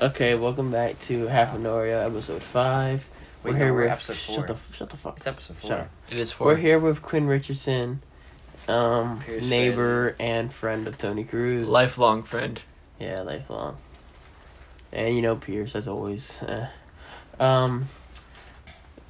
Okay, 0.00 0.36
welcome 0.36 0.70
back 0.70 0.96
to 1.00 1.26
Half 1.26 1.56
an 1.56 1.64
Oreo, 1.64 2.06
episode 2.06 2.40
five. 2.40 3.08
Wait, 3.42 3.50
we're 3.50 3.58
no, 3.58 3.64
here 3.64 3.74
we're 3.74 3.82
with 3.82 3.90
episode 3.90 4.16
four. 4.16 4.36
shut 4.36 4.46
the 4.46 4.76
shut 4.76 4.90
the 4.90 4.96
fuck. 4.96 5.16
It's 5.16 5.26
episode 5.26 5.56
four. 5.56 5.70
Shut 5.70 5.80
up. 5.80 5.90
It 6.08 6.20
is 6.20 6.38
We're 6.38 6.54
here 6.54 6.78
with 6.78 7.02
Quinn 7.02 7.26
Richardson, 7.26 8.00
um, 8.68 9.20
Pierce 9.26 9.44
neighbor 9.44 10.14
and 10.20 10.52
friend 10.52 10.86
of 10.86 10.98
Tony 10.98 11.24
Cruz. 11.24 11.66
Lifelong 11.66 12.22
friend. 12.22 12.62
Yeah, 13.00 13.22
lifelong. 13.22 13.78
And 14.92 15.16
you 15.16 15.22
know 15.22 15.34
Pierce 15.34 15.74
as 15.74 15.88
always. 15.88 16.32
Eh. 16.46 16.66
Um. 17.40 17.88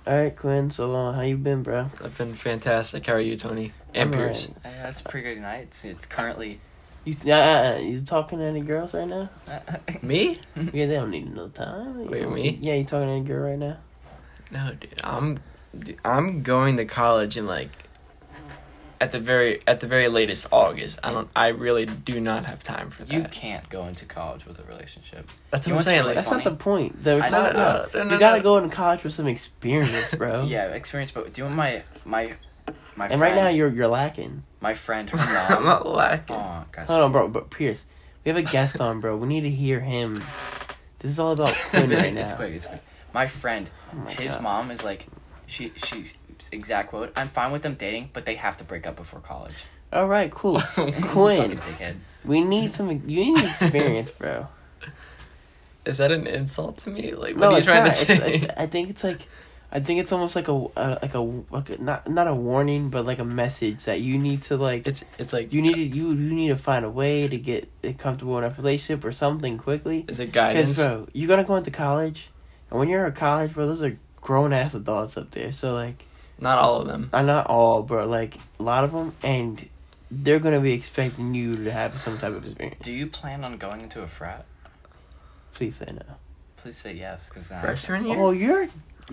All 0.06 0.16
right, 0.16 0.34
Quinn. 0.34 0.70
So 0.70 0.94
uh, 0.96 1.12
how 1.12 1.20
you 1.20 1.36
been, 1.36 1.62
bro? 1.62 1.90
I've 2.02 2.16
been 2.16 2.34
fantastic. 2.34 3.04
How 3.04 3.12
are 3.12 3.20
you, 3.20 3.36
Tony? 3.36 3.74
And 3.92 4.14
I'm 4.14 4.18
Pierce. 4.18 4.48
alright. 4.48 4.78
Uh, 4.78 4.82
that's 4.84 5.00
a 5.00 5.04
pretty 5.04 5.34
good 5.34 5.42
night. 5.42 5.64
It's, 5.64 5.84
it's 5.84 6.06
currently. 6.06 6.60
You 7.08 7.32
uh, 7.32 7.36
uh, 7.36 7.78
you 7.80 8.02
talking 8.02 8.38
to 8.38 8.44
any 8.44 8.60
girls 8.60 8.92
right 8.92 9.08
now? 9.08 9.30
Me? 10.02 10.38
Yeah, 10.54 10.86
they 10.86 10.94
don't 10.94 11.10
need 11.10 11.34
no 11.34 11.48
time. 11.48 12.00
You 12.00 12.06
Wait, 12.10 12.22
know, 12.22 12.30
me? 12.30 12.58
Yeah, 12.60 12.74
you 12.74 12.84
talking 12.84 13.06
to 13.08 13.12
any 13.14 13.24
girl 13.24 13.48
right 13.48 13.58
now? 13.58 13.78
No, 14.50 14.72
dude. 14.78 15.00
I'm, 15.02 15.40
dude, 15.78 15.96
I'm 16.04 16.42
going 16.42 16.76
to 16.76 16.84
college 16.84 17.38
in 17.38 17.46
like, 17.46 17.70
at 19.00 19.12
the 19.12 19.20
very 19.20 19.62
at 19.66 19.80
the 19.80 19.86
very 19.86 20.08
latest 20.08 20.48
August. 20.52 20.98
I 21.02 21.12
don't. 21.12 21.30
I 21.34 21.48
really 21.48 21.86
do 21.86 22.20
not 22.20 22.44
have 22.44 22.62
time 22.62 22.90
for 22.90 23.04
that. 23.04 23.14
you 23.14 23.22
can't 23.30 23.66
go 23.70 23.86
into 23.86 24.04
college 24.04 24.44
with 24.44 24.58
a 24.58 24.64
relationship. 24.64 25.30
That's 25.50 25.66
You 25.66 25.74
what 25.74 25.78
I'm 25.78 25.84
saying. 25.84 26.00
to 26.00 26.06
Like, 26.08 26.14
That's 26.16 26.28
funny? 26.28 26.44
not 26.44 26.50
the 26.50 26.56
point. 26.62 27.04
The 27.04 27.20
I 27.22 27.30
no, 27.30 27.42
know, 27.44 27.52
no, 27.52 27.52
no, 27.52 27.88
no, 27.94 28.04
you 28.04 28.10
no, 28.10 28.18
gotta 28.18 28.38
no. 28.38 28.42
go 28.42 28.58
into 28.58 28.74
college 28.74 29.04
with 29.04 29.14
some 29.14 29.28
experience, 29.28 30.12
bro. 30.14 30.42
Yeah, 30.46 30.66
experience. 30.74 31.10
But 31.12 31.32
do 31.32 31.40
you 31.40 31.44
want 31.44 31.56
my 31.56 31.82
my 32.04 32.34
my 32.98 33.06
And 33.06 33.18
friend, 33.18 33.34
right 33.36 33.42
now 33.44 33.48
you're 33.48 33.68
you're 33.72 33.88
lacking. 33.88 34.42
my 34.60 34.74
friend, 34.74 35.08
her 35.10 35.18
I'm 35.56 35.64
not 35.64 35.86
lacking. 35.88 36.36
oh, 36.36 36.64
guys. 36.72 36.88
Hold 36.88 37.00
on, 37.02 37.12
bro. 37.12 37.28
But 37.28 37.50
Pierce, 37.50 37.84
we 38.24 38.28
have 38.30 38.36
a 38.36 38.42
guest 38.42 38.80
on, 38.80 39.00
bro. 39.00 39.16
We 39.16 39.26
need 39.28 39.42
to 39.42 39.50
hear 39.50 39.80
him. 39.80 40.22
This 40.98 41.12
is 41.12 41.18
all 41.18 41.32
about 41.32 41.54
Quinn 41.70 41.90
right 41.90 42.06
it's, 42.06 42.16
it's 42.16 42.30
now. 42.30 42.36
quick. 42.36 42.52
It's 42.54 42.66
quick. 42.66 42.82
My 43.14 43.26
friend, 43.26 43.70
Oh 43.92 43.96
my 43.96 44.12
his 44.12 44.32
God. 44.34 44.42
mom 44.42 44.70
is 44.70 44.84
like, 44.84 45.06
she 45.46 45.72
she 45.76 46.12
exact 46.52 46.90
quote. 46.90 47.12
I'm 47.16 47.28
fine 47.28 47.52
with 47.52 47.62
them 47.62 47.74
dating, 47.74 48.10
but 48.12 48.26
they 48.26 48.34
have 48.34 48.56
to 48.58 48.64
break 48.64 48.86
up 48.86 48.96
before 48.96 49.20
college. 49.20 49.54
All 49.92 50.06
right, 50.06 50.30
cool. 50.30 50.60
Quinn, 51.02 51.58
we 52.24 52.40
need 52.42 52.70
some. 52.72 52.90
You 52.90 53.34
need 53.34 53.44
experience, 53.44 54.10
bro. 54.10 54.48
Is 55.86 55.96
that 55.98 56.10
an 56.12 56.26
insult 56.26 56.78
to 56.78 56.90
me? 56.90 57.12
Like, 57.14 57.34
what 57.36 57.40
no, 57.40 57.52
are 57.52 57.58
you 57.58 57.64
trying 57.64 57.84
not. 57.84 57.92
to 57.92 57.96
say? 58.06 58.34
It's, 58.34 58.42
it's, 58.44 58.52
I 58.58 58.66
think 58.66 58.90
it's 58.90 59.02
like, 59.02 59.26
I 59.70 59.80
think 59.80 60.00
it's 60.00 60.12
almost 60.12 60.34
like 60.34 60.48
a, 60.48 60.52
a 60.52 60.98
like 61.02 61.14
a 61.14 61.20
like 61.50 61.70
a, 61.70 61.82
not 61.82 62.08
not 62.08 62.26
a 62.26 62.32
warning, 62.32 62.88
but 62.88 63.04
like 63.04 63.18
a 63.18 63.24
message 63.24 63.84
that 63.84 64.00
you 64.00 64.18
need 64.18 64.42
to 64.44 64.56
like. 64.56 64.86
it's 64.86 65.04
it's 65.18 65.32
like 65.32 65.52
you 65.52 65.60
need 65.60 65.74
to 65.74 65.80
you 65.80 66.08
you 66.08 66.14
need 66.14 66.48
to 66.48 66.56
find 66.56 66.84
a 66.86 66.90
way 66.90 67.28
to 67.28 67.36
get 67.36 67.68
comfortable 67.98 68.38
in 68.38 68.44
a 68.44 68.50
relationship 68.50 69.04
or 69.04 69.12
something 69.12 69.58
quickly. 69.58 70.06
Is 70.08 70.20
it 70.20 70.32
Because 70.32 70.54
guidance? 70.54 70.76
bro, 70.78 71.08
you're 71.12 71.28
gonna 71.28 71.44
go 71.44 71.56
into 71.56 71.70
college, 71.70 72.30
and 72.70 72.78
when 72.78 72.88
you're 72.88 73.06
in 73.06 73.12
college, 73.12 73.52
bro, 73.52 73.66
those 73.66 73.82
are 73.82 73.98
grown 74.22 74.52
ass 74.54 74.74
adults 74.74 75.18
up 75.18 75.30
there. 75.32 75.52
So 75.52 75.74
like, 75.74 76.02
Not 76.40 76.58
all 76.58 76.80
of 76.80 76.86
them. 76.86 77.10
I'm 77.12 77.26
not 77.26 77.46
all, 77.46 77.82
bro. 77.82 78.06
Like 78.06 78.38
a 78.58 78.62
lot 78.62 78.84
of 78.84 78.92
them, 78.92 79.14
and 79.22 79.68
they're 80.10 80.38
gonna 80.38 80.60
be 80.60 80.72
expecting 80.72 81.34
you 81.34 81.56
to 81.64 81.70
have 81.70 82.00
some 82.00 82.16
type 82.16 82.32
of 82.32 82.44
experience. 82.46 82.78
Do 82.80 82.92
you 82.92 83.06
plan 83.06 83.44
on 83.44 83.58
going 83.58 83.82
into 83.82 84.00
a 84.02 84.08
frat? 84.08 84.46
Please 85.52 85.76
say 85.76 85.92
no. 85.92 86.14
Please 86.56 86.76
say 86.78 86.94
yes, 86.94 87.20
because 87.28 87.52
uh, 87.52 87.60
Freshman 87.60 88.06
year. 88.06 88.18
Oh, 88.18 88.30
you're. 88.30 88.68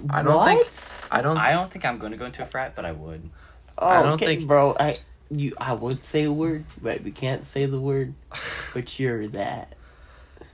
I 0.09 0.21
don't 0.23 0.35
what? 0.35 0.47
think- 0.67 0.91
I 1.11 1.21
don't. 1.21 1.37
I 1.37 1.51
don't 1.53 1.71
think 1.71 1.85
I'm 1.85 1.97
going 1.99 2.11
to 2.11 2.17
go 2.17 2.25
into 2.25 2.43
a 2.43 2.45
frat, 2.45 2.75
but 2.75 2.83
I 2.85 2.91
would. 2.91 3.29
Oh, 3.77 3.87
I 3.87 4.01
don't 4.03 4.13
okay, 4.13 4.37
think- 4.37 4.47
bro. 4.47 4.75
I 4.79 4.97
you 5.31 5.53
I 5.57 5.73
would 5.73 6.03
say 6.03 6.23
a 6.25 6.31
word, 6.31 6.65
but 6.81 7.01
we 7.03 7.11
can't 7.11 7.43
say 7.45 7.65
the 7.65 7.79
word. 7.79 8.13
But 8.73 8.99
you're 8.99 9.27
that. 9.29 9.73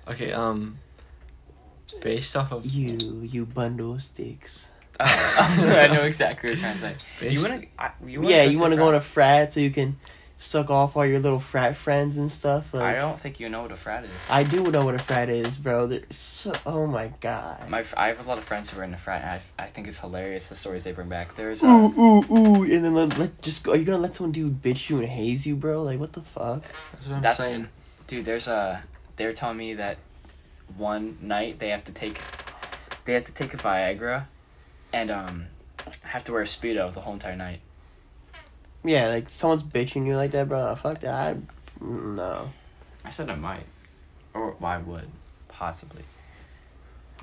okay. 0.08 0.32
Um. 0.32 0.78
Based 2.02 2.38
off 2.38 2.52
of 2.52 2.66
You 2.66 3.22
you 3.24 3.46
bundle 3.46 3.94
of 3.94 4.04
sticks. 4.04 4.72
Oh, 5.00 5.06
I 5.06 5.88
know 5.88 6.04
exactly 6.04 6.52
what 6.52 6.60
you're 6.60 6.62
trying 6.70 6.76
to 6.76 6.82
say. 6.82 6.96
based, 7.20 7.34
You 7.44 7.50
wanna, 7.50 7.66
I, 7.80 7.92
you 8.06 8.22
wanna 8.22 8.34
yeah, 8.34 8.46
go 8.46 8.50
you 8.52 8.58
to 8.58 8.62
want 8.62 8.72
to 8.74 8.78
a 8.78 8.80
go 8.80 8.90
in 8.90 8.96
a 8.96 9.02
frat? 9.02 9.40
frat 9.48 9.54
so 9.54 9.60
you 9.60 9.72
can 9.72 9.98
suck 10.42 10.72
off 10.72 10.98
all 10.98 11.06
your 11.06 11.20
little 11.20 11.40
frat 11.40 11.78
friends 11.78 12.18
and 12.18 12.32
stuff. 12.32 12.74
Like 12.74 12.96
I 12.96 13.00
don't 13.00 13.20
think 13.20 13.40
you 13.40 13.48
know 13.48 13.62
what 13.62 13.72
a 13.72 13.76
frat 13.76 14.04
is. 14.06 14.10
I 14.30 14.44
do 14.44 14.64
know 14.72 14.84
what 14.84 14.96
a 14.96 15.00
frat 15.00 15.30
is, 15.30 15.58
bro. 15.60 15.86
There's 15.86 16.16
so, 16.16 16.54
oh 16.66 16.88
my 16.88 17.14
god. 17.22 17.70
My, 17.70 17.86
I 17.96 18.08
have 18.08 18.26
a 18.26 18.28
lot 18.28 18.40
of 18.40 18.44
friends 18.44 18.70
who 18.70 18.82
are 18.82 18.84
in 18.84 18.94
a 18.94 18.98
frat, 18.98 19.42
I, 19.58 19.64
I 19.64 19.68
think 19.68 19.88
it's 19.88 20.00
hilarious 20.00 20.50
the 20.50 20.56
stories 20.56 20.84
they 20.84 20.94
bring 20.94 21.10
back. 21.10 21.36
There's 21.36 21.64
ooh 21.64 21.68
uh, 21.68 21.90
ooh 21.90 22.26
ooh, 22.32 22.64
and 22.64 22.84
then 22.84 22.94
let, 22.96 23.18
let 23.20 23.42
just 23.42 23.64
go. 23.64 23.74
Are 23.74 23.76
you 23.76 23.86
gonna 23.86 24.00
let 24.00 24.16
someone 24.16 24.32
do 24.32 24.50
bitch 24.50 24.90
you 24.90 24.98
and 24.98 25.08
haze 25.08 25.46
you, 25.46 25.56
bro? 25.56 25.84
Like 25.84 26.00
what 26.00 26.14
the 26.14 26.22
fuck? 26.22 26.64
That's 26.64 27.08
what 27.08 27.16
I'm 27.16 27.22
that's 27.22 27.38
saying. 27.38 27.70
dude. 28.08 28.26
There's 28.26 28.48
a. 28.48 28.84
They're 29.18 29.34
telling 29.34 29.58
me 29.58 29.76
that 29.76 29.98
one 30.78 31.18
night 31.22 31.60
they 31.60 31.70
have 31.70 31.84
to 31.84 31.92
take, 31.92 32.20
they 33.06 33.14
have 33.14 33.26
to 33.26 33.34
take 33.34 33.54
a 33.54 33.58
Viagra, 33.58 34.26
and 34.92 35.12
um, 35.12 35.46
have 36.02 36.24
to 36.24 36.32
wear 36.32 36.42
a 36.42 36.46
speedo 36.46 36.92
the 36.92 37.02
whole 37.02 37.14
entire 37.14 37.36
night. 37.36 37.60
Yeah, 38.84 39.08
like 39.10 39.30
someone's 39.30 39.64
bitching 39.64 40.06
you 40.08 40.16
like 40.18 40.32
that, 40.32 40.48
bro. 40.50 40.76
Fuck 40.76 41.02
that. 41.02 41.14
I, 41.14 41.36
no, 41.84 42.50
I 43.06 43.12
said 43.12 43.30
I 43.30 43.36
might, 43.36 43.66
or 44.34 44.56
well, 44.60 44.72
I 44.72 44.78
would, 44.78 45.08
possibly. 45.48 46.04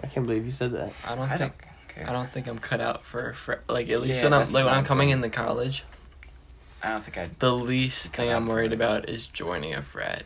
I 0.02 0.06
can't 0.06 0.24
believe 0.26 0.46
you 0.46 0.52
said 0.52 0.72
that. 0.72 0.92
I 1.04 1.14
don't 1.16 1.28
I 1.28 1.36
think. 1.36 1.52
don't. 1.96 2.08
I 2.08 2.12
don't 2.12 2.30
think 2.30 2.46
I'm 2.46 2.58
cut 2.60 2.80
out 2.80 3.02
for 3.04 3.30
a 3.30 3.34
fr- 3.34 3.54
like 3.68 3.88
at 3.88 4.00
least 4.00 4.22
Yeah, 4.22 4.26
when 4.30 4.34
I'm 4.40 4.52
like 4.52 4.64
when 4.64 4.72
I'm 4.72 4.78
I'm 4.80 4.84
coming 4.84 5.08
thinking. 5.08 5.24
into 5.24 5.36
college. 5.36 5.84
I 6.80 6.90
don't 6.90 7.02
think 7.02 7.18
I'd. 7.18 7.38
The 7.40 7.52
least 7.52 8.14
thing 8.14 8.30
I'm 8.30 8.46
worried 8.46 8.72
about 8.72 9.08
is 9.08 9.26
joining 9.26 9.74
a 9.74 9.82
frat, 9.82 10.22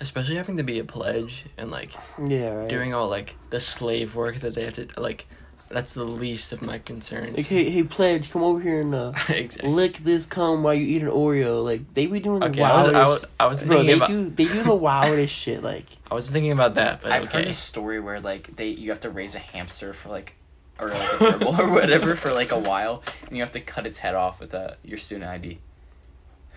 especially 0.00 0.36
having 0.36 0.56
to 0.58 0.62
be 0.62 0.78
a 0.78 0.84
pledge 0.84 1.46
and 1.56 1.70
like 1.70 1.92
Yeah, 2.22 2.50
right. 2.50 2.68
doing 2.68 2.92
all 2.92 3.08
like 3.08 3.36
the 3.48 3.58
slave 3.60 4.14
work 4.14 4.40
that 4.40 4.54
they 4.54 4.64
have 4.64 4.74
to 4.74 4.88
like. 5.00 5.26
That's 5.74 5.92
the 5.94 6.04
least 6.04 6.52
of 6.52 6.62
my 6.62 6.78
concerns. 6.78 7.36
Like, 7.36 7.46
hey, 7.46 7.68
hey, 7.68 7.82
pledge, 7.82 8.30
come 8.30 8.44
over 8.44 8.60
here 8.60 8.80
and 8.80 8.94
uh, 8.94 9.12
exactly. 9.28 9.68
lick 9.70 9.96
this 9.98 10.24
cum 10.24 10.62
while 10.62 10.72
you 10.72 10.86
eat 10.86 11.02
an 11.02 11.08
Oreo. 11.08 11.64
Like 11.64 11.92
they 11.94 12.06
be 12.06 12.20
doing 12.20 12.38
the 12.38 12.46
Okay, 12.46 12.62
I 12.62 12.76
was, 12.76 12.92
wildest. 12.92 12.94
I 12.96 13.08
was, 13.08 13.24
I 13.40 13.46
was 13.48 13.62
bro, 13.64 13.68
thinking 13.78 13.86
they 13.88 13.92
about, 13.94 14.08
do 14.08 14.30
they 14.30 14.44
do 14.46 14.62
the 14.62 14.74
wildest 14.88 15.34
shit. 15.34 15.64
Like 15.64 15.86
I 16.10 16.14
was 16.14 16.30
thinking 16.30 16.52
about 16.52 16.74
that, 16.74 17.02
but 17.02 17.10
I've 17.10 17.24
okay. 17.24 17.38
heard 17.38 17.48
a 17.48 17.54
story 17.54 17.98
where 17.98 18.20
like 18.20 18.54
they 18.54 18.68
you 18.68 18.90
have 18.90 19.00
to 19.00 19.10
raise 19.10 19.34
a 19.34 19.40
hamster 19.40 19.92
for 19.92 20.10
like, 20.10 20.34
or 20.78 20.90
like 20.90 21.12
a 21.14 21.18
turtle 21.18 21.60
or 21.60 21.68
whatever 21.68 22.14
for 22.14 22.32
like 22.32 22.52
a 22.52 22.58
while, 22.58 23.02
and 23.26 23.36
you 23.36 23.42
have 23.42 23.52
to 23.52 23.60
cut 23.60 23.84
its 23.84 23.98
head 23.98 24.14
off 24.14 24.38
with 24.38 24.54
uh, 24.54 24.74
your 24.84 24.98
student 24.98 25.28
ID. 25.28 25.58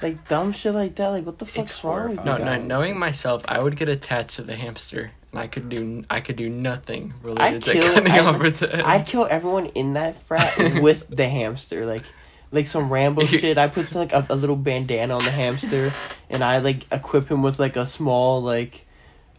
like 0.04 0.28
dumb 0.28 0.52
shit 0.52 0.76
like 0.76 0.94
that. 0.96 1.08
Like 1.10 1.26
what 1.26 1.40
the 1.40 1.46
fuck's 1.48 1.72
It's 1.72 1.84
wrong 1.84 2.10
with 2.10 2.20
you 2.20 2.26
No, 2.26 2.34
horrifying. 2.34 2.68
no. 2.68 2.76
Knowing 2.76 3.00
myself, 3.00 3.44
I 3.48 3.58
would 3.60 3.76
get 3.78 3.90
attached 3.90 4.36
to 4.36 4.44
the 4.44 4.56
hamster, 4.56 5.14
and 5.38 5.44
I 5.44 5.48
could 5.48 5.70
do, 5.70 6.04
I 6.10 6.20
could 6.20 6.36
do 6.36 6.50
nothing 6.50 7.14
I 7.24 7.28
related 7.28 7.64
to 7.66 7.74
kill- 7.74 7.94
cutting 7.94 8.12
I- 8.12 8.20
off 8.20 8.44
its 8.44 8.60
head. 8.62 8.82
I 8.82 9.02
kill 9.02 9.28
everyone 9.30 9.68
in 9.68 9.94
that 9.94 10.22
frat 10.24 10.58
with 10.82 11.08
the 11.10 11.30
hamster. 11.30 11.86
Like 11.86 12.04
like 12.52 12.68
some 12.68 12.92
Rambo 12.92 13.26
shit. 13.26 13.58
I 13.58 13.68
put 13.68 13.90
some, 13.90 14.00
like 14.00 14.14
a, 14.14 14.26
a 14.30 14.36
little 14.36 14.56
bandana 14.56 15.16
on 15.16 15.24
the 15.24 15.32
hamster, 15.32 15.92
and 16.30 16.44
I 16.44 16.58
like 16.60 16.86
equip 16.92 17.30
him 17.30 17.44
with 17.44 17.60
like 17.60 17.76
a 17.76 17.86
small 17.86 18.42
like 18.42 18.86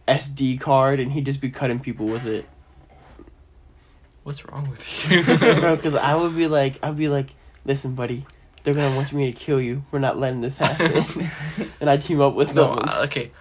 SD 0.07 0.59
card, 0.61 0.99
and 0.99 1.11
he 1.11 1.21
just 1.21 1.41
be 1.41 1.49
cutting 1.49 1.79
people 1.79 2.05
with 2.05 2.25
it. 2.25 2.45
What's 4.23 4.45
wrong 4.45 4.69
with 4.69 5.11
you? 5.11 5.23
bro. 5.23 5.75
Because 5.75 5.95
I 5.95 6.15
would 6.15 6.35
be 6.35 6.47
like, 6.47 6.79
I'd 6.83 6.97
be 6.97 7.07
like, 7.09 7.27
listen, 7.65 7.95
buddy, 7.95 8.25
they're 8.63 8.73
gonna 8.73 8.95
want 8.95 9.11
me 9.11 9.31
to 9.31 9.37
kill 9.37 9.59
you. 9.59 9.83
We're 9.91 9.99
not 9.99 10.17
letting 10.19 10.41
this 10.41 10.57
happen. 10.57 11.29
and 11.81 11.89
I 11.89 11.97
team 11.97 12.21
up 12.21 12.35
with 12.35 12.53
no, 12.53 12.75
them. 12.75 12.85
uh, 12.87 13.01
okay, 13.05 13.31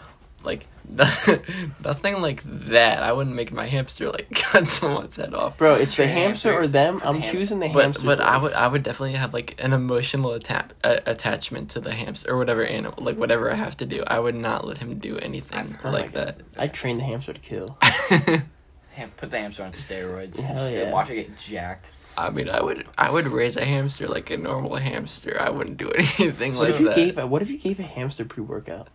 like 0.43 0.67
nothing 0.91 2.21
like 2.23 2.43
that. 2.45 3.03
I 3.03 3.13
wouldn't 3.13 3.35
make 3.37 3.53
my 3.53 3.67
hamster 3.67 4.11
like 4.11 4.29
cut 4.35 4.67
someone's 4.69 5.17
head 5.17 5.35
off. 5.35 5.57
Bro, 5.59 5.77
it's 5.77 5.97
the 5.97 6.07
hamster 6.07 6.51
hamster. 6.53 6.59
or 6.65 6.67
them. 6.69 7.01
I'm 7.05 7.17
hamster. 7.21 7.33
choosing 7.39 7.61
the 7.61 7.69
But 7.69 7.83
hamster. 7.85 8.07
but 8.07 8.21
I 8.21 8.37
would 8.39 8.53
I 8.53 8.67
would 8.69 8.83
definitely 8.83 9.15
have 9.15 9.33
like 9.35 9.55
an 9.59 9.73
emotional 9.73 10.35
atta- 10.35 10.71
uh, 10.85 11.01
attachment 11.07 11.71
to 11.71 11.81
the 11.81 11.93
hamster 11.95 12.33
or 12.33 12.39
whatever 12.39 12.65
animal 12.65 13.03
like 13.03 13.17
whatever 13.17 13.51
I 13.51 13.55
have 13.57 13.77
to 13.79 13.87
do. 13.87 14.03
I 14.07 14.19
would 14.19 14.35
not 14.35 14.67
let 14.67 14.79
him 14.79 14.99
do 14.99 15.19
anything 15.19 15.79
Oh 15.85 15.91
like 15.91 16.13
that. 16.13 16.41
I 16.59 16.69
train 16.69 16.99
the 16.99 17.05
hamster 17.05 17.33
to 17.33 17.41
kill. 17.41 17.77
Ham- 17.83 19.13
put 19.17 19.31
the 19.31 19.39
hamster 19.39 19.63
on 19.63 19.73
steroids. 19.73 20.41
Hell 20.41 20.65
and 20.65 20.75
yeah. 20.77 20.91
Watch 20.93 21.11
it 21.11 21.15
get 21.17 21.39
jacked. 21.39 21.93
I 22.17 22.31
mean, 22.31 22.49
I 22.51 22.61
would 22.61 22.85
I 22.99 23.11
would 23.13 23.29
raise 23.29 23.57
a 23.57 23.65
hamster 23.65 24.09
like 24.09 24.31
a 24.31 24.37
normal 24.37 24.75
hamster. 24.77 25.37
I 25.41 25.51
wouldn't 25.51 25.77
do 25.77 25.91
anything 25.93 26.55
What 26.55 26.63
like 26.63 26.71
if 26.71 26.81
you 26.81 26.87
that. 26.87 26.97
gave 26.97 27.19
a 27.19 27.27
What 27.27 27.43
if 27.43 27.51
you 27.51 27.59
gave 27.59 27.79
a 27.79 27.85
hamster 27.85 28.25
pre 28.25 28.43
workout? 28.43 28.89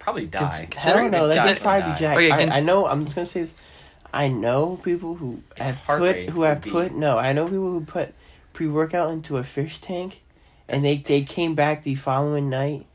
Probably 0.00 0.26
die. 0.26 0.66
Cons- 0.70 0.86
I 0.86 0.92
don't 0.92 1.10
know. 1.12 1.28
That 1.28 1.36
Die 1.36 1.48
just 1.50 1.60
probably 1.60 1.82
die. 1.82 1.92
be 1.94 1.98
jacked. 2.00 2.16
Okay, 2.16 2.32
I, 2.32 2.36
can- 2.38 2.52
I 2.52 2.60
know. 2.60 2.86
I'm 2.86 3.04
just 3.04 3.14
gonna 3.14 3.26
say 3.26 3.42
this. 3.42 3.54
I 4.12 4.26
know 4.26 4.80
people 4.82 5.14
who 5.14 5.42
Its 5.52 5.60
have 5.60 5.78
put 5.86 6.16
who 6.30 6.42
have 6.42 6.62
be- 6.62 6.70
put 6.70 6.92
no. 6.92 7.16
I 7.18 7.32
know 7.32 7.44
people 7.44 7.70
who 7.70 7.84
put 7.84 8.12
pre 8.52 8.66
workout 8.66 9.12
into 9.12 9.36
a 9.36 9.44
fish 9.44 9.80
tank, 9.80 10.20
and 10.68 10.82
they 10.84 10.96
That's- 10.96 11.06
they 11.08 11.22
came 11.22 11.54
back 11.54 11.84
the 11.84 11.94
following 11.94 12.50
night. 12.50 12.86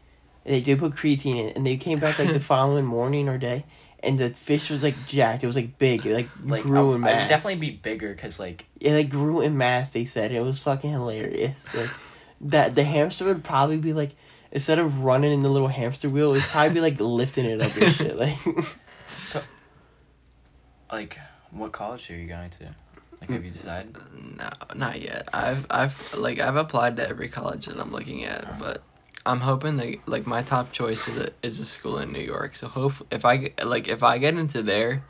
They 0.44 0.60
did 0.62 0.78
put 0.80 0.94
creatine 0.94 1.38
in, 1.38 1.50
and 1.56 1.66
they 1.66 1.78
came 1.78 2.00
back 2.00 2.20
like 2.20 2.34
the 2.34 2.40
following 2.54 2.86
morning 2.86 3.30
or 3.30 3.38
day, 3.38 3.66
and 4.04 4.20
the 4.20 4.30
fish 4.32 4.70
was 4.70 4.84
like 4.84 4.96
jacked. 5.08 5.44
It 5.44 5.48
was 5.48 5.56
like 5.56 5.78
big. 5.80 6.06
It 6.06 6.14
like, 6.14 6.30
Like 6.44 6.64
grew 6.64 6.92
I, 6.92 6.96
in 6.96 7.04
I 7.04 7.08
mass. 7.08 7.22
would 7.22 7.30
definitely 7.30 7.60
be 7.62 7.76
bigger 7.78 8.14
because 8.14 8.40
like 8.40 8.66
It 8.80 8.94
like 8.94 9.10
grew 9.10 9.42
in 9.42 9.58
mass. 9.58 9.92
They 9.92 10.06
said 10.06 10.32
it 10.32 10.42
was 10.42 10.62
fucking 10.62 10.92
hilarious. 10.92 11.74
Like 11.74 11.90
that 12.42 12.76
the 12.76 12.84
hamster 12.84 13.26
would 13.26 13.44
probably 13.44 13.78
be 13.78 13.94
like 13.94 14.12
instead 14.56 14.80
of 14.80 15.04
running 15.04 15.34
in 15.34 15.44
the 15.44 15.50
little 15.50 15.68
hamster 15.68 16.10
wheel, 16.10 16.32
it'd 16.34 16.44
probably 16.44 16.74
be 16.74 16.82
like 16.82 17.00
lifting 17.00 17.46
it 17.46 17.62
up 17.62 17.76
and 17.76 17.94
shit. 17.96 18.18
Like 18.18 18.38
so. 19.18 19.42
like 20.92 21.20
what 21.52 21.74
college 21.74 22.10
are 22.10 22.16
you 22.16 22.28
going 22.28 22.50
to? 22.52 22.74
Like, 23.20 23.30
have 23.30 23.46
you 23.46 23.52
decided? 23.52 23.96
No, 24.38 24.50
not 24.74 25.02
yet. 25.02 25.28
I've 25.34 25.68
I've 25.70 26.14
like 26.16 26.40
I've 26.40 26.56
applied 26.56 26.96
to 26.98 27.08
every 27.08 27.28
college 27.28 27.66
that 27.66 27.80
I'm 27.80 27.92
looking 27.92 28.24
at, 28.24 28.58
but 28.58 28.82
I'm 29.26 29.42
hoping 29.42 29.78
that 29.78 30.08
like 30.08 30.26
my 30.26 30.42
top 30.42 30.72
choice 30.72 31.08
is 31.08 31.18
a 31.18 31.30
is 31.44 31.60
a 31.60 31.66
school 31.66 31.98
in 31.98 32.14
New 32.14 32.20
York. 32.20 32.56
So 32.56 32.68
hope 32.68 32.94
if 33.12 33.26
I 33.26 33.52
like 33.62 33.90
if 33.90 34.04
I 34.04 34.18
get 34.20 34.36
into 34.36 34.64
there, 34.64 35.04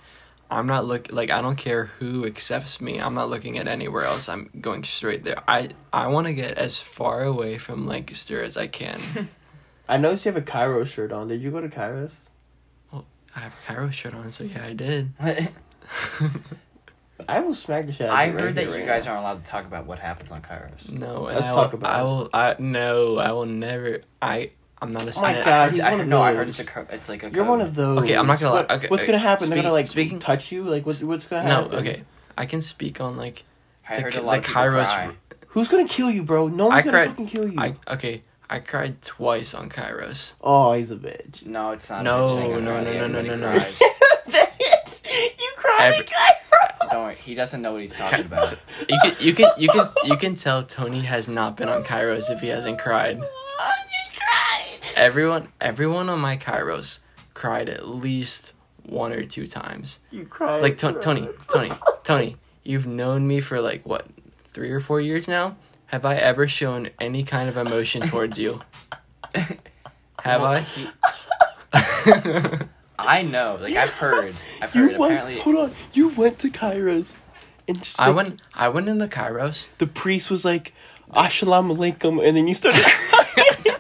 I'm 0.50 0.68
not 0.68 0.86
look 0.86 1.12
like 1.12 1.32
I 1.32 1.42
don't 1.42 1.56
care 1.56 1.86
who 1.86 2.26
accepts 2.26 2.80
me. 2.80 3.00
I'm 3.00 3.16
not 3.16 3.30
looking 3.30 3.58
at 3.58 3.68
anywhere 3.68 4.04
else. 4.06 4.30
I'm 4.30 4.50
going 4.62 4.84
straight 4.84 5.24
there. 5.24 5.42
I 5.48 5.70
I 5.92 6.08
want 6.08 6.28
to 6.28 6.34
get 6.34 6.58
as 6.58 6.80
far 6.80 7.24
away 7.24 7.58
from 7.58 7.88
Lancaster 7.88 8.44
as 8.44 8.58
I 8.58 8.68
can. 8.68 9.30
I 9.90 9.98
noticed 9.98 10.26
you 10.26 10.32
have 10.34 10.42
a 10.42 10.46
Kairos 10.46 10.88
shirt 10.88 11.12
on. 11.12 11.28
Did 11.28 11.42
you 11.42 11.52
go 11.52 11.62
to 11.62 11.70
Kairos? 11.70 12.16
Well, 12.92 13.06
I 13.36 13.42
have 13.42 13.54
a 13.54 13.72
Kairos 13.72 13.94
shirt 13.94 14.14
on, 14.16 14.32
so 14.32 14.44
yeah, 14.44 14.66
I 14.66 14.74
did. 14.74 15.12
I 17.30 17.40
will 17.40 17.54
smack 17.56 17.86
the 17.86 17.94
shit 17.94 18.08
out 18.08 18.14
of 18.14 18.20
I 18.20 18.26
you 18.26 18.32
right 18.34 18.42
heard 18.42 18.56
that 18.56 18.62
here, 18.66 18.74
you 18.74 18.80
right 18.80 18.88
guys 18.88 19.06
now. 19.06 19.12
aren't 19.14 19.24
allowed 19.24 19.46
to 19.46 19.50
talk 19.50 19.66
about 19.66 19.86
what 19.86 20.00
happens 20.00 20.32
on 20.32 20.42
Kairos. 20.42 20.92
no, 20.92 21.24
Let's 21.24 21.48
I 21.48 21.54
talk 21.54 21.72
will, 21.72 21.80
about 21.80 22.00
I 22.00 22.04
will. 22.04 22.30
I 22.34 22.56
no, 22.60 23.18
I 23.18 23.32
will 23.32 23.46
never. 23.46 24.02
I 24.22 24.52
I'm 24.82 24.92
not 24.94 25.04
a 25.04 25.06
Oh 25.18 25.22
my 25.22 25.32
snitch. 25.34 25.46
God, 25.46 25.48
I, 25.48 25.70
he's 25.72 25.80
I, 25.80 25.92
one 25.92 26.02
of 26.02 26.08
no, 26.08 26.22
I 26.22 26.34
heard 26.34 26.48
those. 26.48 26.60
it's 26.60 26.70
a 26.70 26.72
co- 26.72 26.88
it's 26.92 27.10
like 27.10 27.24
a. 27.24 27.28
You're 27.30 27.44
code. 27.44 27.48
one 27.48 27.62
of 27.62 27.76
those. 27.76 28.00
Okay, 28.04 28.16
I'm 28.16 28.28
not 28.28 28.40
gonna 28.40 28.54
lie. 28.54 28.62
What- 28.62 28.72
Okay, 28.72 28.88
what's 28.90 29.04
okay. 29.04 29.12
gonna 29.14 29.24
uh, 29.24 29.28
happen? 29.28 29.50
They're 29.50 29.58
Speak- 29.58 29.64
gonna 29.64 29.74
like 29.74 29.88
speaking- 29.88 30.20
touch 30.20 30.52
you. 30.52 30.64
Like 30.64 30.86
what, 30.86 30.98
what's 31.04 31.26
gonna 31.26 31.44
happen? 31.44 31.72
No, 31.72 31.78
happen? 31.78 31.88
okay. 31.88 32.04
I 32.38 32.46
can 32.46 32.62
speak 32.62 33.00
on 33.00 33.16
like 33.18 33.44
I 33.90 33.96
the 33.98 34.02
heard 34.04 34.14
K- 34.14 34.20
a 34.20 34.22
lot 34.24 34.32
the 34.34 34.38
of 34.40 34.44
people 34.46 34.62
Kairos 34.62 34.86
cry. 34.86 35.12
Who's 35.50 35.68
gonna 35.70 35.88
kill 35.88 36.12
you, 36.12 36.24
bro? 36.24 36.48
No 36.50 36.68
one's 36.68 36.80
I 36.80 36.82
gonna 36.82 36.92
cried- 36.98 37.10
fucking 37.12 37.28
kill 37.28 37.48
you. 37.50 37.60
I 37.60 37.76
okay. 37.88 38.24
I 38.50 38.60
cried 38.60 39.02
twice 39.02 39.54
on 39.56 39.70
Kairos. 39.70 40.34
Oh, 40.42 40.74
he's 40.74 40.92
a 40.92 40.96
bitch. 40.98 41.46
No, 41.48 41.72
it's 41.72 41.90
not. 41.90 42.04
No, 42.04 42.26
a 42.26 42.28
bitch 42.28 42.36
thing, 42.36 42.64
no, 42.66 42.76
everybody- 42.76 42.98
no, 43.00 43.08
no, 43.08 43.08
no, 43.08 43.20
everybody 43.20 43.42
no, 43.42 43.52
no. 43.54 43.60
cries. 43.60 43.80
bitch! 44.28 45.40
You 45.40 45.54
cried 45.56 45.94
Every- 45.94 46.06
Don't 46.92 47.04
worry, 47.06 47.16
he 47.16 47.34
doesn't 47.36 47.62
know 47.62 47.72
what 47.74 47.82
he's 47.82 47.94
talking 47.96 48.26
about. 48.26 48.58
You 48.90 49.00
can 49.02 49.14
you 49.20 49.34
can 49.34 49.52
you 49.58 49.70
can 49.70 49.88
you 50.04 50.18
can 50.18 50.36
tell 50.36 50.62
Tony 50.64 51.02
has 51.02 51.28
not 51.28 51.56
been 51.58 51.70
on 51.70 51.84
Kairos 51.84 52.30
if 52.30 52.42
he 52.42 52.48
hasn't 52.50 52.80
cried. 52.80 53.22
Oh, 53.58 53.72
Everyone 54.96 55.50
everyone 55.60 56.10
on 56.10 56.20
my 56.20 56.38
Kairos 56.38 57.00
cried 57.34 57.68
at 57.70 57.88
least 57.88 58.54
one 58.84 59.12
or 59.12 59.24
two 59.24 59.48
times. 59.48 60.00
You 60.12 60.26
cried. 60.26 60.62
Like 60.62 60.78
to- 60.78 60.94
Tony, 60.94 61.28
Tony, 61.48 61.72
Tony, 62.04 62.38
you've 62.64 62.88
known 62.88 63.28
me 63.28 63.42
for 63.42 63.60
like 63.60 63.86
what 63.86 64.08
three 64.54 64.72
or 64.72 64.80
four 64.80 65.02
years 65.02 65.28
now. 65.28 65.58
Have 65.88 66.06
I 66.06 66.16
ever 66.16 66.48
shown 66.48 66.90
any 67.00 67.24
kind 67.24 67.50
of 67.50 67.58
emotion 67.58 68.08
towards 68.08 68.40
you? 68.40 68.62
Have 70.22 70.42
I? 70.42 70.62
he- 70.62 70.90
I 72.98 73.22
know. 73.22 73.58
Like 73.62 73.76
I've 73.76 73.90
heard. 73.94 74.36
I've 74.62 74.74
You 74.74 74.90
heard. 74.90 74.98
went. 74.98 75.14
Apparently, 75.14 75.40
Hold 75.42 75.56
on. 75.58 75.72
You 75.94 76.10
went 76.10 76.40
to 76.40 76.50
Kairos, 76.50 77.16
and 77.68 77.82
just 77.84 78.00
I 78.00 78.08
like, 78.08 78.16
went. 78.16 78.42
I 78.54 78.70
went 78.70 78.88
in 78.88 78.98
the 79.00 79.08
Kairos. 79.10 79.66
The 79.78 79.88
priest 79.88 80.32
was 80.32 80.46
like, 80.46 80.74
"Assalamu 81.12 81.76
alaikum," 81.78 82.26
and 82.26 82.36
then 82.38 82.48
you 82.48 82.54
started. 82.54 82.82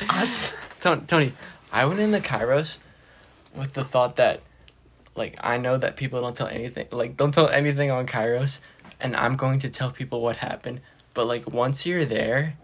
Tony, 0.80 1.02
Tony, 1.06 1.32
I 1.72 1.84
went 1.84 2.00
in 2.00 2.10
the 2.10 2.20
Kairos 2.20 2.78
with 3.54 3.74
the 3.74 3.84
thought 3.84 4.16
that, 4.16 4.40
like, 5.14 5.36
I 5.40 5.56
know 5.58 5.76
that 5.76 5.96
people 5.96 6.20
don't 6.20 6.34
tell 6.36 6.48
anything, 6.48 6.86
like, 6.90 7.16
don't 7.16 7.32
tell 7.32 7.48
anything 7.48 7.90
on 7.90 8.06
Kairos, 8.06 8.60
and 9.00 9.14
I'm 9.16 9.36
going 9.36 9.58
to 9.60 9.68
tell 9.70 9.90
people 9.90 10.20
what 10.20 10.36
happened. 10.36 10.80
But 11.14 11.26
like, 11.26 11.50
once 11.52 11.84
you're 11.86 12.04
there, 12.04 12.56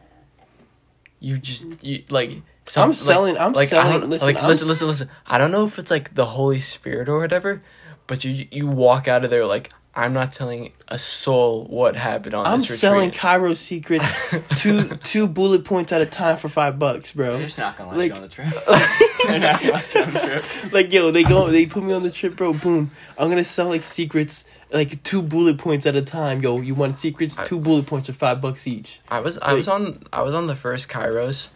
you 1.21 1.39
just 1.39 1.83
you 1.83 2.05
like. 2.11 2.43
Some, 2.69 2.83
I'm 2.85 2.89
like- 2.91 2.97
selling- 2.99 3.39
I'm 3.39 3.53
like, 3.53 3.67
I 3.73 3.83
selling- 3.83 4.01
don't- 4.01 4.11
listen, 4.11 4.27
like, 4.27 4.37
I'm 4.43 4.49
listen, 4.49 4.69
listen, 4.69 4.89
listen. 4.89 5.11
I 5.27 5.39
don't 5.39 5.51
know 5.53 5.65
if 5.67 5.79
it's 5.79 5.91
like 5.91 6.15
the 6.15 6.27
Holy 6.27 6.61
Spirit 6.61 7.09
or 7.09 7.19
whatever, 7.19 7.63
but 8.07 8.25
you 8.25 8.47
you 8.51 8.67
walk 8.67 9.09
out 9.09 9.25
of 9.25 9.31
there 9.31 9.45
like 9.47 9.71
I'm 9.99 10.13
not 10.13 10.31
telling 10.31 10.73
a 10.89 10.99
soul 10.99 11.65
what 11.65 11.97
happened 11.97 12.35
on 12.35 12.45
this 12.61 12.71
region. 12.71 12.93
I'm 12.93 13.09
this 13.09 13.15
retreat. 13.15 13.21
selling 13.21 13.43
Kairos 13.51 13.57
secrets, 13.57 14.13
two 14.63 14.97
two 14.99 15.27
bullet 15.27 15.65
points 15.65 15.91
at 15.93 16.03
a 16.03 16.07
time 16.07 16.37
for 16.37 16.49
five 16.51 16.79
bucks, 16.79 17.13
bro. 17.13 17.33
they're 17.33 17.43
just 17.43 17.57
not 17.59 17.79
gonna 17.79 17.91
let 17.91 17.99
Like- 17.99 18.05
you 18.05 18.11
go 18.11 18.17
on 18.17 18.23
the 18.23 18.29
trip. 18.29 18.47
they're 19.27 19.39
not 19.41 19.61
gonna 19.61 19.73
let 19.73 19.95
you 19.95 20.03
on 20.03 20.11
the 20.13 20.19
trip. 20.21 20.45
like 20.73 20.93
yo, 20.93 21.11
they 21.11 21.23
go, 21.25 21.49
they 21.49 21.65
put 21.67 21.83
me 21.83 21.93
on 21.95 22.03
the 22.03 22.11
trip, 22.11 22.37
bro. 22.37 22.53
Boom, 22.53 22.91
I'm 23.17 23.29
gonna 23.31 23.43
sell 23.43 23.69
like 23.69 23.83
secrets, 23.83 24.45
like 24.71 25.03
two 25.03 25.23
bullet 25.23 25.57
points 25.59 25.87
at 25.87 25.97
a 25.97 26.03
time. 26.03 26.43
Yo, 26.43 26.61
you 26.61 26.75
want 26.75 26.95
secrets? 26.97 27.39
I- 27.39 27.45
Two 27.47 27.59
bullet 27.59 27.87
points 27.87 28.09
for 28.09 28.13
five 28.13 28.41
bucks 28.43 28.67
each. 28.67 29.01
I 29.09 29.21
was 29.21 29.39
I 29.39 29.55
was 29.55 29.67
on 29.67 30.03
I 30.13 30.21
was 30.23 30.35
on 30.35 30.47
the 30.47 30.57
first 30.57 30.89
Kairos 30.89 31.49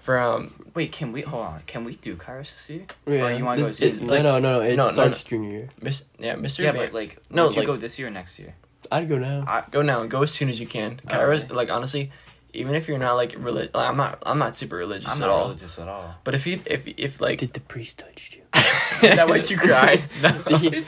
from 0.00 0.65
Wait, 0.76 0.92
can 0.92 1.10
we 1.10 1.22
hold 1.22 1.42
on? 1.46 1.62
Can 1.66 1.84
we 1.84 1.96
do 1.96 2.16
Kairos 2.16 2.52
this 2.54 2.68
year? 2.70 2.82
Yeah, 3.06 3.26
Or 3.26 3.32
you 3.32 3.44
wanna 3.44 3.62
go 3.62 3.68
this- 3.68 3.78
to 3.78 3.84
it- 3.86 3.88
Disney? 3.92 4.06
no, 4.08 4.22
no, 4.22 4.38
no, 4.38 4.58
no. 4.58 4.60
It 4.60 4.76
No, 4.76 4.84
no, 4.86 4.92
starts 4.92 5.24
junior 5.24 5.50
year. 5.50 5.68
Miss 5.80 6.04
yeah, 6.18 6.34
Mr. 6.34 6.58
Yeah, 6.64 6.72
Ba- 6.72 6.78
but 6.78 6.92
like, 6.92 7.16
No, 7.30 7.42
no, 7.44 7.46
would 7.48 7.56
you 7.56 7.64
go 7.64 7.76
this 7.78 7.98
year 7.98 8.08
or 8.08 8.10
next 8.10 8.38
year? 8.38 8.54
I'd 8.92 9.08
go 9.08 9.16
now. 9.18 9.44
I, 9.48 9.64
go 9.70 9.80
now, 9.82 10.04
go 10.04 10.22
as 10.22 10.32
soon 10.32 10.48
as 10.50 10.60
you 10.60 10.66
can. 10.66 11.00
Oh, 11.06 11.10
Kairos, 11.14 11.44
okay. 11.44 11.54
like 11.54 11.70
honestly, 11.70 12.12
even 12.52 12.74
if 12.74 12.88
you're 12.88 12.98
not 12.98 13.14
like 13.14 13.34
religious, 13.38 13.74
like, 13.74 13.88
I'm 13.88 13.96
not 13.96 14.22
I'm 14.26 14.38
not 14.38 14.54
super 14.54 14.76
religious 14.76 15.08
I'm 15.08 15.14
at 15.22 15.26
not 15.26 15.30
all. 15.30 15.44
religious 15.48 15.78
at 15.78 15.88
all. 15.88 16.14
But 16.24 16.34
if 16.34 16.46
you 16.46 16.60
if 16.66 16.82
if 16.86 17.20
like 17.22 17.38
Did 17.38 17.54
the 17.54 17.60
priest 17.60 17.98
touch 17.98 18.36
you? 18.36 18.42
is 19.08 19.16
that 19.16 19.26
what 19.28 19.50
you 19.50 19.56
cried? 19.56 20.04
Did 20.46 20.60
he- 20.60 20.84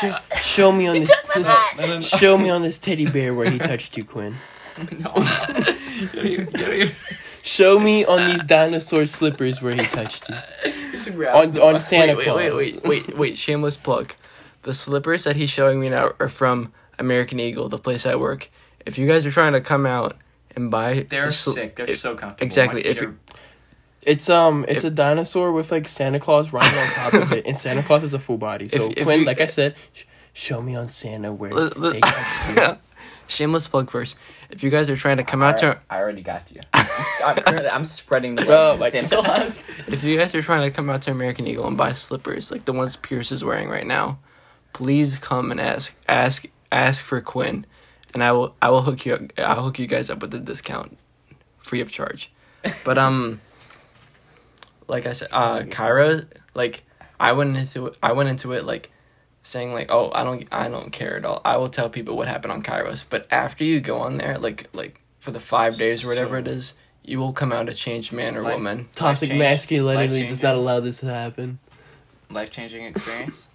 show, 0.00 0.16
show 0.40 0.72
me 0.72 0.86
on 0.88 1.04
this. 1.04 2.08
show 2.08 2.38
me 2.38 2.48
on 2.48 2.62
this 2.62 2.78
teddy 2.78 3.04
bear 3.06 3.34
where 3.34 3.50
he 3.50 3.58
touched 3.58 3.98
you, 3.98 4.04
Quinn. 4.04 4.36
no. 4.98 5.12
Show 7.42 7.78
me 7.78 8.04
on 8.04 8.30
these 8.30 8.42
dinosaur 8.44 9.06
slippers 9.06 9.62
where 9.62 9.74
he 9.74 9.82
touched 9.86 10.28
you. 10.28 10.36
On 11.26 11.58
on, 11.58 11.58
on 11.74 11.80
Santa 11.80 12.14
wait, 12.14 12.24
Claus. 12.24 12.36
wait, 12.36 12.54
wait, 12.54 12.74
wait, 12.84 13.06
wait, 13.08 13.16
wait, 13.18 13.38
shameless 13.38 13.76
plug. 13.76 14.12
The 14.62 14.74
slippers 14.74 15.24
that 15.24 15.36
he's 15.36 15.48
showing 15.50 15.80
me 15.80 15.88
now 15.88 16.12
are 16.20 16.28
from 16.28 16.72
American 16.98 17.40
Eagle, 17.40 17.68
the 17.70 17.78
place 17.78 18.04
I 18.04 18.14
work. 18.16 18.50
If 18.84 18.98
you 18.98 19.06
guys 19.06 19.24
are 19.24 19.30
trying 19.30 19.54
to 19.54 19.60
come 19.62 19.86
out 19.86 20.16
and 20.54 20.70
buy 20.70 21.06
They're 21.08 21.26
the 21.26 21.32
sli- 21.32 21.54
sick. 21.54 21.76
They're 21.76 21.88
if- 21.90 22.00
so 22.00 22.14
comfortable. 22.14 22.44
exactly, 22.44 22.84
if 22.86 23.00
you- 23.00 23.08
are- 23.08 23.14
It's 24.06 24.28
um, 24.28 24.64
it's 24.68 24.84
If- 24.84 24.92
a 24.92 24.94
dinosaur 24.94 25.52
with 25.52 25.70
like 25.72 25.88
Santa 25.88 26.18
Claus 26.20 26.52
riding 26.52 26.78
on 26.78 26.86
top 26.88 27.14
of 27.14 27.32
it, 27.32 27.46
and 27.46 27.56
Santa 27.56 27.82
Claus 27.82 28.02
is 28.02 28.12
a 28.14 28.18
full 28.18 28.38
body. 28.38 28.68
So 28.68 28.86
If- 28.90 28.98
if 28.98 29.04
Quinn, 29.04 29.20
you- 29.20 29.26
like 29.26 29.40
I 29.40 29.46
said, 29.46 29.76
sh- 29.94 30.04
show 30.34 30.60
me 30.60 30.74
on 30.76 30.88
Santa 30.90 31.32
where 31.32 31.52
Li- 31.52 31.70
li- 31.76 31.90
they 31.92 32.00
touched 32.00 32.56
you. 32.56 32.76
Shameless 33.30 33.68
plug 33.68 33.90
first. 33.90 34.16
If 34.50 34.62
you 34.62 34.70
guys 34.70 34.90
are 34.90 34.96
trying 34.96 35.18
to 35.18 35.24
come 35.24 35.42
I, 35.42 35.50
out 35.50 35.58
to 35.58 35.78
I 35.88 36.00
already 36.00 36.22
got 36.22 36.50
you. 36.50 36.60
I'm, 36.74 37.38
I'm, 37.46 37.66
I'm 37.66 37.84
spreading 37.84 38.34
the 38.34 38.44
word 38.44 38.80
my 38.80 38.90
Santa 38.90 39.22
Claus. 39.22 39.62
if 39.86 40.02
you 40.02 40.18
guys 40.18 40.34
are 40.34 40.42
trying 40.42 40.68
to 40.68 40.74
come 40.74 40.90
out 40.90 41.02
to 41.02 41.10
American 41.10 41.46
Eagle 41.46 41.66
and 41.66 41.76
buy 41.76 41.92
slippers 41.92 42.50
like 42.50 42.64
the 42.64 42.72
ones 42.72 42.96
Pierce 42.96 43.30
is 43.30 43.44
wearing 43.44 43.68
right 43.68 43.86
now, 43.86 44.18
please 44.72 45.16
come 45.18 45.50
and 45.50 45.60
ask 45.60 45.96
ask 46.08 46.46
ask 46.72 47.04
for 47.04 47.20
Quinn, 47.20 47.66
and 48.14 48.24
I 48.24 48.32
will 48.32 48.56
I 48.60 48.70
will 48.70 48.82
hook 48.82 49.06
you 49.06 49.14
up, 49.14 49.22
I'll 49.38 49.62
hook 49.62 49.78
you 49.78 49.86
guys 49.86 50.10
up 50.10 50.22
with 50.22 50.34
a 50.34 50.40
discount, 50.40 50.98
free 51.58 51.80
of 51.80 51.90
charge. 51.90 52.32
But 52.84 52.98
um, 52.98 53.40
like 54.88 55.06
I 55.06 55.12
said, 55.12 55.28
uh, 55.30 55.60
Kyra, 55.60 56.26
like 56.54 56.82
I 57.18 57.32
went 57.32 57.56
into 57.56 57.86
it, 57.86 57.96
I 58.02 58.12
went 58.12 58.28
into 58.28 58.52
it 58.52 58.64
like 58.64 58.90
saying 59.42 59.72
like 59.72 59.90
oh 59.90 60.10
I 60.14 60.22
don't 60.24 60.46
I 60.52 60.68
don't 60.68 60.90
care 60.92 61.16
at 61.16 61.24
all. 61.24 61.40
I 61.44 61.56
will 61.56 61.68
tell 61.70 61.88
people 61.88 62.16
what 62.16 62.28
happened 62.28 62.52
on 62.52 62.62
Kairos, 62.62 63.04
but 63.08 63.26
after 63.30 63.64
you 63.64 63.80
go 63.80 63.98
on 63.98 64.18
there 64.18 64.38
like 64.38 64.68
like 64.72 65.00
for 65.18 65.30
the 65.30 65.40
five 65.40 65.76
days 65.76 66.04
or 66.04 66.08
whatever 66.08 66.36
So- 66.36 66.40
it 66.40 66.48
is, 66.48 66.74
you 67.04 67.18
will 67.18 67.32
come 67.32 67.52
out 67.52 67.68
a 67.68 67.74
changed 67.74 68.12
man 68.12 68.36
or 68.36 68.42
Like- 68.42 68.54
woman. 68.54 68.88
Toxic 68.94 69.34
masculinity 69.34 70.26
does 70.26 70.42
not 70.42 70.54
allow 70.56 70.80
this 70.80 70.98
to 71.00 71.06
happen. 71.12 71.58
Life 72.30 72.50
changing 72.52 72.84
experience. 72.84 73.46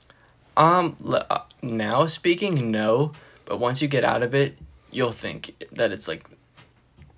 Um, 0.58 0.96
l- 1.06 1.26
uh, 1.30 1.40
now 1.62 2.06
speaking, 2.06 2.72
no, 2.72 3.12
but 3.46 3.60
once 3.60 3.82
you 3.82 3.88
get 3.88 4.04
out 4.04 4.22
of 4.24 4.34
it, 4.36 4.58
you'll 4.92 5.12
think 5.12 5.54
that 5.72 5.92
it's 5.92 6.08
like 6.08 6.26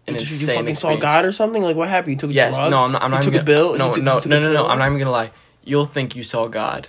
an 0.08 0.14
Did 0.14 0.22
you, 0.30 0.36
you 0.38 0.42
insane 0.42 0.56
fucking 0.60 0.76
saw. 0.76 0.96
God 0.96 1.26
or 1.26 1.32
something? 1.32 1.62
Like 1.62 1.76
what 1.76 1.90
happened? 1.90 2.14
You 2.14 2.18
took 2.20 2.30
a 2.32 2.34
Yes, 2.34 2.56
drug? 2.58 2.72
no, 2.72 2.80
I'm 2.80 2.92
not. 2.94 3.04
I'm 3.04 3.12
You 3.12 3.16
not 3.16 3.22
took 3.24 3.34
even 3.34 3.42
a 3.42 3.46
bill? 3.46 3.68
gonna- 3.70 3.78
No, 3.80 3.88
You 3.88 3.94
took- 3.96 4.04
no, 4.04 4.16
you 4.16 4.22
took 4.22 4.30
no, 4.32 4.40
no, 4.40 4.54
no. 4.54 4.66
I'm 4.68 4.80
not 4.80 4.88
even 4.88 5.00
gonna 5.00 5.12
lie. 5.12 5.32
You'll 5.64 5.86
think 5.86 6.16
you 6.16 6.24
saw 6.24 6.48
God. 6.48 6.88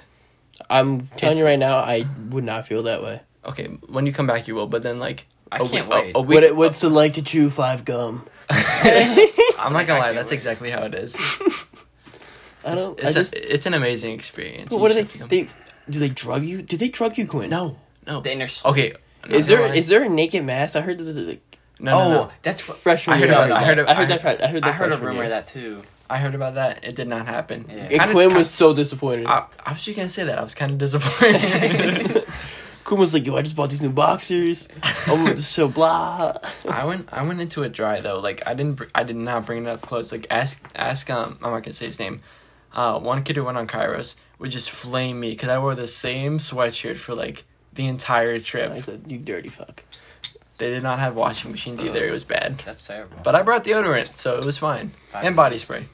I'm 0.71 1.07
telling 1.09 1.33
It's- 1.33 1.39
you 1.39 1.45
right 1.45 1.59
now, 1.59 1.77
I 1.79 2.05
would 2.31 2.45
not 2.45 2.67
feel 2.67 2.83
that 2.85 3.03
way. 3.03 3.21
Okay, 3.45 3.67
when 3.89 4.05
you 4.07 4.13
come 4.13 4.27
back, 4.27 4.47
you 4.49 4.55
will. 4.55 4.67
But 4.67 4.83
then, 4.83 4.99
like, 4.99 5.27
I 5.51 5.57
a 5.57 5.59
can't 5.69 5.87
week, 5.89 5.95
wait. 5.95 6.15
A, 6.15 6.19
a 6.19 6.21
week, 6.23 6.35
What 6.35 6.45
it, 6.45 6.57
what's 6.57 6.85
it 6.85 6.89
like 6.91 7.15
to 7.15 7.23
chew 7.23 7.49
five 7.51 7.85
gum? 7.85 8.27
I'm 8.51 9.73
not 9.73 9.87
gonna 9.87 9.95
I 9.95 9.99
lie. 9.99 10.03
can't 10.07 10.17
That's 10.17 10.31
wait. 10.31 10.37
exactly 10.37 10.71
how 10.71 10.83
it 10.83 10.95
is. 10.95 11.17
I 12.65 12.73
It's, 12.75 12.83
don't. 12.85 12.99
it's, 12.99 13.07
I 13.09 13.11
just. 13.21 13.35
a, 13.35 13.55
it's 13.55 13.67
an 13.67 13.75
amazing 13.75 14.13
experience. 14.15 14.71
But 14.71 14.81
what 14.81 14.93
do 14.93 15.01
just 15.01 15.13
they? 15.13 15.19
have 15.21 15.29
to 15.29 15.35
They 15.37 15.49
do 15.91 15.99
they 16.01 16.09
drug 16.09 16.45
you? 16.45 16.61
Did 16.63 16.81
they 16.81 16.89
drug 16.89 17.17
you, 17.17 17.27
Quinn? 17.27 17.49
No, 17.51 17.79
no. 18.07 18.21
The 18.21 18.33
inner. 18.33 18.49
Okay. 18.65 18.95
Is 19.29 19.49
no, 19.49 19.57
there 19.57 19.67
I- 19.67 19.75
is 19.75 19.87
there 19.89 20.03
a 20.03 20.09
naked 20.09 20.45
mass? 20.45 20.77
I 20.77 20.81
heard. 20.83 20.99
that- 20.99 21.13
that- 21.13 21.41
No, 21.81 21.93
no, 21.93 22.01
oh, 22.01 22.11
no. 22.25 22.31
that's 22.43 22.67
what. 22.69 22.77
Freshman 22.79 23.17
I 23.17 23.21
heard 23.21 23.29
year. 23.31 23.35
about- 23.45 23.53
I 23.53 23.65
heard 23.65 23.79
that. 23.79 23.89
I 23.89 23.95
heard 23.95 24.09
that. 24.09 24.25
I 24.25 24.49
heard 24.49 24.63
that. 24.65 24.65
I 24.65 24.73
heard 24.73 24.89
a 24.93 24.97
freshman 24.97 25.01
rumor 25.09 25.15
year. 25.15 25.25
of 25.25 25.31
that 25.31 25.47
too. 25.49 25.83
I 26.11 26.19
heard 26.19 26.35
about 26.35 26.55
that. 26.55 26.83
It 26.85 26.95
did 26.97 27.09
not 27.09 27.27
happen. 27.27 27.67
Yeah. 27.69 27.75
And 27.77 27.91
Kinda- 27.91 28.13
Quinn 28.13 28.29
kinda- 28.29 28.39
was 28.39 28.51
so 28.51 28.75
disappointed. 28.75 29.27
I, 29.27 29.45
I 29.65 29.73
was 29.73 29.85
just 29.85 29.97
gonna 29.97 30.09
say 30.09 30.25
that. 30.25 30.39
I 30.39 30.43
was 30.43 30.55
kind 30.55 30.73
of 30.73 30.79
disappointed. 30.79 32.25
Quinn 32.85 32.99
was 33.01 33.13
like, 33.13 33.27
"Yo, 33.27 33.37
I 33.37 33.43
just 33.43 33.55
bought 33.55 33.69
these 33.69 33.83
new 33.83 33.91
boxers. 33.91 34.67
Oh, 35.09 35.35
so 35.35 35.69
blah." 35.69 36.39
I 36.69 36.85
went 36.87 37.09
I 37.13 37.23
went 37.23 37.41
into 37.41 37.63
it 37.63 37.73
dry 37.73 38.01
though. 38.01 38.19
Like 38.21 38.43
I 38.47 38.55
didn't 38.55 38.77
br- 38.77 38.85
I 38.95 39.03
did 39.03 39.17
not 39.17 39.45
bring 39.45 39.65
it 39.65 39.69
up 39.69 39.83
close. 39.83 40.11
Like 40.11 40.27
ask 40.31 40.63
ask 40.75 41.11
um 41.11 41.39
I'm 41.43 41.51
not 41.51 41.63
gonna 41.63 41.75
say 41.75 41.87
his 41.87 41.99
name. 41.99 42.23
Uh, 42.73 42.99
one 42.99 43.23
kid 43.25 43.37
who 43.37 43.45
went 43.45 43.59
on 43.59 43.67
Kairos 43.67 44.15
would 44.39 44.51
just 44.51 44.71
flame 44.71 45.21
me 45.21 45.31
because 45.31 45.49
I 45.51 45.59
wore 45.59 45.75
the 45.75 45.87
same 45.87 46.39
sweatshirt 46.39 46.97
for 46.97 47.15
like 47.15 47.45
the 47.75 47.87
entire 47.87 48.39
trip. 48.41 48.73
I 48.73 48.81
said, 48.81 49.05
you 49.07 49.19
dirty 49.19 49.49
fuck. 49.49 49.85
They 50.59 50.71
did 50.71 50.83
not 50.83 50.99
have 50.99 51.15
washing 51.15 51.51
machines 51.51 51.81
either. 51.81 52.05
It 52.05 52.11
was 52.11 52.25
bad. 52.25 52.59
That's 52.65 52.85
terrible. 52.87 53.17
But 53.23 53.35
I 53.35 53.43
brought 53.43 53.65
deodorant, 53.65 54.17
so 54.17 54.39
it 54.39 54.45
was 54.45 54.59
fine. 54.59 54.93
And 55.15 55.37
body 55.37 55.57
spray. 55.59 55.87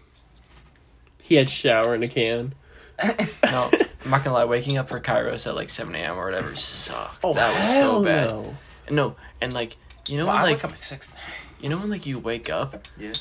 He 1.24 1.36
had 1.36 1.48
shower 1.48 1.94
in 1.94 2.02
a 2.02 2.08
can. 2.08 2.54
No, 3.42 3.70
I'm 4.04 4.10
not 4.10 4.22
gonna 4.22 4.34
lie. 4.34 4.44
Waking 4.44 4.76
up 4.76 4.88
for 4.90 5.00
Kairos 5.00 5.46
at 5.46 5.54
like 5.54 5.70
7 5.70 5.94
a.m. 5.94 6.18
or 6.18 6.26
whatever 6.26 6.54
sucked. 6.54 7.20
Oh, 7.24 7.32
that 7.32 7.48
was 7.48 7.70
hell 7.70 7.92
so 8.00 8.04
bad. 8.04 8.28
no. 8.28 8.56
No, 8.90 9.16
and 9.40 9.52
like 9.54 9.76
you 10.06 10.18
know 10.18 10.26
Well, 10.26 10.34
when 10.34 10.42
I 10.44 10.46
like 10.48 10.56
wake 10.58 10.64
up 10.64 10.72
at 10.72 10.78
six. 10.78 11.10
you 11.60 11.70
know 11.70 11.78
when 11.78 11.88
like 11.88 12.04
you 12.04 12.18
wake 12.18 12.50
up, 12.50 12.86
Yeah. 12.98 13.14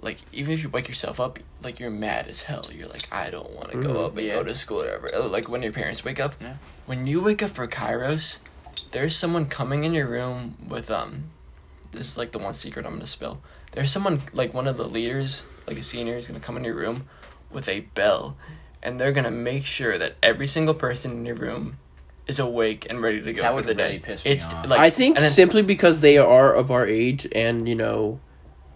like 0.00 0.18
even 0.32 0.54
if 0.54 0.62
you 0.62 0.70
wake 0.70 0.88
yourself 0.88 1.20
up, 1.20 1.38
like 1.62 1.78
you're 1.78 1.90
mad 1.90 2.26
as 2.26 2.42
hell. 2.42 2.68
You're 2.72 2.88
like, 2.88 3.06
I 3.12 3.28
don't 3.30 3.50
want 3.50 3.70
to 3.72 3.82
go 3.82 3.90
Mhm. 3.94 4.06
up 4.06 4.16
and 4.16 4.26
Yeah. 4.26 4.34
go 4.36 4.44
to 4.44 4.54
school 4.54 4.80
or 4.82 4.98
whatever. 4.98 5.14
Uh, 5.14 5.28
Like 5.28 5.48
when 5.50 5.62
your 5.62 5.72
parents 5.72 6.02
wake 6.04 6.18
up. 6.18 6.34
Yeah. 6.40 6.54
When 6.86 7.06
you 7.06 7.20
wake 7.20 7.42
up 7.42 7.50
for 7.50 7.68
Kairos, 7.68 8.38
there's 8.92 9.14
someone 9.14 9.44
coming 9.46 9.84
in 9.84 9.92
your 9.92 10.06
room 10.08 10.56
with 10.66 10.90
um, 10.90 11.24
this 11.92 12.06
is 12.08 12.16
like 12.16 12.32
the 12.32 12.38
one 12.38 12.54
secret 12.54 12.86
I'm 12.86 12.94
gonna 12.94 13.06
spill. 13.06 13.40
There's 13.72 13.92
someone 13.92 14.22
like 14.32 14.54
one 14.54 14.66
of 14.66 14.78
the 14.78 14.88
leaders, 14.88 15.44
like 15.66 15.76
a 15.76 15.82
senior, 15.82 16.16
is 16.16 16.26
gonna 16.26 16.40
come 16.40 16.56
in 16.56 16.64
your 16.64 16.74
room 16.74 17.06
with 17.56 17.68
a 17.68 17.80
bell, 17.80 18.36
and 18.82 19.00
they're 19.00 19.10
gonna 19.12 19.30
make 19.32 19.66
sure 19.66 19.98
that 19.98 20.14
every 20.22 20.46
single 20.46 20.74
person 20.74 21.10
in 21.10 21.24
your 21.26 21.34
room 21.34 21.78
is 22.28 22.38
awake 22.38 22.86
and 22.88 23.02
ready 23.02 23.20
to 23.22 23.32
go 23.32 23.42
That 23.42 23.48
for 23.50 23.54
would 23.56 23.66
the 23.66 23.74
really 23.74 23.94
day. 23.94 23.98
piss 24.00 24.24
me 24.24 24.30
it's 24.32 24.46
off. 24.46 24.66
like 24.68 24.78
I 24.80 24.90
think 24.90 25.18
then- 25.18 25.30
simply 25.30 25.62
because 25.62 26.00
they 26.02 26.18
are 26.18 26.52
of 26.54 26.70
our 26.70 26.86
age 26.86 27.26
and, 27.34 27.68
you 27.68 27.74
know, 27.74 28.20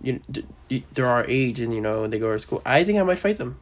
you, 0.02 0.20
d- 0.30 0.44
d- 0.68 0.84
they're 0.94 1.06
our 1.06 1.24
age 1.28 1.60
and, 1.60 1.74
you 1.74 1.80
know, 1.80 2.06
they 2.06 2.18
go 2.18 2.32
to 2.32 2.38
school. 2.38 2.62
I 2.64 2.84
think 2.84 2.98
I 2.98 3.02
might 3.02 3.18
fight 3.18 3.38
them. 3.38 3.58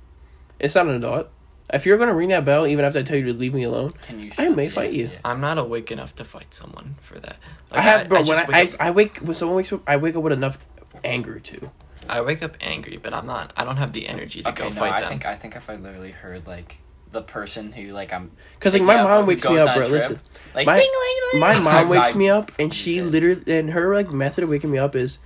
It's 0.60 0.74
not 0.74 0.86
an 0.86 0.94
adult. 0.94 1.28
If 1.72 1.84
you're 1.84 1.96
going 1.98 2.08
to 2.08 2.14
ring 2.14 2.28
that 2.30 2.44
bell, 2.44 2.66
even 2.66 2.84
after 2.84 2.98
I 2.98 3.02
tell 3.02 3.16
you 3.18 3.24
to 3.26 3.32
leave 3.32 3.52
me 3.54 3.62
alone, 3.64 3.92
Can 4.02 4.20
you? 4.20 4.30
I 4.38 4.48
may 4.50 4.64
yeah, 4.64 4.70
fight 4.70 4.92
you. 4.92 5.04
yeah. 5.12 5.18
I'm 5.24 5.40
not 5.40 5.58
awake 5.58 5.90
enough 5.90 6.14
to 6.16 6.24
fight 6.24 6.52
someone 6.54 6.96
for 7.00 7.18
that. 7.18 7.36
I 7.72 7.80
have, 7.82 8.08
bro. 8.08 8.22
when 8.22 8.38
I, 8.38 8.44
wake 8.46 8.76
I, 8.80 8.88
I 8.88 8.90
wake 8.90 9.18
when 9.18 9.34
someone 9.34 9.56
wakes 9.56 9.72
up, 9.72 9.82
I 9.86 9.96
wake 9.96 10.16
up 10.16 10.22
with 10.22 10.32
enough 10.32 10.58
anger 11.04 11.38
too. 11.40 11.70
I 12.08 12.20
wake 12.22 12.42
up 12.42 12.56
angry, 12.60 12.96
but 12.96 13.12
I'm 13.14 13.26
not. 13.26 13.52
I 13.56 13.64
don't 13.64 13.76
have 13.76 13.92
the 13.92 14.08
energy 14.08 14.42
to 14.42 14.48
Okay, 14.50 14.64
go 14.64 14.68
no, 14.70 14.74
fight 14.74 14.92
I 14.94 15.00
them. 15.00 15.08
think 15.10 15.26
I 15.26 15.36
think 15.36 15.56
if 15.56 15.68
I 15.70 15.76
literally 15.76 16.10
heard 16.12 16.46
like 16.46 16.78
the 17.10 17.22
person 17.22 17.72
who 17.72 17.92
like 17.92 18.12
I'm 18.12 18.30
Cause 18.60 18.74
like 18.74 18.82
my 18.82 19.02
mom 19.02 19.26
wakes 19.26 19.44
me 19.48 19.58
up, 19.58 19.74
bro. 19.74 19.86
trip. 19.88 19.90
Listen, 19.90 20.20
like 20.54 20.66
My- 20.66 20.78
ding, 20.78 20.90
ling, 20.90 21.32
ling. 21.32 21.40
my 21.40 21.58
mom 21.58 21.88
wakes 21.94 22.14
me 22.14 22.28
up, 22.28 22.52
and 22.58 22.72
she 22.72 23.00
literally 23.02 23.58
and 23.58 23.70
her 23.70 23.94
like 23.94 24.10
method 24.12 24.44
of 24.44 24.50
waking 24.50 24.70
me 24.70 24.78
up 24.78 24.94
is 24.94 25.18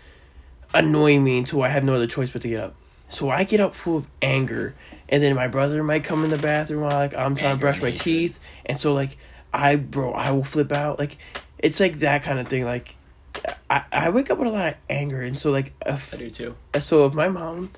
annoying 0.75 1.23
me 1.25 1.39
until 1.39 1.63
I 1.63 1.69
have 1.69 1.85
no 1.85 1.95
other 1.95 2.07
choice 2.07 2.31
but 2.31 2.43
to 2.43 2.49
get 2.49 2.61
up. 2.61 2.75
So 3.09 3.29
I 3.29 3.45
get 3.45 3.61
up 3.61 3.75
full 3.75 3.99
of 3.99 4.07
anger, 4.23 4.75
and 5.09 5.23
then 5.23 5.35
my 5.35 5.47
brother 5.49 5.83
might 5.85 6.03
come 6.05 6.25
in 6.25 6.31
the 6.31 6.39
bathroom 6.39 6.83
while 6.83 6.93
like 6.93 7.15
I'm 7.15 7.35
trying 7.37 7.51
Anger 7.53 7.57
to 7.57 7.61
brush 7.61 7.83
my 7.83 7.91
teeth, 7.91 8.39
and 8.65 8.79
so 8.79 8.95
like 8.95 9.17
I, 9.53 9.77
bro, 9.77 10.13
I 10.13 10.31
will 10.33 10.45
flip 10.45 10.73
out. 10.73 10.99
Like 10.99 11.19
it's 11.59 11.79
like 11.79 11.97
that 11.99 12.23
kind 12.23 12.39
of 12.39 12.49
thing. 12.49 12.65
Like 12.65 12.97
I, 13.71 13.85
I 13.93 14.11
wake 14.11 14.31
up 14.31 14.39
with 14.39 14.49
a 14.49 14.51
lot 14.51 14.69
of 14.69 14.75
anger, 14.91 15.23
and 15.23 15.39
so 15.39 15.51
like 15.51 15.73
if 15.87 16.15
I 16.15 16.19
do 16.19 16.31
too. 16.31 16.55
Uh, 16.75 16.81
so 16.81 17.07
if 17.07 17.15
my 17.15 17.29
mom 17.29 17.71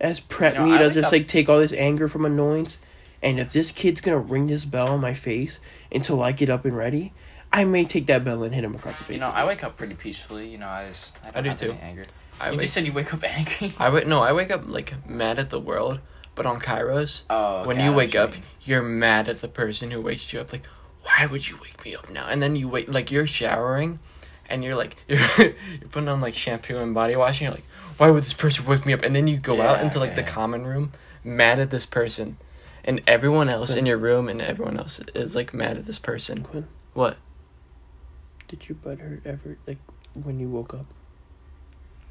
has 0.00 0.20
prepped 0.20 0.54
You 0.54 0.58
know, 0.60 0.66
me 0.66 0.74
I 0.74 0.78
to 0.78 0.90
just 0.90 1.06
up- 1.06 1.12
like 1.12 1.28
take 1.28 1.48
all 1.48 1.58
this 1.58 1.72
anger 1.72 2.08
from 2.08 2.24
annoyance, 2.24 2.78
and 3.22 3.38
if 3.38 3.52
this 3.52 3.70
kid's 3.72 4.00
gonna 4.00 4.18
ring 4.18 4.46
this 4.46 4.64
bell 4.64 4.88
on 4.88 5.00
my 5.00 5.14
face 5.14 5.60
until 5.92 6.22
I 6.22 6.32
get 6.32 6.48
up 6.50 6.64
and 6.64 6.76
ready, 6.76 7.12
I 7.52 7.64
may 7.64 7.84
take 7.84 8.06
that 8.06 8.24
bell 8.24 8.42
and 8.42 8.54
hit 8.54 8.64
him 8.64 8.74
across 8.74 8.98
the 8.98 9.04
face. 9.04 9.14
You 9.14 9.20
know, 9.20 9.28
I 9.28 9.44
wake 9.44 9.62
up 9.62 9.76
pretty 9.76 9.94
peacefully. 9.94 10.48
You 10.48 10.58
know, 10.58 10.68
I 10.68 10.88
just 10.88 11.12
I, 11.22 11.30
don't 11.30 11.42
do 11.44 11.48
have 11.50 11.58
too. 11.60 11.70
any 11.72 11.80
anger. 11.80 12.06
I 12.40 12.46
you 12.46 12.52
wake, 12.52 12.60
just 12.60 12.72
said 12.74 12.86
you 12.86 12.92
wake 12.92 13.12
up 13.12 13.22
angry. 13.38 13.74
I 13.78 13.90
wake 13.90 14.06
no. 14.06 14.20
I 14.22 14.32
wake 14.32 14.50
up 14.50 14.62
like 14.66 15.06
mad 15.06 15.38
at 15.38 15.50
the 15.50 15.60
world, 15.60 16.00
but 16.34 16.46
on 16.46 16.58
Kairos, 16.60 17.22
Oh, 17.28 17.56
okay, 17.58 17.68
when 17.68 17.76
you 17.78 17.84
know 17.86 17.92
wake 17.92 18.08
what 18.08 18.14
you 18.14 18.20
up, 18.20 18.32
mean. 18.32 18.42
you're 18.62 18.82
mad 18.82 19.28
at 19.28 19.42
the 19.42 19.48
person 19.48 19.90
who 19.90 20.00
wakes 20.00 20.32
you 20.32 20.40
up. 20.40 20.50
Like, 20.50 20.64
why 21.02 21.26
would 21.26 21.46
you 21.48 21.58
wake 21.62 21.84
me 21.84 21.94
up 21.94 22.10
now? 22.10 22.26
And 22.28 22.40
then 22.40 22.56
you 22.56 22.68
wait, 22.68 22.88
like 22.88 23.10
you're 23.12 23.26
showering, 23.26 23.98
and 24.48 24.62
you're 24.64 24.74
like 24.74 24.96
you're 25.08 25.20
you're 25.38 25.54
putting 25.90 26.08
on 26.08 26.20
like 26.20 26.34
shampoo 26.34 26.78
and 26.78 26.94
body 26.94 27.16
wash, 27.16 27.40
and 27.40 27.42
you're 27.42 27.50
like, 27.52 27.64
why 27.98 28.10
would 28.10 28.22
this 28.24 28.34
person 28.34 28.66
wake 28.66 28.84
me 28.86 28.92
up? 28.92 29.02
And 29.02 29.14
then 29.14 29.28
you 29.28 29.38
go 29.38 29.60
out 29.60 29.80
into 29.80 29.98
like 29.98 30.14
the 30.14 30.22
yeah. 30.22 30.26
common 30.28 30.66
room, 30.66 30.92
mad 31.24 31.58
at 31.60 31.70
this 31.70 31.86
person, 31.86 32.36
and 32.84 33.00
everyone 33.06 33.48
else 33.48 33.74
in 33.74 33.86
your 33.86 33.96
room 33.98 34.28
and 34.28 34.40
everyone 34.40 34.76
else 34.78 35.00
is 35.14 35.36
like 35.36 35.52
mad 35.54 35.76
at 35.76 35.84
this 35.86 35.98
person. 35.98 36.42
Quinn, 36.42 36.66
What? 36.94 37.16
did 38.48 38.68
your 38.68 38.76
butt 38.76 38.98
hurt 38.98 39.22
ever? 39.24 39.56
Like 39.66 39.78
when 40.14 40.38
you 40.38 40.48
woke 40.48 40.74
up? 40.74 40.86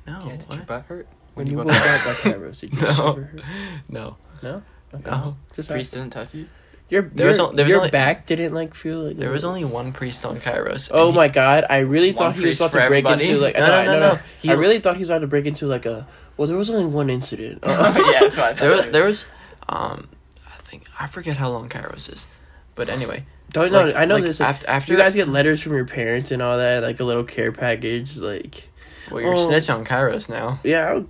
No. 0.07 0.23
yeah, 0.25 0.37
did 0.37 0.47
what? 0.47 0.55
your 0.55 0.65
butt 0.65 0.85
hurt? 0.85 1.07
When 1.35 1.47
you 1.47 1.57
woke 1.57 1.67
woke 1.67 1.75
up? 1.75 1.85
up 1.85 2.05
like 2.25 2.35
Kairos, 2.35 2.59
did 2.61 2.73
you 2.73 2.81
No. 2.81 3.11
ever 3.11 3.23
hurt? 3.23 3.43
No. 3.87 4.17
No. 4.41 4.63
Okay. 4.93 5.09
No. 5.09 5.37
Just 5.55 5.69
Priest 5.69 5.93
didn't 5.93 6.09
touch 6.09 6.33
you. 6.33 6.47
Your 6.91 7.01
There 7.03 7.27
was 7.27 7.37
your, 7.37 7.47
on- 7.47 7.55
there 7.55 7.65
was 7.65 7.69
your 7.71 7.79
only- 7.79 7.89
back 7.89 8.27
didn't 8.27 8.53
like 8.53 8.75
feel 8.75 8.99
like 9.07 9.17
There 9.17 9.31
was 9.31 9.43
only 9.43 9.63
one 9.63 9.93
priest 9.93 10.23
on 10.25 10.39
Kairos. 10.39 10.89
Oh 10.93 11.09
he- 11.11 11.15
my 11.17 11.27
god! 11.29 11.65
I 11.69 11.79
really 11.79 12.11
thought 12.11 12.35
he 12.35 12.45
was 12.45 12.57
about 12.57 12.73
to 12.73 12.77
break 12.77 13.05
everybody? 13.05 13.29
into 13.29 13.41
like 13.41 13.55
No, 13.57 13.65
no, 13.67 13.83
no, 13.85 13.99
no. 13.99 14.19
He- 14.41 14.49
I 14.51 14.53
really 14.53 14.79
thought 14.79 14.95
he 14.97 14.99
was 14.99 15.09
about 15.09 15.19
to 15.19 15.27
break 15.27 15.45
into 15.47 15.65
like 15.65 15.85
a. 15.87 16.05
Well, 16.37 16.47
there 16.47 16.57
was 16.57 16.69
only 16.69 16.85
one 16.85 17.09
incident. 17.09 17.59
yeah, 17.65 17.91
that's 17.91 18.37
what 18.37 18.39
I 18.39 18.53
thought. 18.53 18.57
There 18.57 18.71
was, 18.75 18.85
there 18.91 19.03
was, 19.05 19.25
um, 19.69 20.07
I 20.47 20.57
think 20.61 20.83
I 20.99 21.07
forget 21.07 21.37
how 21.37 21.49
long 21.49 21.69
Kairos 21.69 22.11
is, 22.11 22.27
but 22.75 22.89
anyway. 22.89 23.25
Don't 23.53 23.71
know. 23.71 23.91
I 23.95 24.05
know 24.05 24.15
like, 24.15 24.23
this. 24.23 24.39
Like, 24.39 24.49
after 24.49 24.69
after 24.69 24.91
you 24.93 24.97
guys 24.99 25.13
get 25.15 25.27
letters 25.27 25.61
from 25.61 25.73
your 25.73 25.85
parents 25.85 26.31
and 26.31 26.41
all 26.41 26.57
that, 26.57 26.83
like 26.83 26.99
a 26.99 27.03
little 27.03 27.23
care 27.25 27.51
package. 27.51 28.17
Like, 28.17 28.69
Well, 29.11 29.21
you're 29.21 29.33
Oh. 29.35 29.47
snitch 29.49 29.69
on 29.69 29.83
Kairos 29.85 30.29
now. 30.29 30.59
yeah, 30.63 30.89
I'll- 30.89 31.09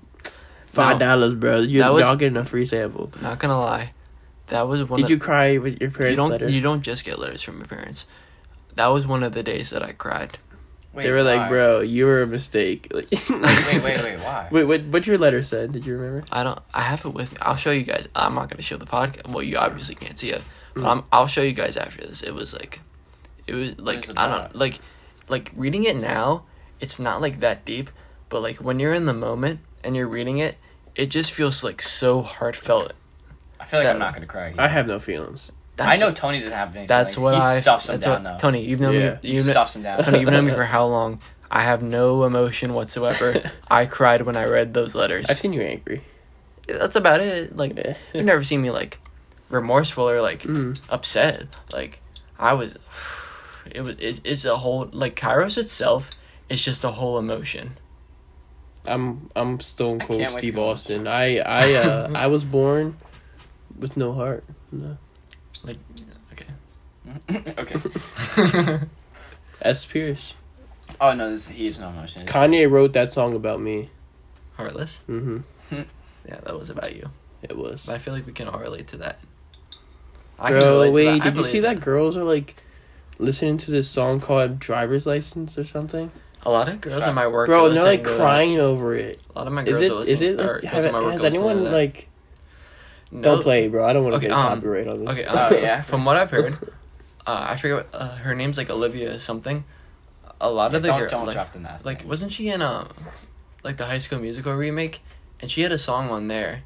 five 0.68 1.00
dollars, 1.00 1.34
bro. 1.36 1.60
You 1.60 1.80
That 1.80 1.94
was- 1.94 2.04
y'all 2.06 2.16
getting 2.16 2.38
a 2.38 2.46
free 2.46 2.66
sample. 2.66 3.12
Not 3.22 3.38
gonna 3.40 3.60
lie, 3.60 3.94
that 4.52 4.68
was 4.68 4.84
one. 4.88 4.98
Did 4.98 5.06
of, 5.06 5.10
you 5.10 5.18
cry 5.18 5.58
with 5.58 5.82
your 5.82 5.92
parents' 5.92 6.12
You 6.12 6.16
don't. 6.18 6.30
letter? 6.30 6.50
You 6.50 6.62
don't 6.62 6.82
just 6.82 7.04
get 7.04 7.20
letters 7.20 7.42
from 7.42 7.58
your 7.58 7.68
parents. 7.68 8.06
That 8.76 8.88
was 8.88 9.06
one 9.08 9.24
of 9.24 9.34
the 9.34 9.44
days 9.44 9.72
that 9.72 9.84
I 9.84 9.92
cried. 9.92 10.38
Wait, 10.94 11.04
they 11.04 11.12
were 11.12 11.24
like, 11.24 11.48
bro, 11.50 11.80
you 11.80 12.06
were 12.06 12.22
a 12.22 12.28
mistake. 12.28 12.88
Like, 12.92 13.10
Wait, 13.30 13.30
wait, 13.30 13.82
wait, 13.84 14.04
wait. 14.04 14.20
Why? 14.20 14.48
Wait, 14.52 14.64
what? 14.66 14.84
What 14.86 15.08
your 15.08 15.18
letter 15.18 15.42
said? 15.42 15.72
Did 15.72 15.86
you 15.86 15.96
remember? 15.98 16.26
I 16.32 16.44
don't. 16.44 16.60
I 16.74 16.82
have 16.82 17.06
it 17.06 17.14
with 17.14 17.32
me. 17.32 17.38
I'll 17.42 17.56
show 17.56 17.72
you 17.72 17.84
guys. 17.84 18.08
I'm 18.14 18.36
not 18.36 18.50
gonna 18.50 18.62
show 18.62 18.78
the 18.78 18.86
podcast. 18.86 19.28
Well, 19.28 19.44
you 19.44 19.58
obviously 19.58 19.96
can't 19.96 20.18
see 20.18 20.32
it, 20.32 20.42
but 20.74 20.84
Mm. 20.84 20.88
I'm, 20.88 21.04
I'll 21.12 21.28
show 21.28 21.42
you 21.42 21.54
guys 21.54 21.76
after 21.78 22.06
this. 22.06 22.22
It 22.22 22.34
was 22.34 22.54
like, 22.54 22.82
it 23.48 23.54
was 23.54 23.78
like 23.80 24.10
I 24.18 24.28
don't 24.28 24.56
like, 24.56 24.80
like 25.30 25.52
reading 25.56 25.84
it 25.86 25.96
now. 25.96 26.44
It's 26.82 27.00
not 27.00 27.22
like 27.22 27.40
that 27.40 27.64
deep, 27.66 27.90
but 28.30 28.42
like 28.42 28.58
when 28.58 28.80
you're 28.80 28.94
in 28.94 29.06
the 29.06 29.14
moment 29.14 29.60
and 29.84 29.96
you're 29.96 30.08
reading 30.08 30.38
it, 30.40 30.58
it 30.96 31.06
just 31.08 31.32
feels 31.32 31.64
like 31.64 31.82
so 31.82 32.22
heartfelt. 32.22 32.94
I 33.62 33.66
feel 33.66 33.80
like 33.80 33.86
That- 33.88 33.94
I'm 33.94 34.00
not 34.00 34.14
gonna 34.14 34.26
cry. 34.26 34.50
Here. 34.50 34.60
I 34.60 34.68
have 34.68 34.88
no 34.88 35.00
feelings. 35.00 35.52
I 35.80 35.98
know 35.98 36.12
Tony 36.12 36.40
doesn't 36.40 36.54
have 36.54 36.76
any. 36.76 36.86
That's 36.86 37.16
feelings. 37.16 37.34
what 37.42 37.42
he 37.54 37.58
I. 37.58 37.62
stuffs 37.62 37.86
them 37.88 37.94
that's 37.96 38.06
down 38.06 38.24
what, 38.24 38.34
though. 38.34 38.38
Tony, 38.38 38.62
you've 38.66 38.82
known 38.82 38.94
Yeah. 38.94 39.00
me. 39.14 39.18
You've 39.24 39.46
kn- 39.46 39.54
stuffs 39.54 39.74
them 39.74 39.84
down. 39.84 40.04
Tony, 40.04 40.20
you've 40.20 40.30
known 40.30 40.46
me 40.46 40.52
for 40.52 40.66
how 40.76 40.86
long? 40.86 41.20
I 41.50 41.62
have 41.64 41.82
no 41.82 42.24
emotion 42.24 42.74
whatsoever. 42.74 43.52
I 43.70 43.86
cried 43.86 44.22
when 44.24 44.38
I 44.38 44.46
read 44.46 44.74
those 44.74 44.94
letters. 44.96 45.26
I've 45.30 45.40
seen 45.40 45.54
you 45.54 45.62
angry. 45.62 46.04
That's 46.68 46.96
about 46.96 47.20
it. 47.22 47.56
Like 47.58 47.76
Yeah. 47.78 47.96
you've 48.14 48.26
never 48.26 48.44
seen 48.44 48.62
me 48.62 48.70
like 48.70 49.00
remorseful 49.50 50.08
or 50.10 50.22
like 50.22 50.44
Mm. 50.44 50.78
upset. 50.90 51.48
Like 51.72 52.02
I 52.38 52.54
was. 52.54 52.76
It 53.74 53.82
was. 53.82 53.96
It, 54.00 54.22
it's 54.24 54.44
a 54.44 54.58
whole 54.58 54.90
like 54.92 55.16
Kairos 55.16 55.58
itself 55.58 56.10
is 56.50 56.62
just 56.62 56.84
a 56.84 56.92
whole 56.92 57.18
emotion. 57.20 57.78
I'm 58.86 59.30
I'm 59.36 59.60
Stone 59.60 60.00
Cold 60.00 60.22
Steve 60.32 60.42
to 60.42 60.52
go 60.52 60.66
watch 60.68 60.74
Austin. 60.80 61.08
I 61.08 61.38
I 61.40 61.74
uh 61.76 62.12
I 62.16 62.28
was 62.28 62.44
born 62.44 62.98
with 63.82 63.98
no 63.98 64.14
heart. 64.14 64.46
No. 64.72 64.98
Like, 65.64 65.78
okay. 66.32 66.46
Okay. 67.58 68.80
S. 69.62 69.86
Pierce. 69.86 70.34
Oh 71.00 71.14
no, 71.14 71.30
this 71.30 71.50
he 71.50 71.66
has 71.66 71.80
no 71.80 71.90
emotion. 71.90 72.26
Kanye 72.26 72.70
wrote 72.70 72.94
that 72.94 73.12
song 73.12 73.36
about 73.36 73.60
me. 73.60 73.90
Heartless. 74.56 75.02
Mm 75.10 75.44
hmm 75.70 75.76
Yeah, 76.28 76.40
that 76.44 76.58
was 76.58 76.70
about 76.70 76.96
you. 76.96 77.10
It 77.42 77.58
was. 77.58 77.86
But 77.86 77.96
I 77.96 77.98
feel 77.98 78.14
like 78.14 78.26
we 78.28 78.34
can 78.34 78.48
all 78.48 78.60
relate 78.60 78.88
to 78.90 78.98
that. 78.98 79.20
I 80.40 80.52
Bro, 80.52 80.92
wait, 80.92 81.06
that. 81.06 81.22
I 81.22 81.30
did 81.30 81.38
you 81.38 81.44
see 81.44 81.60
that 81.62 81.80
girls 81.82 82.16
are 82.18 82.24
like 82.24 82.56
listening 83.20 83.58
to 83.58 83.72
this 83.72 83.88
song 83.90 84.20
called 84.20 84.60
Driver's 84.60 85.06
License 85.08 85.58
or 85.58 85.66
something? 85.66 86.12
A 86.44 86.50
lot 86.50 86.68
of 86.70 86.82
girls 86.82 87.00
Shut- 87.02 87.10
in 87.10 87.16
my 87.16 87.28
work. 87.28 87.48
Bro, 87.48 87.66
are 87.66 87.68
and 87.70 87.78
they're 87.78 87.84
like 87.84 88.04
to 88.04 88.10
that. 88.10 88.18
crying 88.18 88.60
over 88.60 88.96
it. 88.96 89.20
A 89.36 89.40
lot 89.40 89.48
of 89.48 89.54
my 89.54 89.64
Is 89.64 89.70
girls 89.70 89.82
it? 89.82 89.92
are 89.92 90.02
Is 90.02 90.10
listening. 90.22 90.34
it? 90.34 90.40
or 90.40 90.54
Like, 90.54 90.62
girls 90.62 90.74
has, 90.84 90.92
my 90.94 91.00
work 91.02 91.12
has 91.14 91.24
are 91.24 91.30
to 91.30 91.36
anyone 91.38 91.64
that. 91.66 91.72
like? 91.74 92.08
No- 93.12 93.22
Don't 93.36 93.44
play, 93.44 93.68
bro. 93.68 93.86
I 93.86 93.94
don't 93.94 94.04
want 94.04 94.14
to 94.14 94.18
Okay, 94.18 94.28
get 94.28 94.34
um, 94.38 94.58
copyright 94.60 94.88
on 94.88 95.04
this. 95.06 95.20
Okay, 95.20 95.26
Oh, 95.30 95.34
uh, 95.34 95.50
yeah? 95.62 95.82
From 95.82 96.06
what 96.06 96.16
I've 96.18 96.32
heard, 96.32 96.54
uh, 97.28 97.46
I 97.50 97.58
forget 97.58 97.76
what 97.78 97.88
uh, 97.94 98.16
her 98.16 98.34
name's 98.36 98.58
like 98.58 98.70
Olivia 98.70 99.20
something. 99.20 99.64
A 100.40 100.50
lot 100.50 100.74
of 100.74 100.82
the 100.82 100.88
don't 100.88 101.00
girls 101.00 101.12
don't 101.12 101.26
like, 101.28 101.36
drop 101.36 101.52
the 101.54 101.60
last 101.60 101.86
like 101.86 102.00
name. 102.00 102.08
wasn't 102.10 102.32
she 102.34 102.50
in 102.50 102.62
um 102.64 102.90
like 103.64 103.78
the 103.78 103.86
High 103.86 104.00
School 104.00 104.20
Musical 104.20 104.54
remake, 104.54 105.02
and 105.40 105.52
she 105.52 105.62
had 105.62 105.72
a 105.72 105.78
song 105.78 106.10
on 106.10 106.28
there 106.28 106.64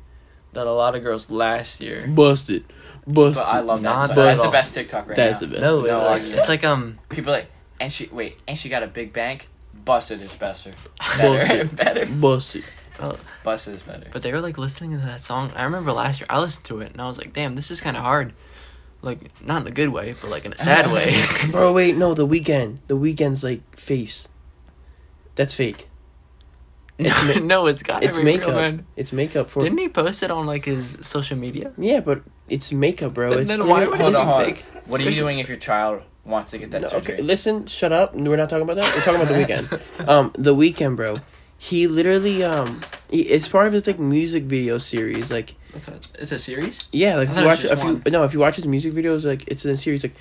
that 0.53 0.65
a 0.65 0.71
lot 0.71 0.95
of 0.95 1.03
girls 1.03 1.29
last 1.29 1.81
year. 1.81 2.07
Busted, 2.07 2.63
busted. 3.05 3.35
But 3.43 3.47
I 3.47 3.59
love 3.59 3.81
that. 3.81 3.83
Not 3.83 4.07
Song. 4.07 4.15
That's 4.15 4.41
the 4.43 4.49
best 4.49 4.73
TikTok 4.73 5.07
right 5.07 5.15
That's 5.17 5.41
now. 5.41 5.47
the 5.47 5.51
best. 5.53 5.61
No, 5.61 5.81
No 5.81 6.13
it's, 6.13 6.23
like, 6.23 6.37
it's 6.39 6.47
like 6.49 6.63
um 6.63 6.99
People 7.09 7.33
like, 7.33 7.47
and 7.79 7.91
she 7.91 8.07
wait, 8.13 8.37
and 8.47 8.57
she 8.57 8.69
got 8.69 8.83
a 8.83 8.87
big 8.87 9.11
bank. 9.11 9.49
Busted 9.83 10.21
is 10.21 10.33
better. 10.35 10.73
Bullshit. 11.19 11.47
Better, 11.49 11.65
better. 11.75 12.05
busted. 12.05 12.63
Busted 13.43 13.73
is 13.75 13.81
better. 13.81 14.07
but 14.11 14.21
they 14.21 14.31
were 14.31 14.41
like 14.41 14.57
listening 14.57 14.91
to 14.91 14.97
that 15.05 15.21
song. 15.21 15.51
I 15.55 15.63
remember 15.63 15.91
last 15.91 16.19
year 16.19 16.27
I 16.29 16.39
listened 16.39 16.65
to 16.65 16.81
it 16.81 16.91
and 16.91 17.01
I 17.01 17.07
was 17.07 17.17
like, 17.17 17.33
damn, 17.33 17.55
this 17.55 17.69
is 17.71 17.81
kind 17.81 17.95
of 17.97 18.03
hard. 18.03 18.33
like 19.01 19.19
not 19.45 19.61
in 19.61 19.67
a 19.67 19.71
good 19.71 19.89
way, 19.89 20.15
but 20.21 20.29
like 20.31 20.45
in 20.45 20.53
a 20.53 20.57
sad 20.57 20.91
way. 20.95 21.21
Bro, 21.51 21.73
wait, 21.73 21.95
no, 21.97 22.13
the 22.13 22.27
Weeknd. 22.27 22.79
The 22.87 22.97
Weeknd's 22.97 23.43
like 23.43 23.61
face. 23.77 24.27
That's 25.35 25.53
fake. 25.53 25.87
It's 26.97 27.25
no, 27.25 27.33
ma- 27.41 27.45
no, 27.45 27.67
it's 27.67 27.83
got 27.83 28.05
It's 28.05 28.15
be 28.15 28.23
real, 28.23 28.37
makeup. 28.37 28.55
man. 28.55 28.85
It's 28.95 29.11
makeup 29.11 29.49
for. 29.49 29.61
Didn't 29.63 29.79
he 29.79 29.89
post 29.89 30.23
it 30.23 30.31
on 30.31 30.45
like 30.45 30.63
his 30.63 30.97
social 31.01 31.37
media? 31.37 31.73
Yeah, 31.77 31.99
but 31.99 32.23
it's 32.47 32.71
makeup, 32.71 33.13
bro. 33.13 33.31
Then- 33.31 33.39
it's 33.39 33.49
then 33.49 33.67
why 33.67 33.85
would 33.85 33.95
it 33.95 33.97
be 33.97 34.03
hold 34.03 34.15
on. 34.15 34.45
fake? 34.45 34.63
What 34.85 35.01
are 35.01 35.03
you 35.03 35.11
doing 35.11 35.39
if 35.39 35.49
your 35.49 35.57
child 35.57 36.03
wants 36.23 36.51
to 36.51 36.57
get 36.57 36.71
that 36.71 36.83
No, 36.83 36.87
surgery? 36.87 37.15
okay, 37.15 37.21
listen, 37.23 37.65
shut 37.65 37.91
up. 37.91 38.15
We're 38.15 38.37
not 38.37 38.49
talking 38.49 38.63
about 38.63 38.77
that. 38.77 38.95
We're 38.95 39.01
talking 39.01 39.21
about 39.21 39.27
the 39.27 39.43
Weeknd. 39.43 40.07
Um, 40.07 40.31
the 40.37 40.55
Weeknd, 40.55 40.95
bro. 40.95 41.19
He 41.57 41.87
literally 41.87 42.43
um, 42.43 42.81
he, 43.09 43.21
it's 43.21 43.47
part 43.47 43.67
of 43.67 43.73
his 43.73 43.87
like 43.87 43.97
music 43.99 44.43
video 44.43 44.77
series. 44.77 45.31
Like, 45.31 45.55
That's 45.73 45.87
a, 45.87 45.99
it's 46.19 46.31
a 46.31 46.39
series. 46.39 46.87
yeah, 46.91 47.15
like 47.15 47.29
I 47.29 47.31
if 47.33 47.39
you 47.39 47.45
watch 47.45 47.63
if 47.65 47.83
you 47.83 48.11
no, 48.11 48.23
if 48.23 48.33
you 48.33 48.39
watch 48.39 48.55
his 48.57 48.67
music 48.67 48.93
videos, 48.93 49.25
like 49.25 49.47
it's 49.47 49.65
in 49.65 49.71
a 49.71 49.77
series. 49.77 50.03
Like, 50.03 50.15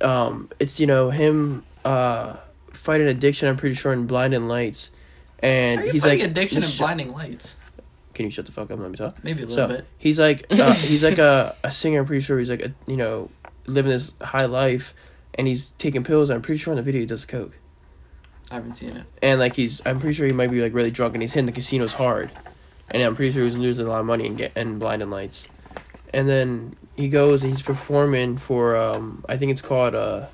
um, 0.00 0.50
it's 0.60 0.78
you 0.78 0.86
know 0.86 1.10
him 1.10 1.64
uh 1.84 2.36
fighting 2.72 3.06
addiction. 3.08 3.48
I'm 3.48 3.56
pretty 3.56 3.74
sure 3.74 3.92
in 3.92 4.06
Blinding 4.06 4.46
Lights, 4.46 4.90
and 5.40 5.80
Are 5.80 5.86
you 5.86 5.92
he's 5.92 6.04
like 6.04 6.20
addiction 6.20 6.62
and 6.62 6.70
"Sh- 6.70 6.78
blinding 6.78 7.10
lights? 7.10 7.56
Can 8.12 8.26
you 8.26 8.30
shut 8.30 8.46
the 8.46 8.52
fuck 8.52 8.64
up? 8.64 8.70
and 8.72 8.82
Let 8.82 8.90
me 8.92 8.96
talk. 8.96 9.24
Maybe 9.24 9.42
a 9.42 9.46
little 9.46 9.68
So 9.68 9.74
bit. 9.76 9.86
he's 9.98 10.18
like 10.20 10.46
uh, 10.50 10.72
he's 10.74 11.02
like 11.02 11.18
a, 11.18 11.56
a 11.64 11.72
singer. 11.72 12.00
I'm 12.00 12.06
pretty 12.06 12.22
sure 12.22 12.38
he's 12.38 12.50
like 12.50 12.62
a 12.62 12.72
you 12.86 12.96
know 12.96 13.30
living 13.66 13.90
this 13.90 14.12
high 14.22 14.44
life, 14.44 14.94
and 15.34 15.48
he's 15.48 15.70
taking 15.70 16.04
pills. 16.04 16.30
I'm 16.30 16.42
pretty 16.42 16.58
sure 16.58 16.72
in 16.72 16.76
the 16.76 16.82
video 16.82 17.00
he 17.00 17.06
does 17.06 17.24
coke, 17.24 17.58
I 18.54 18.58
haven't 18.58 18.74
seen 18.74 18.96
it. 18.96 19.04
and 19.20 19.40
like 19.40 19.56
he's 19.56 19.82
I'm 19.84 19.98
pretty 19.98 20.14
sure 20.14 20.26
he 20.26 20.32
might 20.32 20.48
be 20.48 20.60
like 20.60 20.72
really 20.74 20.92
drunk, 20.92 21.14
and 21.14 21.22
he's 21.22 21.32
hitting 21.32 21.46
the 21.46 21.52
casinos 21.52 21.94
hard, 21.94 22.30
and 22.88 23.02
I'm 23.02 23.16
pretty 23.16 23.32
sure 23.32 23.42
he's 23.42 23.56
losing 23.56 23.84
a 23.84 23.88
lot 23.88 23.98
of 23.98 24.06
money 24.06 24.26
and 24.28 24.38
get 24.38 24.52
and 24.54 24.78
blinding 24.78 25.10
lights, 25.10 25.48
and 26.12 26.28
then 26.28 26.76
he 26.94 27.08
goes 27.08 27.42
and 27.42 27.50
he's 27.50 27.62
performing 27.62 28.38
for 28.38 28.76
um 28.76 29.24
I 29.28 29.36
think 29.36 29.50
it's 29.50 29.60
called 29.60 29.96
uh 29.96 30.26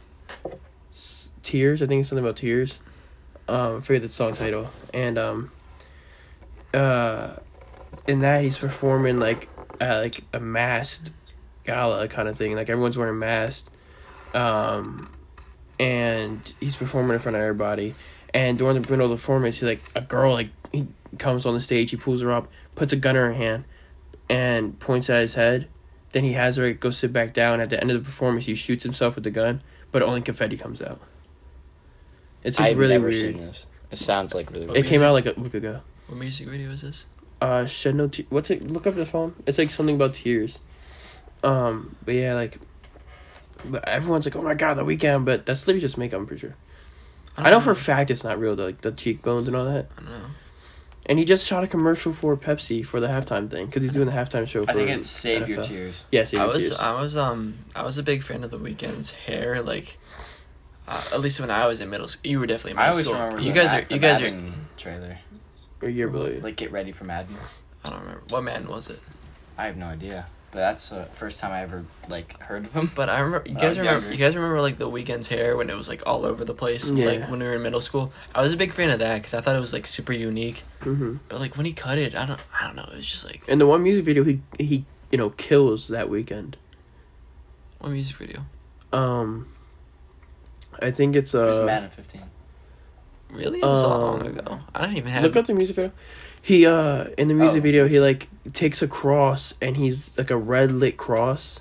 tears. 1.43 1.83
I 1.83 1.87
think 1.87 2.01
it's 2.01 2.11
something 2.11 2.23
about 2.23 2.37
tears. 2.37 2.79
Um, 3.49 3.79
I 3.79 3.81
forget 3.81 4.03
the 4.03 4.11
song 4.11 4.35
title, 4.35 4.69
and 4.93 5.17
um 5.17 5.51
uh 6.75 7.37
in 8.07 8.19
that 8.19 8.43
he's 8.45 8.59
performing 8.59 9.19
like 9.19 9.49
like 9.81 10.25
a 10.35 10.41
masked 10.41 11.11
gala 11.65 12.07
kind 12.09 12.29
of 12.29 12.37
thing. 12.37 12.55
Like 12.55 12.69
everyone's 12.69 12.99
wearing 12.99 13.19
masks. 13.19 13.71
Um 14.35 15.11
and 15.79 16.53
he's 16.61 16.77
performing 16.77 17.15
in 17.15 17.19
front 17.21 17.37
of 17.37 17.41
everybody. 17.43 17.95
And 18.33 18.59
during 18.59 18.81
the 18.81 18.89
middle 18.89 19.05
of 19.07 19.11
the 19.11 19.17
performance, 19.17 19.59
he 19.61 19.67
like 19.67 19.83
a 19.95 20.01
girl 20.01 20.33
like 20.33 20.51
he 20.73 20.87
comes 21.19 21.47
on 21.47 21.55
the 21.55 21.61
stage, 21.61 21.91
he 21.91 21.97
pulls 21.97 22.23
her 22.23 22.31
up, 22.31 22.49
puts 22.75 22.93
a 22.93 22.97
gun 22.97 23.17
in 23.17 23.23
her 23.23 23.33
hand, 23.33 23.65
and 24.29 24.79
points 24.79 25.11
at 25.11 25.21
his 25.23 25.35
head. 25.35 25.69
Then 26.13 26.25
he 26.25 26.33
has 26.35 26.57
her 26.57 26.73
go 26.73 26.91
sit 26.91 27.13
back 27.13 27.33
down. 27.33 27.61
At 27.61 27.71
the 27.71 27.81
end 27.81 27.91
of 27.91 27.99
the 28.03 28.05
performance, 28.05 28.47
he 28.47 28.55
shoots 28.55 28.85
himself 28.85 29.15
with 29.17 29.25
the 29.25 29.31
gun, 29.31 29.63
but 29.93 30.03
only 30.03 30.21
confetti 30.23 30.57
comes 30.57 30.81
out. 30.83 31.01
It's 32.43 32.59
like 32.59 32.71
I've 32.71 32.79
really 32.79 32.95
never 32.95 33.09
weird. 33.09 33.35
seen 33.35 33.47
this. 33.47 33.67
It 33.91 33.99
sounds 33.99 34.35
like 34.35 34.51
really 34.51 34.65
It 34.67 34.71
weird. 34.71 34.87
came 34.87 35.03
out 35.03 35.13
like 35.13 35.27
a 35.27 35.33
week 35.39 35.55
ago. 35.55 35.81
What 36.07 36.19
music 36.19 36.49
video 36.49 36.71
is 36.71 36.83
this? 36.83 37.07
Uh, 37.41 37.67
shed 37.67 37.95
no 37.95 38.09
tears. 38.09 38.27
What's 38.31 38.51
it? 38.51 38.67
Look 38.67 38.87
up 38.87 38.95
the 38.95 39.07
phone. 39.07 39.35
It's 39.47 39.59
like 39.59 39.71
something 39.71 39.97
about 39.97 40.15
tears. 40.15 40.61
Um, 41.43 41.97
but 42.05 42.15
yeah, 42.15 42.35
like, 42.35 42.59
but 43.65 43.87
everyone's 43.89 44.27
like, 44.27 44.37
"Oh 44.37 44.43
my 44.43 44.55
god, 44.55 44.75
the 44.75 44.85
Weeknd!" 44.85 45.25
But 45.25 45.47
that's 45.47 45.67
literally 45.67 45.81
just 45.81 45.97
makeup. 45.97 46.21
I'm 46.21 46.27
pretty 46.27 46.41
sure. 46.41 46.57
I, 47.47 47.51
know 47.51 47.61
for 47.61 47.71
a 47.73 47.77
fact 47.77 48.11
it's 48.11 48.25
not 48.25 48.39
real 48.39 48.57
though, 48.57 48.67
like 48.67 48.81
the 48.81 48.93
cheekbones 48.93 49.47
and 49.47 49.57
all 49.57 49.65
that. 49.67 49.89
I 49.99 50.01
don't 50.03 50.11
know. 50.11 50.27
And 51.07 51.19
he 51.19 51.25
just 51.25 51.47
shot 51.47 51.65
a 51.65 51.67
commercial 51.67 52.13
for 52.13 52.37
Pepsi 52.37 52.85
for 52.87 53.01
the 53.01 53.09
halftime 53.09 53.51
thing 53.51 53.67
because 53.67 53.83
he's 53.83 53.93
doing 53.93 54.07
the 54.07 54.13
halftime 54.13 54.47
show. 54.47 54.65
For 54.65 54.71
I 54.71 54.75
think 54.75 54.91
it's 54.91 55.09
Save 55.09 55.49
Your 55.49 55.65
Tears. 55.65 56.05
Yeah, 56.13 56.25
Save 56.25 56.41
I 56.41 56.45
Your 56.45 56.55
was 56.55 56.69
Tears. 56.69 56.79
I 56.79 57.01
was 57.01 57.17
um 57.17 57.59
I 57.75 57.83
was 57.83 57.99
a 57.99 58.03
big 58.03 58.23
fan 58.23 58.45
of 58.45 58.51
the 58.51 58.59
Weeknd's 58.59 59.11
hair. 59.13 59.61
Like, 59.63 59.99
uh, 60.87 61.03
at 61.13 61.21
least 61.21 61.41
when 61.41 61.51
I 61.51 61.67
was 61.67 61.81
in 61.81 61.91
middle 61.91 62.07
school, 62.07 62.31
you 62.31 62.39
were 62.39 62.47
definitely 62.47 62.73
in 62.73 62.79
I 62.79 62.83
middle 62.83 62.93
always 62.93 63.07
school. 63.07 63.21
remember 63.21 63.43
you 63.43 63.53
guys 63.53 63.73
are 63.73 63.93
you 63.93 63.99
guys 63.99 64.19
are. 64.21 64.25
Madden 64.25 64.55
trailer. 64.77 65.19
or 65.83 65.89
year 65.89 66.09
below. 66.09 66.39
Like 66.43 66.57
get 66.57 66.71
ready 66.71 66.93
for 66.93 67.05
Madden. 67.05 67.35
I 67.83 67.91
don't 67.91 68.01
remember 68.01 68.23
what 68.29 68.43
man 68.45 68.69
was 68.69 68.89
it, 68.91 69.01
I 69.59 69.67
have 69.67 69.77
no 69.77 69.87
idea, 69.87 70.27
but 70.53 70.59
that's 70.59 70.89
the 70.89 71.05
first 71.15 71.39
time 71.41 71.53
I 71.53 71.63
ever 71.63 71.85
like 72.09 72.39
heard 72.41 72.65
of 72.65 72.73
him. 72.75 72.91
but 72.95 73.09
I 73.09 73.21
remember 73.21 73.49
you 73.49 73.55
guys 73.55 73.79
remember 73.79 74.01
younger. 74.01 74.11
you 74.13 74.17
guys 74.19 74.35
remember 74.37 74.61
like 74.61 74.79
the 74.79 74.91
Weeknd's 74.91 75.29
hair 75.29 75.57
when 75.57 75.71
it 75.71 75.77
was 75.77 75.89
like 75.89 76.03
all 76.07 76.25
over 76.27 76.45
the 76.45 76.55
place. 76.55 76.91
Yeah. 76.91 77.07
Like 77.07 77.29
when 77.31 77.41
we 77.41 77.47
were 77.47 77.55
in 77.55 77.63
middle 77.63 77.81
school, 77.81 78.13
I 78.35 78.43
was 78.43 78.53
a 78.53 78.57
big 78.57 78.73
fan 78.73 78.91
of 78.91 78.99
that 78.99 79.17
because 79.19 79.35
I 79.35 79.41
thought 79.41 79.55
it 79.57 79.61
was 79.61 79.73
like 79.73 79.87
super 79.87 80.13
unique. 80.13 80.65
hmm 80.81 81.17
But 81.29 81.41
like 81.41 81.57
when 81.57 81.67
he 81.67 81.73
cut 81.73 81.99
it, 81.99 82.15
I 82.17 82.27
don't 82.27 82.41
I 82.61 82.67
don't 82.67 82.77
know. 82.77 82.89
It 82.93 82.97
was 82.97 83.07
just 83.07 83.25
like 83.25 83.43
And 83.49 83.61
the 83.61 83.67
one 83.67 83.83
music 83.83 84.05
video 84.05 84.25
he 84.25 84.41
he 84.59 84.85
you 85.13 85.19
know 85.19 85.31
kills 85.31 85.89
that 85.89 86.09
Weeknd. 86.09 86.55
what 87.79 87.91
music 87.93 88.17
video? 88.17 88.45
Um, 88.93 89.47
I 90.81 90.91
think 90.91 91.15
it's 91.17 91.33
It 91.35 91.39
was 91.39 91.59
uh. 91.59 91.65
Madden 91.67 91.91
15. 91.91 92.23
Really? 93.33 93.59
It 93.61 93.65
was 93.65 93.83
a 93.85 93.89
long 93.89 94.21
Um, 94.23 94.27
ago. 94.27 94.59
I 94.75 94.81
don't 94.85 94.97
even 94.97 95.13
have. 95.13 95.23
Look 95.23 95.37
up 95.37 95.47
the 95.47 95.55
music 95.55 95.77
video. 95.77 95.93
He 96.43 96.67
uh 96.67 97.07
in 97.19 97.29
the 97.29 97.35
music 97.35 97.59
Oh. 97.59 97.63
video 97.63 97.87
he 97.89 98.01
like 98.01 98.29
takes 98.53 98.81
a 98.83 98.89
cross 98.89 99.55
and 99.61 99.77
he's 99.77 100.17
like 100.17 100.31
a 100.31 100.37
red 100.37 100.73
lit 100.73 100.97
cross, 100.97 101.61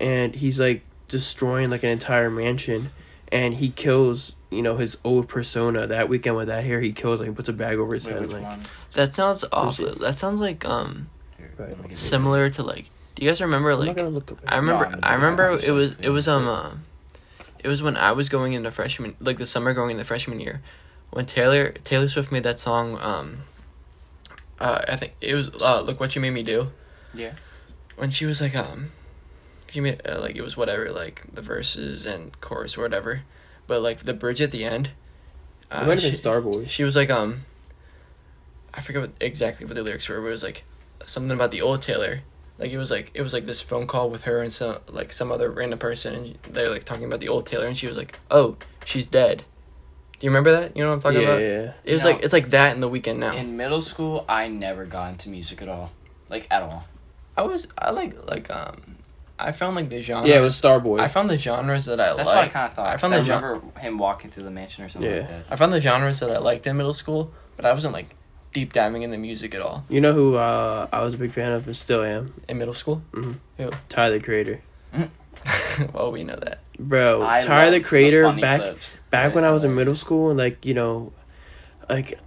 and 0.00 0.34
he's 0.34 0.58
like 0.58 0.82
destroying 1.08 1.70
like 1.70 1.82
an 1.82 1.90
entire 1.90 2.30
mansion, 2.30 2.90
and 3.30 3.54
he 3.54 3.68
kills 3.70 4.34
you 4.50 4.60
know 4.62 4.76
his 4.76 4.96
old 5.04 5.28
persona 5.28 5.86
that 5.86 6.08
Weeknd 6.08 6.36
with 6.36 6.48
that 6.48 6.64
hair 6.64 6.80
he 6.80 6.92
kills 6.92 7.20
like 7.20 7.28
he 7.28 7.34
puts 7.34 7.48
a 7.48 7.52
bag 7.52 7.78
over 7.78 7.94
his 7.94 8.06
Wait, 8.06 8.12
head 8.14 8.22
which 8.22 8.32
like 8.32 8.42
one? 8.42 8.60
That 8.94 9.14
sounds 9.14 9.42
Let's 9.44 9.54
awful. 9.54 9.94
That 9.96 10.18
sounds 10.18 10.40
like 10.40 10.64
um 10.64 11.08
Here, 11.38 11.52
Right. 11.56 11.68
let 11.68 11.76
me 11.78 11.82
get 11.84 11.90
the- 11.90 11.96
similar 11.96 12.50
to 12.50 12.62
like. 12.62 12.90
Do 13.14 13.24
you 13.24 13.30
guys 13.30 13.40
remember 13.40 13.70
I'm 13.70 13.86
not 13.86 13.96
like? 13.98 14.04
look. 14.12 14.38
I 14.48 14.56
remember. 14.56 14.84
No, 14.84 14.90
I'm- 14.90 15.00
I 15.02 15.14
remember 15.14 15.50
I'm 15.50 15.60
it 15.60 15.70
was. 15.70 15.94
It 16.00 16.08
was 16.08 16.26
um. 16.26 16.48
Uh, 16.48 16.70
it 17.62 17.68
was 17.68 17.80
when 17.82 17.96
I 17.96 18.10
was 18.12 18.28
going 18.28 18.54
into 18.54 18.70
freshman, 18.72 19.14
like 19.20 19.36
the 19.38 19.46
summer 19.46 19.72
going 19.72 19.90
into 19.92 20.02
freshman 20.04 20.40
year, 20.40 20.60
when 21.10 21.24
Taylor 21.26 21.70
Taylor 21.84 22.08
Swift 22.08 22.32
made 22.32 22.42
that 22.42 22.58
song. 22.58 22.98
Um. 23.00 23.38
Uh, 24.62 24.84
I 24.86 24.96
think 24.96 25.14
it 25.20 25.34
was. 25.34 25.50
Uh, 25.60 25.80
look 25.80 25.98
what 25.98 26.14
you 26.14 26.20
made 26.22 26.30
me 26.30 26.42
do. 26.44 26.70
Yeah. 27.12 27.32
When 27.96 28.10
she 28.10 28.24
was 28.26 28.40
like 28.40 28.54
um, 28.54 28.90
she 29.70 29.80
made 29.80 30.00
uh, 30.08 30.20
like 30.20 30.36
it 30.36 30.42
was 30.42 30.56
whatever 30.56 30.90
like 30.92 31.22
the 31.34 31.42
verses 31.42 32.06
and 32.06 32.38
chorus 32.40 32.78
or 32.78 32.82
whatever, 32.82 33.22
but 33.66 33.82
like 33.82 34.00
the 34.04 34.12
bridge 34.14 34.40
at 34.40 34.50
the 34.52 34.64
end. 34.64 34.90
it 35.70 35.86
might 35.86 36.00
have 36.00 36.00
she- 36.00 36.10
been 36.10 36.20
Starboy. 36.20 36.68
she 36.68 36.84
was 36.84 36.94
like, 36.94 37.10
um, 37.10 37.42
I 38.72 38.80
forget 38.80 39.02
what, 39.02 39.10
exactly 39.20 39.66
what 39.66 39.74
the 39.74 39.82
lyrics 39.82 40.08
were, 40.08 40.20
but 40.20 40.28
it 40.28 40.30
was 40.30 40.42
like 40.44 40.64
something 41.04 41.32
about 41.32 41.50
the 41.50 41.60
old 41.60 41.82
Taylor. 41.82 42.20
Like 42.58 42.70
it 42.70 42.78
was 42.78 42.90
like 42.90 43.10
it 43.14 43.22
was 43.22 43.32
like 43.32 43.46
this 43.46 43.60
phone 43.60 43.86
call 43.88 44.10
with 44.10 44.22
her 44.24 44.40
and 44.42 44.52
some 44.52 44.78
like 44.88 45.12
some 45.12 45.32
other 45.32 45.50
random 45.50 45.78
person, 45.80 46.14
and 46.14 46.38
they're 46.54 46.70
like 46.70 46.84
talking 46.84 47.04
about 47.06 47.18
the 47.20 47.28
old 47.28 47.46
Taylor, 47.46 47.66
and 47.66 47.76
she 47.76 47.88
was 47.88 47.96
like, 47.96 48.20
"Oh, 48.30 48.56
she's 48.84 49.08
dead." 49.08 49.42
Do 50.22 50.26
you 50.26 50.30
remember 50.30 50.52
that? 50.60 50.76
You 50.76 50.84
know 50.84 50.90
what 50.90 50.94
I'm 50.94 51.00
talking 51.00 51.20
yeah, 51.22 51.28
about? 51.30 51.42
yeah. 51.42 51.72
It 51.82 51.94
was 51.94 52.04
No. 52.04 52.10
like 52.12 52.22
it's 52.22 52.32
like 52.32 52.50
that 52.50 52.76
in 52.76 52.80
the 52.80 52.88
Weeknd 52.88 53.16
now. 53.18 53.34
In 53.36 53.56
middle 53.56 53.80
school, 53.80 54.24
I 54.28 54.46
never 54.46 54.84
got 54.86 55.10
into 55.10 55.28
music 55.30 55.60
at 55.62 55.68
all. 55.68 55.90
Like 56.28 56.46
at 56.48 56.62
all. 56.62 56.84
I 57.36 57.42
was 57.42 57.66
I 57.76 57.90
like 57.90 58.14
like 58.30 58.48
um, 58.48 58.98
I 59.36 59.50
found 59.50 59.74
like 59.74 59.88
the 59.90 60.00
genre. 60.00 60.28
Yeah, 60.28 60.36
it 60.38 60.40
was 60.42 60.54
Starboy. 60.60 61.00
I 61.00 61.08
found 61.08 61.28
the 61.28 61.36
genres 61.38 61.86
that 61.86 62.00
I 62.00 62.12
liked. 62.12 62.16
That's 62.18 62.26
what 62.28 62.38
I 62.38 62.46
kind 62.46 62.66
of 62.68 62.74
thought. 62.74 62.86
I 62.86 62.92
'cause 62.92 63.00
found 63.00 63.14
I 63.14 63.18
the 63.18 63.24
gen- 63.24 63.42
remember 63.42 63.80
him 63.80 63.98
walking 63.98 64.30
through 64.30 64.44
the 64.44 64.52
mansion 64.52 64.84
or 64.84 64.88
something 64.88 65.10
Yeah. 65.10 65.18
like 65.18 65.28
that. 65.28 65.44
I 65.50 65.56
found 65.56 65.72
the 65.72 65.80
genres 65.80 66.20
that 66.20 66.30
I 66.30 66.38
liked 66.38 66.68
in 66.68 66.76
middle 66.76 66.94
school, 66.94 67.32
but 67.56 67.64
I 67.64 67.72
wasn't 67.72 67.92
like 67.92 68.14
deep 68.52 68.72
diving 68.72 69.02
in 69.02 69.10
the 69.10 69.16
music 69.16 69.54
at 69.56 69.62
all 69.62 69.82
you 69.88 69.98
know 70.00 70.12
who 70.12 70.36
uh 70.36 70.86
I 70.92 71.00
was 71.02 71.14
a 71.14 71.18
big 71.18 71.32
fan 71.32 71.50
of 71.50 71.66
and 71.66 71.74
still 71.76 72.04
am? 72.04 72.26
in 72.48 72.58
middle 72.58 72.74
school. 72.74 73.02
Mhm. 73.12 73.38
Who? 73.56 73.70
Tyler 73.88 74.18
the 74.18 74.24
Creator. 74.24 74.60
well, 75.92 76.12
we 76.12 76.24
know 76.24 76.36
that. 76.36 76.60
Bro, 76.78 77.22
I 77.22 77.40
Tyler 77.40 77.70
the 77.72 77.80
Creator 77.80 78.24
funny 78.24 78.40
back 78.40 78.60
clips. 78.60 78.96
back 79.10 79.34
when 79.34 79.44
I 79.44 79.50
was 79.50 79.64
in 79.64 79.74
middle 79.74 79.94
school 79.94 80.30
and 80.30 80.38
like 80.38 80.64
you 80.66 80.74
know, 80.74 81.12
like 81.88 82.18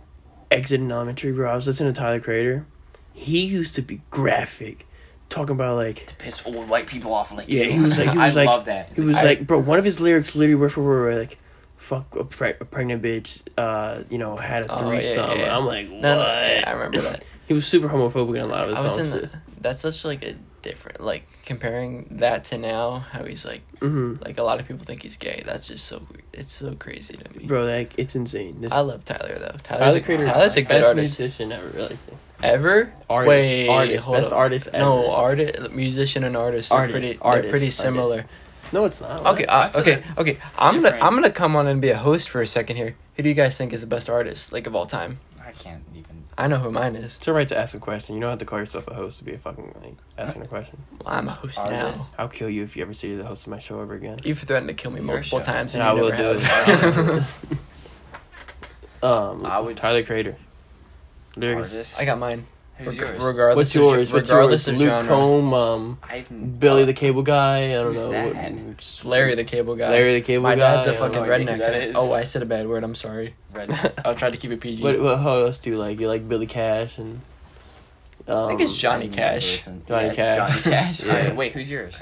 exiting 0.51 0.91
elementary, 0.91 1.31
bro, 1.31 1.51
I 1.51 1.55
was 1.55 1.67
listening 1.67 1.93
to 1.93 1.99
Tyler 1.99 2.19
the 2.19 2.23
Creator. 2.23 2.65
He 3.13 3.41
used 3.45 3.75
to 3.75 3.81
be 3.81 4.01
graphic, 4.11 4.85
talking 5.29 5.55
about 5.55 5.75
like 5.77 6.05
to 6.07 6.15
piss 6.15 6.45
old 6.45 6.69
white 6.69 6.87
people 6.87 7.13
off 7.13 7.31
like 7.31 7.47
Yeah, 7.49 7.65
he 7.65 7.79
was 7.79 7.97
like- 7.97 8.09
he 8.11 8.17
was 8.17 8.35
I 8.37 8.41
like- 8.41 8.49
love 8.49 8.65
that. 8.65 8.93
he 8.95 9.01
was 9.01 9.17
I- 9.17 9.23
like, 9.23 9.47
bro. 9.47 9.59
One 9.59 9.79
of 9.79 9.85
his 9.85 9.99
lyrics 9.99 10.35
literally 10.35 10.55
word 10.55 10.71
for 10.73 10.81
word 10.83 11.13
were 11.13 11.19
like, 11.19 11.37
"Fuck 11.77 12.15
a, 12.15 12.23
pre- 12.25 12.53
a 12.59 12.65
pregnant 12.65 13.01
bitch," 13.01 13.41
uh, 13.57 14.03
you 14.09 14.17
know, 14.17 14.35
had 14.37 14.63
a 14.63 14.73
Oh, 14.73 14.77
threesome. 14.77 15.29
yeah, 15.29 15.35
yeah, 15.35 15.45
yeah. 15.45 15.57
I'm 15.57 15.65
like, 15.65 15.89
what? 15.89 16.01
No, 16.01 16.15
no, 16.15 16.21
yeah, 16.23 16.63
I 16.67 16.71
remember 16.71 17.01
that. 17.01 17.23
He 17.47 17.53
was 17.53 17.67
super 17.67 17.87
homophobic 17.87 18.35
in 18.37 18.41
a 18.41 18.47
lot 18.47 18.67
of 18.69 18.75
his 18.75 18.83
was 18.83 18.95
songs. 18.95 19.11
the, 19.11 19.29
that's 19.61 19.79
such 19.81 20.03
like 20.03 20.23
a 20.23 20.35
different 20.65 20.99
like 20.99 21.23
comparing 21.45 22.07
that 22.09 22.43
to 22.43 22.57
now 22.57 22.97
how 23.11 23.23
he's 23.23 23.45
like 23.45 23.61
hmm 23.79 24.15
like 24.19 24.37
a 24.39 24.43
lot 24.43 24.59
of 24.59 24.67
people 24.67 24.83
think 24.83 25.03
he's 25.03 25.15
gay. 25.15 25.43
That's 25.45 25.67
just 25.67 25.85
so. 25.85 26.01
It's 26.33 26.51
so 26.51 26.73
crazy 26.75 27.15
to 27.15 27.37
me. 27.39 27.45
Bro, 27.45 27.65
like 27.65 27.93
it's 27.97 28.15
insane. 28.15 28.59
This 28.61 28.73
I 28.73 28.79
love 28.79 29.05
Tyler 29.05 29.37
though. 29.39 29.55
Tyler's, 29.63 29.63
Tyler 29.63 29.89
a, 29.89 29.93
the 29.93 30.01
Creator, 30.01 30.25
Tyler's 30.25 30.55
a 30.57 30.61
good 30.61 30.67
best 30.67 30.87
artist. 30.87 31.19
musician 31.19 31.51
ever, 31.51 31.67
really. 31.69 31.97
Ever 32.43 32.93
Artist, 33.09 33.29
Wait, 33.29 33.69
artist, 33.69 34.05
hold 34.05 34.17
best 34.17 34.31
up. 34.31 34.37
artist 34.37 34.67
ever. 34.73 34.77
No, 34.79 35.11
artist, 35.11 35.71
musician 35.71 36.23
and 36.25 36.35
artist. 36.35 36.71
Artist, 36.71 36.91
pretty, 36.93 37.17
artist, 37.21 37.43
they're 37.43 37.51
pretty 37.51 37.65
artist. 37.67 37.79
similar. 37.79 38.25
No, 38.73 38.85
it's 38.85 38.99
not. 38.99 39.25
Okay, 39.33 39.45
uh, 39.45 39.71
okay, 39.79 40.03
okay. 40.17 40.37
I'm 40.57 40.81
gonna 40.81 40.97
I'm 40.99 41.13
gonna 41.13 41.29
come 41.31 41.55
on 41.55 41.67
and 41.67 41.79
be 41.79 41.89
a 41.91 41.97
host 41.97 42.27
for 42.29 42.41
a 42.41 42.47
second 42.47 42.75
here. 42.75 42.95
Who 43.15 43.23
do 43.23 43.29
you 43.29 43.35
guys 43.35 43.55
think 43.57 43.71
is 43.71 43.81
the 43.81 43.87
best 43.87 44.09
artist 44.09 44.51
like 44.51 44.65
of 44.67 44.75
all 44.75 44.87
time? 44.87 45.19
I 45.39 45.51
can't 45.51 45.83
even. 45.93 46.14
I 46.37 46.47
know 46.47 46.57
who 46.57 46.69
mine 46.69 46.95
is. 46.97 47.15
It's 47.17 47.27
alright 47.27 47.47
to 47.47 47.57
ask 47.57 47.73
a 47.75 47.79
question. 47.79 48.15
You 48.15 48.21
don't 48.21 48.29
have 48.31 48.39
to 48.39 48.45
call 48.45 48.59
yourself 48.59 48.87
a 48.89 48.93
host 48.93 49.19
to 49.19 49.23
be 49.23 49.33
a 49.33 49.37
fucking 49.37 49.73
like 49.81 49.95
asking 50.17 50.41
a 50.41 50.47
question. 50.47 50.77
Well, 51.03 51.13
I'm 51.15 51.27
a 51.29 51.31
host 51.31 51.57
Are 51.59 51.69
now. 51.69 52.07
I'll 52.17 52.27
kill 52.27 52.49
you 52.49 52.63
if 52.63 52.75
you 52.75 52.81
ever 52.83 52.93
see 52.93 53.15
the 53.15 53.23
host 53.25 53.45
of 53.45 53.51
my 53.51 53.59
show 53.59 53.79
ever 53.79 53.93
again. 53.93 54.19
You've 54.23 54.39
threatened 54.39 54.67
to 54.67 54.73
kill 54.73 54.91
me 54.91 54.99
multiple 54.99 55.39
show. 55.39 55.43
times, 55.45 55.75
and, 55.75 55.81
And 55.83 55.89
I 55.91 55.95
you 55.95 56.01
will 56.01 56.09
never 56.09 56.39
do 56.39 57.17
it. 57.17 57.23
Um, 59.03 59.45
I 59.45 59.59
would 59.59 59.77
Tyler 59.77 59.99
s- 59.99 60.05
Crater. 60.07 60.35
Lyrics. 61.35 61.99
I 61.99 62.05
got 62.05 62.17
mine. 62.17 62.47
Who's 62.77 62.87
Reg- 62.87 62.97
yours? 62.97 63.23
Regardless 63.23 63.55
What's 63.55 63.75
yours? 63.75 64.09
ge- 64.09 64.13
What's 64.13 64.29
regardless 64.29 64.67
yours? 64.67 64.75
of 64.75 64.81
Luke 64.81 64.89
genre. 64.89 65.07
Combs, 65.15 65.53
um, 65.53 65.97
I've 66.03 66.59
Billy 66.59 66.83
the 66.85 66.93
Cable 66.93 67.21
Guy. 67.21 67.69
I 67.71 67.73
don't 67.75 67.93
Who's 67.93 68.03
know. 68.05 68.11
that? 68.11 68.51
what- 68.53 69.05
Larry 69.05 69.35
the 69.35 69.43
Cable 69.45 69.75
Guy. 69.75 69.89
Larry 69.89 70.13
the 70.15 70.21
Cable 70.21 70.43
My 70.43 70.55
Guy. 70.55 70.75
dad's 70.75 70.87
a 70.87 70.89
I 70.89 70.93
don't 70.93 71.01
fucking 71.13 71.23
no 71.23 71.29
redneck. 71.29 71.53
who 71.55 71.57
that 71.59 71.75
is. 71.83 71.95
Oh, 71.97 72.11
I 72.13 72.23
said 72.25 72.41
a 72.41 72.45
bad 72.45 72.67
word. 72.67 72.83
I'm 72.83 72.95
sorry. 72.95 73.35
Red. 73.53 73.71
I'll 74.05 74.15
try 74.15 74.29
to 74.29 74.35
keep 74.37 74.51
it 74.51 74.59
PG. 74.59 74.83
What, 74.83 74.99
what 74.99 75.19
else 75.19 75.59
do 75.59 75.69
you 75.69 75.77
like? 75.77 75.99
You 75.99 76.09
like 76.09 76.27
Billy 76.27 76.47
Cash 76.47 76.97
and. 76.97 77.21
Um, 78.27 78.45
I 78.45 78.47
think 78.49 78.61
it's 78.61 78.75
Johnny 78.75 79.07
Cash. 79.07 79.65
Johnny 79.65 80.07
Yeah, 80.07 80.13
Cash. 80.13 80.49
Johnny 80.49 80.61
Cash. 80.63 81.03
Yeah. 81.05 81.13
Alright, 81.15 81.35
wait, 81.35 81.51
who's 81.53 81.69
yours? 81.69 81.95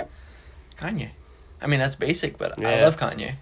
Kanye. 0.77 1.09
I 1.62 1.67
mean, 1.67 1.79
that's 1.81 1.95
basic, 1.95 2.38
but 2.38 2.63
I 2.65 2.81
love 2.81 2.97
Kanye. 2.97 3.36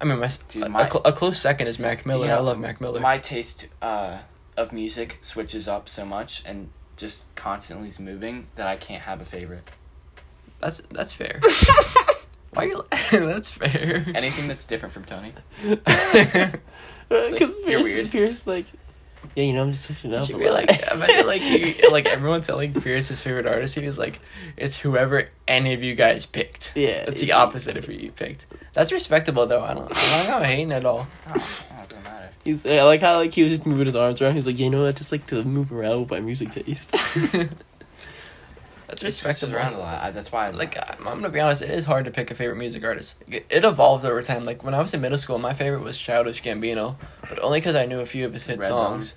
I 0.00 0.04
mean, 0.04 0.18
my, 0.18 0.30
Dude, 0.48 0.62
a, 0.64 0.68
my- 0.68 0.82
a 0.86 0.90
cl- 0.90 1.02
a 1.04 1.12
close 1.12 1.38
second 1.38 1.66
is 1.66 1.78
Mac 1.78 2.06
Miller. 2.06 2.24
You 2.24 2.30
know, 2.32 2.38
I 2.38 2.40
love 2.40 2.58
Mac 2.58 2.80
Miller. 2.80 3.00
My 3.00 3.18
taste 3.18 3.66
uh, 3.82 4.18
of 4.58 4.72
music 4.72 5.18
switches 5.20 5.68
up 5.68 5.88
so 5.88 6.04
much 6.04 6.42
and 6.44 6.70
just 6.96 7.22
constantly 7.36 7.88
is 7.88 8.00
moving 8.00 8.48
that 8.56 8.66
I 8.66 8.76
can't 8.76 9.02
have 9.02 9.20
a 9.20 9.24
favorite. 9.24 9.68
that's 10.60 10.82
that's 10.90 11.12
fair. 11.12 11.40
Why 12.52 12.64
are 12.64 12.66
you? 12.66 12.84
that's 13.10 13.50
fair. 13.50 14.04
Anything 14.14 14.48
that's 14.48 14.66
different 14.66 14.92
from 14.92 15.04
Tony. 15.04 15.32
Uh, 17.10 17.30
because 17.30 17.48
like, 17.54 17.64
Pierce, 17.64 17.84
weird. 17.94 18.10
Pierce, 18.10 18.46
like, 18.46 18.66
yeah, 19.34 19.44
you 19.44 19.54
know, 19.54 19.62
I'm 19.62 19.72
just 19.72 19.84
switching 19.84 20.12
up. 20.12 20.28
You 20.28 20.36
be 20.36 20.50
like, 20.50 20.68
imagine 20.92 21.26
like 21.26 21.42
you, 21.42 21.90
like 21.90 22.04
everyone 22.04 22.42
telling 22.42 22.74
Pierce 22.74 23.08
his 23.08 23.20
favorite 23.22 23.46
artist, 23.46 23.78
and 23.78 23.86
he's 23.86 23.96
like, 23.96 24.20
it's 24.58 24.76
whoever 24.76 25.30
any 25.46 25.72
of 25.72 25.82
you 25.82 25.94
guys 25.94 26.26
picked. 26.26 26.72
yeah, 26.76 27.06
it's 27.08 27.22
the 27.22 27.32
opposite 27.32 27.78
of 27.78 27.86
who 27.86 27.92
you 27.94 28.10
picked. 28.12 28.44
That's 28.74 28.92
respectable 28.92 29.46
though. 29.46 29.62
I 29.62 29.72
don't. 29.72 29.90
I'm 29.90 30.26
not 30.26 30.44
hating 30.44 30.70
at 30.70 30.84
all. 30.84 31.06
Oh, 31.28 31.32
oh, 31.34 31.82
it 31.82 31.88
doesn't 31.88 32.04
matter. 32.04 32.27
He's 32.44 32.64
I 32.64 32.82
like 32.82 33.00
how 33.00 33.16
like 33.16 33.32
he 33.34 33.42
was 33.42 33.52
just 33.52 33.66
moving 33.66 33.86
his 33.86 33.96
arms 33.96 34.20
around. 34.22 34.34
He's 34.34 34.46
like, 34.46 34.58
you 34.58 34.70
know, 34.70 34.86
I 34.86 34.92
just 34.92 35.12
like 35.12 35.26
to 35.26 35.44
move 35.44 35.72
around 35.72 36.00
with 36.00 36.10
my 36.10 36.20
music 36.20 36.50
taste. 36.50 36.92
That's 38.86 39.02
It 39.02 39.14
switches 39.14 39.24
respectable. 39.24 39.56
around 39.56 39.74
a 39.74 39.78
lot. 39.80 40.02
I, 40.02 40.10
that's 40.12 40.32
why. 40.32 40.46
I 40.46 40.50
Like 40.50 40.74
I'm, 40.78 41.06
I'm 41.06 41.16
gonna 41.16 41.28
be 41.28 41.40
honest, 41.40 41.60
it 41.60 41.68
is 41.70 41.84
hard 41.84 42.06
to 42.06 42.10
pick 42.10 42.30
a 42.30 42.34
favorite 42.34 42.56
music 42.56 42.84
artist. 42.86 43.16
It 43.28 43.44
it 43.50 43.64
evolves 43.64 44.06
over 44.06 44.22
time. 44.22 44.44
Like 44.44 44.64
when 44.64 44.72
I 44.72 44.80
was 44.80 44.94
in 44.94 45.02
middle 45.02 45.18
school, 45.18 45.38
my 45.38 45.52
favorite 45.52 45.82
was 45.82 45.98
Childish 45.98 46.42
Gambino, 46.42 46.96
but 47.28 47.38
only 47.42 47.60
because 47.60 47.74
I 47.76 47.84
knew 47.84 48.00
a 48.00 48.06
few 48.06 48.24
of 48.24 48.32
his 48.32 48.44
hit 48.44 48.60
Redbone. 48.60 48.68
songs. 48.68 49.14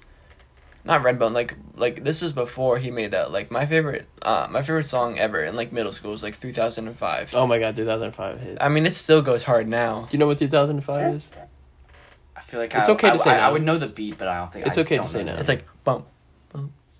Not 0.84 1.04
Redbone, 1.04 1.32
like 1.34 1.56
like 1.78 2.04
this 2.04 2.22
was 2.22 2.34
before 2.34 2.80
he 2.80 2.92
made 2.92 3.12
that. 3.12 3.32
Like 3.32 3.50
my 3.50 3.66
favorite, 3.66 4.08
uh, 4.24 4.48
my 4.52 4.62
favorite 4.62 4.84
song 4.88 5.18
ever 5.18 5.42
in 5.42 5.56
like 5.56 5.72
middle 5.72 5.94
school 5.94 6.12
was 6.12 6.22
like 6.24 6.38
2005. 6.42 7.34
oh 7.34 7.48
my 7.48 7.58
god, 7.58 7.74
2005 7.78 8.42
hit. 8.42 8.58
I 8.60 8.68
mean, 8.68 8.86
it 8.86 8.92
still 8.92 9.22
goes 9.22 9.44
hard 9.44 9.70
now. 9.70 10.02
Do 10.10 10.18
you 10.18 10.20
know 10.20 10.28
what 10.28 10.38
2005 10.40 11.14
is? 11.14 11.32
I 12.52 12.54
feel 12.54 12.60
like 12.60 12.76
It's 12.76 12.90
I, 12.90 12.92
okay 12.92 13.08
I, 13.08 13.12
to 13.14 13.20
say 13.20 13.30
I, 13.30 13.38
now. 13.38 13.48
I 13.48 13.52
would 13.54 13.64
know 13.64 13.78
the 13.78 13.88
beat, 13.88 14.18
but 14.18 14.28
I 14.28 14.40
don't 14.40 14.52
think 14.52 14.68
It's 14.68 14.78
I 14.78 14.82
okay 14.82 14.96
to 14.96 15.04
don't 15.04 15.08
say 15.08 15.24
know 15.24 15.34
now. 15.36 15.40
It's 15.40 15.48
like 15.48 15.64
bump. 15.86 16.06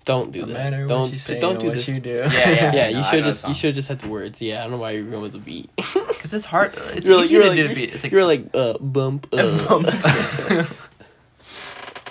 Don't 0.06 0.32
do 0.32 0.40
No 0.40 0.46
that. 0.46 0.52
matter 0.54 0.86
don't 0.86 1.00
what 1.02 1.12
you 1.12 1.18
say, 1.18 1.38
don't 1.38 1.60
do 1.60 1.66
what 1.66 1.76
this. 1.76 1.86
you 1.86 2.00
do. 2.00 2.22
Yeah, 2.24 2.50
yeah. 2.50 2.72
Yeah, 2.74 2.90
No, 2.90 2.98
you 2.98 3.04
should 3.04 3.22
just 3.24 3.46
you 3.46 3.54
should 3.54 3.74
just 3.74 3.88
have 3.90 3.98
the 4.00 4.08
words. 4.08 4.40
Yeah, 4.42 4.58
I 4.60 4.62
don't 4.62 4.72
know 4.72 4.78
why 4.78 4.92
you're 4.92 5.04
going 5.04 5.22
with 5.22 5.32
the 5.32 5.38
beat. 5.38 5.70
Because 6.08 6.32
it's 6.34 6.44
hard. 6.46 6.74
It's 6.94 7.06
you're 7.06 7.20
easy 7.20 7.34
you're 7.34 7.42
to 7.44 7.48
like, 7.50 7.56
do 7.58 7.68
the 7.68 7.74
beat. 7.74 7.92
It's 7.94 8.02
like 8.02 8.10
you're 8.12 8.24
like 8.24 8.46
uh 8.54 8.78
bump. 8.78 9.28
Uh, 9.32 9.68
Bump. 9.68 9.86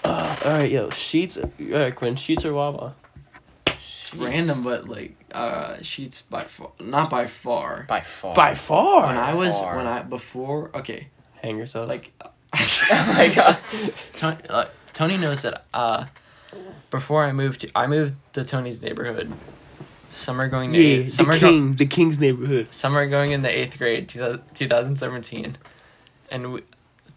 uh, 0.06 0.36
all 0.45 0.51
right, 0.51 0.69
yo, 0.71 0.88
Sheetz. 0.89 1.38
All 1.73 1.80
right, 1.80 1.95
Quinn, 1.95 2.15
Sheetz 2.15 2.45
or 2.45 2.54
Wawa? 2.54 2.95
It's 3.67 4.13
random, 4.15 4.63
but 4.63 4.88
like 4.88 5.15
uh 5.34 5.75
Sheetz 5.82 6.23
by 6.30 6.43
far, 6.43 6.71
not 6.80 7.10
by 7.10 7.25
far. 7.27 7.84
by 7.88 8.01
far. 8.01 8.36
By 8.36 8.56
far. 8.56 9.08
When 9.08 9.17
I 9.17 9.34
was 9.34 9.60
far. 9.60 9.75
when 9.77 9.88
I 9.88 10.01
before 10.04 10.71
okay, 10.75 11.08
Hang 11.41 11.58
yourself. 11.58 11.88
like 11.89 12.12
oh 12.92 13.14
my 13.18 13.34
god. 13.34 13.58
Tony, 14.14 14.38
uh, 14.50 14.66
Tony 14.94 15.18
knows 15.18 15.42
that 15.44 15.66
uh 15.74 16.06
before 16.90 17.24
I 17.24 17.32
moved 17.32 17.62
to, 17.62 17.70
I 17.76 17.88
moved 17.88 18.16
to 18.34 18.44
Tony's 18.44 18.82
neighborhood. 18.82 19.32
Summer 20.10 20.50
going 20.50 20.74
to 20.74 20.78
yeah, 20.82 20.96
eighth, 20.98 21.06
the 21.06 21.12
summer 21.12 21.40
go- 21.40 21.50
king, 21.50 21.72
the 21.74 21.86
king's 21.86 22.20
neighborhood. 22.20 22.74
summer 22.74 23.08
going 23.08 23.32
in 23.32 23.44
the 23.44 23.50
eighth 23.50 23.78
grade, 23.78 24.10
2000 24.10 24.44
2017, 24.54 25.58
and 26.30 26.52
we, 26.54 26.62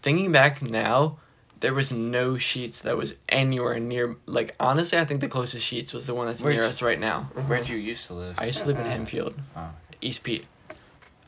thinking 0.01 0.31
back 0.31 0.61
now, 0.61 1.17
there 1.59 1.73
was 1.73 1.91
no 1.91 2.35
Sheetz 2.35 2.81
that 2.83 2.95
was 2.95 3.15
anywhere 3.27 3.77
near. 3.79 4.15
Like 4.25 4.55
honestly, 4.61 4.97
I 4.97 5.03
think 5.03 5.19
the 5.19 5.27
closest 5.27 5.69
Sheetz 5.69 5.93
was 5.93 6.07
the 6.07 6.13
one 6.15 6.27
that's 6.27 6.41
Where'd 6.41 6.55
near 6.55 6.63
you- 6.63 6.69
us 6.69 6.81
right 6.81 6.99
now. 6.99 7.23
Where'd 7.47 7.67
you 7.67 7.75
used 7.75 8.07
to 8.07 8.13
live? 8.13 8.35
I 8.37 8.45
used 8.45 8.59
to 8.61 8.67
live 8.67 8.79
in 8.79 8.85
Hempfield, 8.85 9.33
Oh. 9.57 9.71
East 10.01 10.23
Pete. 10.23 10.45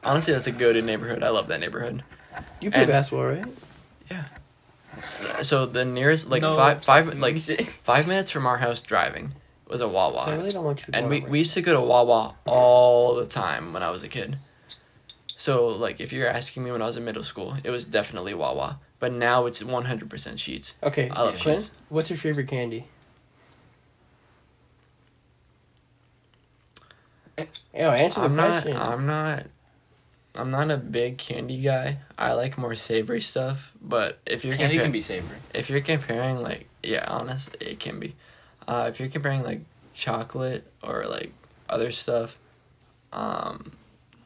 Honestly, 0.06 0.32
that's 0.32 0.48
a 0.48 0.54
good 0.54 0.82
neighborhood. 0.86 1.22
I 1.22 1.30
love 1.30 1.48
that 1.48 1.60
neighborhood. 1.60 2.04
You 2.62 2.72
play 2.72 2.82
And- 2.84 2.88
basketball, 2.90 3.26
right? 3.26 3.46
So 5.42 5.66
the 5.66 5.86
nearest, 5.86 6.30
like 6.30 6.42
No 6.42 6.56
five, 6.56 6.84
five, 6.84 7.20
like 7.26 7.38
five 7.38 8.08
minutes 8.08 8.32
from 8.32 8.46
our 8.46 8.58
house 8.58 8.82
driving 8.82 9.34
was 9.68 9.82
a 9.82 9.88
Wawa. 9.88 10.26
So 10.26 10.32
I 10.32 10.36
really 10.36 10.52
don't 10.52 10.66
want 10.66 10.82
you 10.82 10.92
to. 10.94 10.98
and 10.98 11.06
go 11.06 11.10
we, 11.10 11.22
out 11.22 11.30
we 11.30 11.40
used 11.40 11.54
to 11.54 11.62
go 11.62 11.74
to 11.74 11.82
Wawa 11.82 12.36
all 12.46 13.16
the 13.16 13.28
time 13.28 13.74
when 13.74 13.84
I 13.84 13.90
was 13.90 14.04
a 14.04 14.08
kid. 14.08 14.40
So 15.36 15.68
like 15.68 16.00
if 16.02 16.12
you're 16.12 16.28
asking 16.28 16.64
me 16.64 16.72
when 16.72 16.82
I 16.82 16.86
was 16.86 16.98
in 16.98 17.06
middle 17.06 17.24
school, 17.24 17.58
it 17.64 17.70
was 17.70 17.86
definitely 17.86 18.34
Wawa. 18.34 18.80
But 19.00 19.14
now 19.14 19.46
it's 19.46 19.62
100% 19.62 20.08
Sheetz. 20.08 20.74
Okay, 20.82 21.10
I 21.10 21.22
love 21.22 21.40
Quinn, 21.40 21.62
what's 21.90 22.10
your 22.10 22.18
favorite 22.18 22.48
candy? 22.48 22.88
Eh, 27.38 27.46
Yo, 27.76 27.92
answer 27.92 28.22
the 28.22 28.26
I'm 28.26 28.36
not 28.36 28.64
question. 28.64 28.78
I'm 28.78 29.06
not 29.06 29.44
I'm 30.38 30.52
not 30.52 30.70
a 30.72 30.78
big 30.78 31.18
candy 31.18 31.58
guy. 31.60 31.98
I 32.18 32.34
like 32.34 32.58
more 32.58 32.76
savory 32.76 33.22
stuff, 33.22 33.74
but 33.82 34.20
if 34.26 34.46
you're 34.46 34.56
Candy 34.56 34.78
compar- 34.78 34.82
can 34.84 34.92
be 34.92 35.02
savory. 35.02 35.38
if 35.54 35.70
you're 35.70 35.82
comparing 35.82 36.38
like 36.38 36.68
yeah, 36.84 37.04
honest, 37.08 37.58
it 37.60 37.80
can 37.80 38.00
be. 38.00 38.16
Uh, 38.68 38.86
if 38.90 39.00
you're 39.00 39.10
comparing 39.10 39.44
like 39.44 39.62
chocolate 39.96 40.72
or 40.84 41.06
like 41.08 41.34
other 41.68 41.92
stuff, 41.92 42.38
um, 43.12 43.72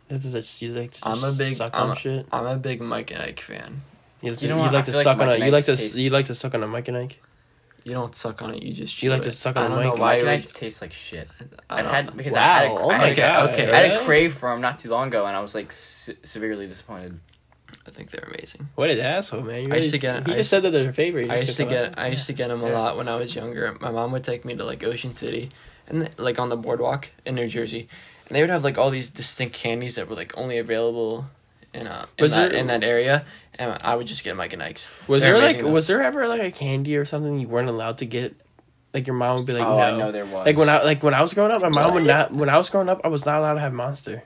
This 0.09 0.25
is 0.25 0.33
just, 0.33 0.61
you 0.61 0.73
like 0.73 0.91
to 0.91 0.99
I'm 1.07 1.23
a 1.23 1.31
big- 1.31 1.55
suck 1.55 1.71
I'm 1.73 1.83
on 1.83 1.91
a- 1.91 1.95
shit. 1.95 2.25
I'm 2.31 2.45
a 2.45 2.57
big 2.57 2.81
Mike 2.81 3.11
and 3.11 3.21
Ike 3.21 3.39
fan. 3.39 3.81
You, 4.21 4.31
like 4.31 4.41
You 4.41 4.47
to- 4.49 4.53
know 4.53 4.55
you 4.57 4.61
what? 4.63 4.73
like 4.73 4.81
I 4.81 4.85
to 4.85 4.91
feel 4.91 4.99
like 4.99 5.03
suck 5.05 5.19
on 5.21 5.27
Mike 5.27 5.41
a. 5.41 5.45
You 5.45 5.51
like 5.51 5.65
to. 5.65 5.75
Taste- 5.77 5.95
You 5.95 6.09
like 6.09 6.25
to 6.25 6.35
suck 6.35 6.53
on 6.53 6.63
a 6.63 6.67
Mike 6.67 6.87
and 6.89 6.97
Ike. 6.97 7.19
You 7.83 7.93
don't 7.93 8.13
suck 8.13 8.41
on 8.43 8.53
it. 8.53 8.61
You 8.61 8.73
just. 8.73 9.01
You 9.01 9.09
chew 9.09 9.13
like 9.13 9.23
to 9.23 9.31
suck 9.31 9.55
on 9.55 9.63
I 9.63 9.67
don't 9.67 9.83
know 9.83 9.91
mic? 9.91 9.99
why. 9.99 10.21
Mike 10.21 10.35
and 10.35 10.43
you 10.45 10.51
taste 10.53 10.81
like 10.81 10.93
shit. 10.93 11.27
I 11.69 11.79
I've 11.79 11.85
had 11.87 12.05
know. 12.07 12.11
because 12.11 12.33
I 12.35 12.39
had 12.41 12.67
a, 12.69 12.73
Wow, 12.73 12.79
oh 12.81 12.89
I 12.91 12.97
my 12.99 13.07
had, 13.07 13.15
God, 13.17 13.49
okay. 13.51 13.71
I 13.71 13.87
had 13.87 14.01
a 14.01 14.05
crave 14.05 14.33
for 14.35 14.49
them 14.51 14.61
not 14.61 14.77
too 14.79 14.89
long 14.89 15.07
ago, 15.07 15.25
and 15.25 15.35
I 15.35 15.41
was 15.41 15.55
like 15.55 15.71
se- 15.71 16.17
severely 16.23 16.67
disappointed. 16.67 17.19
I 17.87 17.89
think 17.89 18.11
they're 18.11 18.29
amazing. 18.35 18.69
What 18.75 18.91
an 18.91 18.99
asshole, 18.99 19.41
man! 19.41 19.65
You 19.65 19.73
I 19.73 19.77
used 19.77 19.87
really- 19.87 19.89
to 19.91 19.97
get- 19.97 20.15
He 20.27 20.33
I 20.33 20.35
just 20.35 20.37
used- 20.37 20.49
said 20.51 20.63
that 20.63 20.71
they're 20.71 20.83
their 20.83 20.93
favorite. 20.93 21.25
You 21.25 21.31
I 21.31 21.37
used 21.37 21.57
to 21.57 21.63
them 21.63 21.69
get 21.69 21.85
up. 21.85 21.93
I 21.97 22.07
used 22.09 22.27
to 22.27 22.33
get 22.33 22.49
them 22.49 22.61
a 22.63 22.67
Yeah. 22.69 22.77
lot 22.77 22.97
when 22.97 23.07
I 23.07 23.15
was 23.15 23.33
younger. 23.35 23.75
My 23.81 23.89
mom 23.91 24.11
would 24.11 24.23
take 24.23 24.45
me 24.45 24.55
to 24.55 24.63
like 24.63 24.83
Ocean 24.83 25.15
City 25.15 25.49
and 25.87 26.07
like 26.19 26.37
on 26.39 26.49
the 26.49 26.57
boardwalk 26.57 27.09
in 27.25 27.33
New 27.33 27.47
Jersey, 27.47 27.87
and 28.27 28.35
they 28.35 28.41
would 28.41 28.51
have 28.51 28.63
like 28.63 28.77
all 28.77 28.91
these 28.91 29.09
distinct 29.09 29.55
candies 29.55 29.95
that 29.95 30.07
were 30.07 30.15
like 30.15 30.37
only 30.37 30.59
available 30.59 31.25
in 31.73 31.87
uh 31.87 32.05
in 32.17 32.23
Was 32.23 32.31
that 32.35 32.51
there- 32.51 32.59
in 32.59 32.67
that 32.67 32.83
area, 32.83 33.25
and 33.57 33.77
I 33.81 33.95
would 33.95 34.07
just 34.07 34.23
get 34.23 34.35
Mike 34.35 34.53
and 34.53 34.61
Ike's. 34.63 34.87
Was 35.07 35.23
They're 35.23 35.33
there 35.33 35.41
like 35.41 35.51
amazing, 35.55 35.67
though. 35.67 35.73
was 35.73 35.87
there 35.87 36.01
ever 36.03 36.27
like 36.27 36.41
a 36.41 36.51
candy 36.51 36.95
or 36.97 37.05
something 37.05 37.39
you 37.39 37.47
weren't 37.47 37.69
allowed 37.69 37.97
to 37.99 38.05
get? 38.05 38.35
Like 38.93 39.07
your 39.07 39.15
mom 39.15 39.37
would 39.37 39.45
be 39.45 39.53
like, 39.53 39.65
oh, 39.65 39.77
no. 39.77 39.83
I 39.83 39.97
know 39.97 40.11
there 40.11 40.25
was. 40.25 40.45
Like 40.45 40.57
when 40.57 40.67
I 40.67 40.83
like 40.83 41.01
when 41.01 41.13
I 41.13 41.21
was 41.21 41.33
growing 41.33 41.51
up, 41.51 41.61
my 41.61 41.69
mom 41.69 41.93
would 41.93 42.03
not. 42.05 42.33
When 42.33 42.49
I 42.49 42.57
was 42.57 42.69
growing 42.69 42.89
up, 42.89 42.99
I 43.05 43.07
was 43.07 43.25
not 43.25 43.37
allowed 43.39 43.53
to 43.53 43.59
have 43.61 43.71
Monster, 43.73 44.23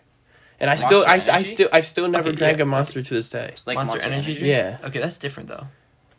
and 0.60 0.70
I 0.72 0.76
still, 0.76 1.06
Monster 1.06 1.32
I, 1.32 1.36
I 1.36 1.44
still, 1.44 1.70
I've 1.72 1.86
still 1.86 2.08
never 2.08 2.30
Okay, 2.30 2.36
drank 2.38 2.58
yeah, 2.58 2.64
a 2.64 2.66
Monster 2.66 3.04
to 3.04 3.14
this 3.14 3.30
day. 3.30 3.54
like 3.68 3.76
Monster 3.76 4.00
Energy 4.00 4.34
drink? 4.34 4.48
Yeah, 4.48 4.78
Okay, 4.84 5.00
that's 5.00 5.20
different 5.20 5.50
though. 5.50 5.68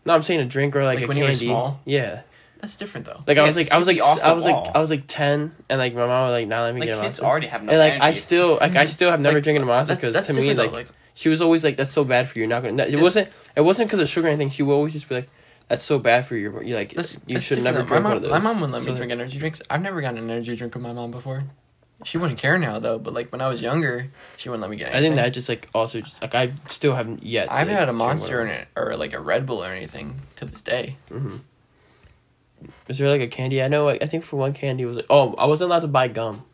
no, 0.05 0.15
I'm 0.15 0.23
saying 0.23 0.39
a 0.41 0.45
drink 0.45 0.77
or 0.77 0.85
like, 0.85 0.97
Like 1.01 1.05
a 1.07 1.09
when 1.09 1.17
you 1.17 1.25
were 1.25 1.31
candy. 1.31 1.47
small? 1.47 1.81
Yeah, 1.85 2.21
That's 2.61 2.77
different 2.77 3.07
though. 3.07 3.25
like 3.27 3.37
I 3.39 3.43
was 3.45 3.57
like, 3.57 3.73
I 3.73 3.79
was 3.79 3.89
like, 3.89 4.01
I 4.01 4.29
the 4.29 4.35
was 4.37 4.45
like, 4.45 4.55
wall. 4.55 4.73
I 4.77 4.79
was 4.81 4.91
like 4.91 5.05
ten, 5.09 5.51
and 5.69 5.81
like 5.81 5.95
my 5.95 6.07
mom 6.07 6.31
was 6.31 6.33
like, 6.41 6.47
"Nah, 6.47 6.63
let 6.63 6.75
me 6.75 6.81
Like 6.83 6.91
get 6.91 6.99
a 6.99 7.01
kids 7.01 7.19
Monster." 7.19 7.25
already 7.25 7.47
have 7.49 7.65
no 7.65 7.73
and 7.73 7.81
like 7.81 8.01
I 8.01 8.15
still, 8.15 8.59
like 8.61 8.77
I 8.77 8.87
still 8.87 9.11
have 9.11 9.19
never 9.21 9.39
Like, 9.39 9.43
drinking 9.43 9.65
a 9.65 9.67
Monster 9.67 9.97
because 9.97 10.25
to 10.29 10.33
me, 10.35 10.55
different, 10.55 10.73
like 10.73 10.87
though, 10.87 10.93
she 11.17 11.29
was 11.29 11.41
always 11.41 11.65
like, 11.65 11.77
"That's 11.77 11.91
so 11.91 12.05
bad 12.05 12.29
for 12.29 12.39
you." 12.39 12.43
You're 12.45 12.49
not 12.51 12.63
gonna. 12.63 12.85
It 12.85 12.91
Yeah. 12.93 13.01
wasn't. 13.03 13.29
It 13.57 13.63
wasn't 13.63 13.89
because 13.89 13.99
of 13.99 14.09
sugar 14.09 14.29
or 14.29 14.31
anything. 14.31 14.51
She 14.51 14.63
would 14.63 14.73
always 14.75 14.93
just 14.93 15.09
be 15.09 15.17
like, 15.17 15.29
"That's 15.69 15.83
so 15.83 15.99
bad 15.99 16.27
for 16.27 16.37
you." 16.37 16.61
You 16.63 16.77
like, 16.77 16.93
That's, 16.95 17.19
you 17.27 17.35
that's 17.35 17.45
should 17.47 17.63
never 17.65 17.83
drink 17.83 18.05
my 18.05 18.11
one 18.11 18.17
of 18.19 18.23
those. 18.23 18.31
My 18.31 18.39
mom 18.39 18.61
wouldn't 18.61 18.75
let 18.75 18.83
So, 18.83 18.91
me 18.93 18.97
drink 18.97 19.11
energy 19.11 19.39
drinks. 19.39 19.61
I've 19.69 19.83
never 19.83 20.01
gotten 20.01 20.19
an 20.19 20.31
energy 20.31 20.55
drink 20.55 20.75
with 20.75 20.83
my 20.85 20.93
mom 20.93 21.11
before. 21.11 21.45
She 22.05 22.19
wouldn't 22.19 22.39
care 22.39 22.59
now 22.59 22.79
though, 22.79 22.99
but 22.99 23.15
like 23.15 23.33
when 23.33 23.41
I 23.41 23.49
was 23.49 23.63
younger, 23.63 24.11
she 24.37 24.51
wouldn't 24.51 24.61
let 24.61 24.71
me 24.71 24.77
get 24.77 24.95
I 24.95 25.01
think 25.01 25.17
that 25.17 25.31
just 25.31 25.49
like 25.49 25.67
also 25.75 26.03
just 26.03 26.21
like 26.21 26.35
I 26.35 26.53
still 26.69 26.95
haven't 26.95 27.23
yet. 27.25 27.51
I 27.51 27.57
haven't 27.61 27.75
had 27.75 27.89
a 27.89 27.95
monster 27.95 28.45
in 28.45 28.49
it 28.51 28.69
or 28.77 28.97
like 28.97 29.15
a 29.15 29.19
Red 29.21 29.47
Bull 29.47 29.65
or 29.65 29.73
anything 29.73 30.21
to 30.37 30.45
this 30.45 30.61
day. 30.61 30.99
hmm 31.09 31.37
Is 32.89 32.99
there 32.99 33.09
like 33.09 33.23
a 33.23 33.27
candy? 33.27 33.63
I 33.63 33.69
know. 33.69 33.87
Like, 33.87 34.03
I 34.03 34.07
think 34.07 34.25
for 34.25 34.37
one 34.37 34.53
candy 34.53 34.85
was 34.85 34.97
like, 34.97 35.07
oh, 35.09 35.35
I 35.37 35.47
wasn't 35.47 35.71
allowed 35.71 35.81
to 35.81 35.89
buy 35.89 36.09
gum? 36.09 36.45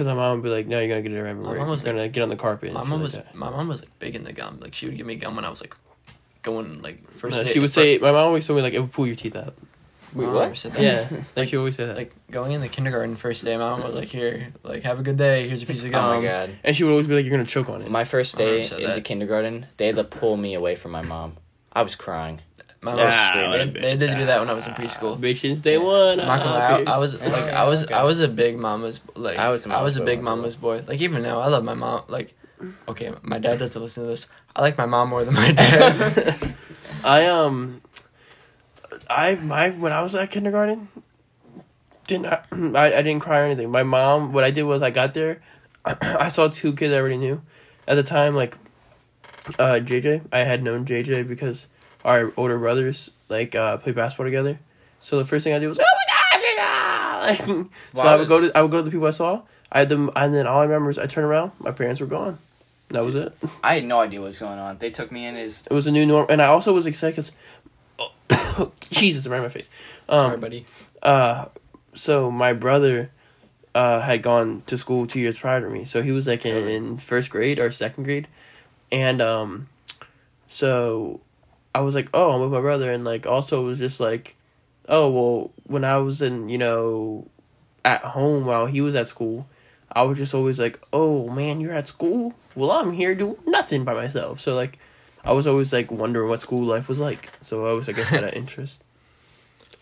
Because 0.00 0.14
my 0.14 0.14
mom 0.14 0.36
would 0.38 0.42
be 0.42 0.48
like, 0.50 0.66
no, 0.66 0.78
you're 0.78 0.88
gonna 0.88 1.02
get 1.02 1.12
it 1.12 1.18
everywhere. 1.18 1.58
mom 1.58 1.68
was 1.68 1.84
you're 1.84 1.92
gonna 1.92 2.08
get 2.08 2.22
on 2.22 2.30
the 2.30 2.36
carpet. 2.36 2.68
And 2.70 2.74
My 2.78 2.84
mom 2.84 3.02
was 3.02 3.12
that. 3.12 3.34
my 3.34 3.50
mom 3.50 3.68
was 3.68 3.82
like 3.82 3.98
big 3.98 4.14
in 4.16 4.24
the 4.24 4.32
gum. 4.32 4.58
Like 4.60 4.74
she 4.74 4.86
would 4.86 4.96
give 4.96 5.06
me 5.06 5.16
gum 5.16 5.36
when 5.36 5.44
I 5.44 5.50
was 5.50 5.60
like 5.60 5.76
going 6.42 6.80
like 6.82 7.10
first. 7.12 7.36
No, 7.36 7.44
hit- 7.44 7.52
she 7.52 7.60
would 7.60 7.70
say, 7.70 7.98
my 7.98 8.12
mom 8.12 8.26
always 8.26 8.46
told 8.46 8.56
me 8.56 8.62
like 8.62 8.72
it 8.72 8.80
would 8.80 8.92
pull 8.92 9.06
your 9.06 9.16
teeth 9.16 9.36
out. 9.36 9.54
Wait, 10.12 10.26
My 10.26 10.32
what? 10.32 10.46
mom 10.46 10.56
said 10.56 10.72
that. 10.72 10.82
Yeah, 10.82 11.22
like 11.36 11.48
she 11.48 11.56
always 11.56 11.76
said 11.76 11.90
that. 11.90 11.96
Like 11.96 12.12
going 12.30 12.52
in 12.52 12.60
the 12.60 12.68
kindergarten 12.68 13.14
first 13.14 13.44
day, 13.44 13.56
my 13.56 13.70
mom 13.70 13.82
was 13.84 13.94
like, 13.94 14.08
"Here, 14.08 14.52
like 14.64 14.82
have 14.82 14.98
a 14.98 15.02
good 15.02 15.16
day. 15.16 15.46
Here's 15.46 15.62
a 15.62 15.66
piece 15.66 15.84
of 15.84 15.92
gum." 15.92 16.04
Oh 16.04 16.20
my 16.20 16.26
god. 16.26 16.50
and 16.64 16.74
she 16.74 16.82
would 16.82 16.90
always 16.90 17.06
be 17.06 17.14
like, 17.14 17.24
"You're 17.24 17.30
gonna 17.30 17.44
choke 17.44 17.68
on 17.68 17.82
it." 17.82 17.90
My 17.90 18.04
first 18.04 18.36
day 18.36 18.64
said 18.64 18.80
into 18.80 18.94
that. 18.94 19.04
kindergarten, 19.04 19.66
they 19.76 19.86
had 19.86 19.96
to 19.96 20.04
pull 20.04 20.36
me 20.36 20.54
away 20.54 20.74
from 20.76 20.90
my 20.90 21.02
mom. 21.02 21.36
I 21.72 21.82
was 21.82 21.94
crying. 21.94 22.40
My 22.82 22.92
Nah, 22.92 22.96
mom, 22.96 23.08
I 23.10 23.42
they, 23.52 23.58
would've 23.66 23.74
they 23.74 23.96
did 23.96 24.16
do 24.16 24.26
that 24.26 24.40
when 24.40 24.48
I 24.48 24.54
was 24.54 24.66
in 24.66 24.72
preschool. 24.72 25.18
Bitch 25.20 25.38
since 25.40 25.60
day 25.60 25.76
one. 25.76 26.18
I'm 26.18 26.26
not 26.26 26.42
gonna 26.42 26.54
lie, 26.54 26.92
I, 26.92 26.94
I 26.94 26.98
was 26.98 27.20
like 27.20 27.52
I 27.52 27.64
was 27.64 27.82
Okay. 27.84 27.94
I 27.94 28.02
was 28.04 28.20
a 28.20 28.28
big 28.28 28.58
mama's 28.58 29.00
like 29.14 29.38
I 29.38 29.46
I 29.46 29.48
was 29.50 29.64
was, 29.64 29.66
a 29.66 29.68
mama's 29.68 29.96
a 29.96 30.00
boy 30.00 30.06
big 30.06 30.18
once 30.18 30.26
in 30.26 30.32
a 30.32 30.36
mama's 30.36 30.56
boy. 30.56 30.84
Like 30.88 31.00
even 31.02 31.22
now, 31.22 31.40
I 31.40 31.48
love 31.48 31.62
my 31.62 31.74
mom. 31.74 32.04
Like, 32.08 32.32
okay, 32.88 33.12
my 33.22 33.38
dad 33.38 33.58
doesn't 33.58 33.80
listen 33.82 34.04
to 34.04 34.08
this. 34.08 34.28
I 34.56 34.62
like 34.62 34.78
my 34.78 34.86
mom 34.86 35.10
more 35.10 35.24
than 35.26 35.34
my 35.34 35.52
dad. 35.52 36.38
I 37.04 37.26
um, 37.26 37.82
I 39.10 39.34
my 39.34 39.70
when 39.70 39.92
I 39.92 40.00
was 40.00 40.14
at 40.14 40.30
kindergarten, 40.30 40.88
didn't 42.06 42.26
I, 42.26 42.42
I? 42.52 42.94
I 42.98 43.02
didn't 43.02 43.20
cry 43.20 43.40
or 43.40 43.44
anything. 43.44 43.70
My 43.70 43.82
mom, 43.82 44.32
what 44.32 44.42
I 44.42 44.50
did 44.50 44.62
was 44.62 44.80
I 44.80 44.88
got 44.88 45.12
there, 45.12 45.42
I 45.84 46.28
saw 46.28 46.48
two 46.48 46.72
kids 46.72 46.94
I 46.94 46.96
already 46.96 47.18
knew, 47.18 47.42
at 47.86 47.96
the 47.96 48.02
time 48.02 48.34
like, 48.34 48.56
uh, 49.58 49.80
JJ. 49.84 50.22
I 50.32 50.38
had 50.38 50.62
known 50.62 50.86
JJ 50.86 51.28
because 51.28 51.66
our 52.04 52.32
older 52.36 52.58
brothers 52.58 53.10
like 53.28 53.54
uh 53.54 53.76
played 53.78 53.94
basketball 53.94 54.26
together. 54.26 54.58
So 55.00 55.18
the 55.18 55.24
first 55.24 55.44
thing 55.44 55.54
I 55.54 55.58
did 55.58 55.68
was 55.68 55.78
oh 55.78 55.82
my 55.82 56.06
god, 56.06 56.44
JJ! 56.44 56.70
Like, 57.20 57.66
so 57.94 58.02
I 58.08 58.16
would 58.16 58.28
go 58.28 58.40
to 58.40 58.56
I 58.56 58.62
would 58.62 58.70
go 58.70 58.78
to 58.78 58.82
the 58.82 58.90
people 58.90 59.06
I 59.06 59.10
saw. 59.10 59.42
I 59.70 59.80
had 59.80 59.88
them, 59.88 60.10
and 60.16 60.34
then 60.34 60.46
all 60.46 60.60
I 60.60 60.64
remember 60.64 60.90
is 60.90 60.98
I 60.98 61.06
turned 61.06 61.26
around, 61.26 61.52
my 61.60 61.70
parents 61.70 62.00
were 62.00 62.06
gone. 62.06 62.38
That 62.88 63.04
was 63.04 63.14
it. 63.14 63.36
I 63.62 63.74
had 63.74 63.84
no 63.84 64.00
idea 64.00 64.20
what 64.20 64.26
was 64.28 64.38
going 64.38 64.58
on. 64.58 64.78
They 64.78 64.90
took 64.90 65.12
me 65.12 65.26
in 65.26 65.36
as 65.36 65.64
It 65.70 65.74
was 65.74 65.86
a 65.86 65.92
new 65.92 66.04
norm, 66.06 66.26
and 66.28 66.42
I 66.42 66.46
also 66.46 66.72
was 66.72 66.86
excited 66.86 67.14
because, 67.14 67.32
oh, 68.58 68.72
Jesus, 68.90 69.26
right 69.28 69.36
in 69.36 69.42
my 69.44 69.48
face. 69.48 69.68
Sorry, 70.08 70.34
Um, 70.34 70.40
buddy. 70.40 70.66
uh, 71.02 71.44
so 71.94 72.30
my 72.32 72.52
brother, 72.52 73.10
uh, 73.74 74.00
had 74.00 74.22
gone 74.22 74.62
to 74.66 74.76
school 74.76 75.06
two 75.06 75.20
years 75.20 75.38
prior 75.38 75.60
to 75.60 75.68
me, 75.70 75.84
so 75.84 76.02
he 76.02 76.10
was 76.10 76.26
like 76.26 76.44
in, 76.44 76.66
in 76.66 76.96
first 76.98 77.30
grade 77.30 77.60
or 77.60 77.70
second 77.70 78.04
grade, 78.04 78.26
and 78.90 79.22
um, 79.22 79.68
so 80.48 81.20
I 81.74 81.80
was 81.80 81.94
like, 81.94 82.08
oh, 82.14 82.32
I'm 82.32 82.40
with 82.40 82.50
my 82.52 82.60
brother, 82.60 82.90
and 82.90 83.04
like 83.04 83.26
also 83.26 83.62
it 83.62 83.66
was 83.66 83.78
just 83.78 84.00
like, 84.00 84.36
oh 84.88 85.08
well, 85.10 85.50
when 85.64 85.84
I 85.84 85.98
was 85.98 86.20
in 86.22 86.48
you 86.48 86.58
know, 86.58 87.28
at 87.84 88.02
home 88.02 88.44
while 88.46 88.66
he 88.66 88.80
was 88.80 88.94
at 88.94 89.08
school. 89.08 89.48
I 89.92 90.02
was 90.02 90.18
just 90.18 90.34
always 90.34 90.60
like, 90.60 90.78
"Oh 90.92 91.28
man, 91.30 91.60
you're 91.60 91.72
at 91.74 91.88
school. 91.88 92.34
Well, 92.54 92.70
I'm 92.70 92.92
here 92.92 93.12
doing 93.16 93.34
nothing 93.44 93.82
by 93.82 93.92
myself." 93.92 94.38
So 94.38 94.54
like, 94.54 94.78
I 95.24 95.32
was 95.32 95.48
always 95.48 95.72
like 95.72 95.90
wondering 95.90 96.28
what 96.28 96.40
school 96.40 96.62
life 96.64 96.88
was 96.88 97.00
like. 97.00 97.28
So 97.42 97.66
I 97.66 97.72
was, 97.72 97.88
I 97.88 97.92
guess, 97.92 98.06
had 98.08 98.22
an 98.22 98.30
interest. 98.34 98.84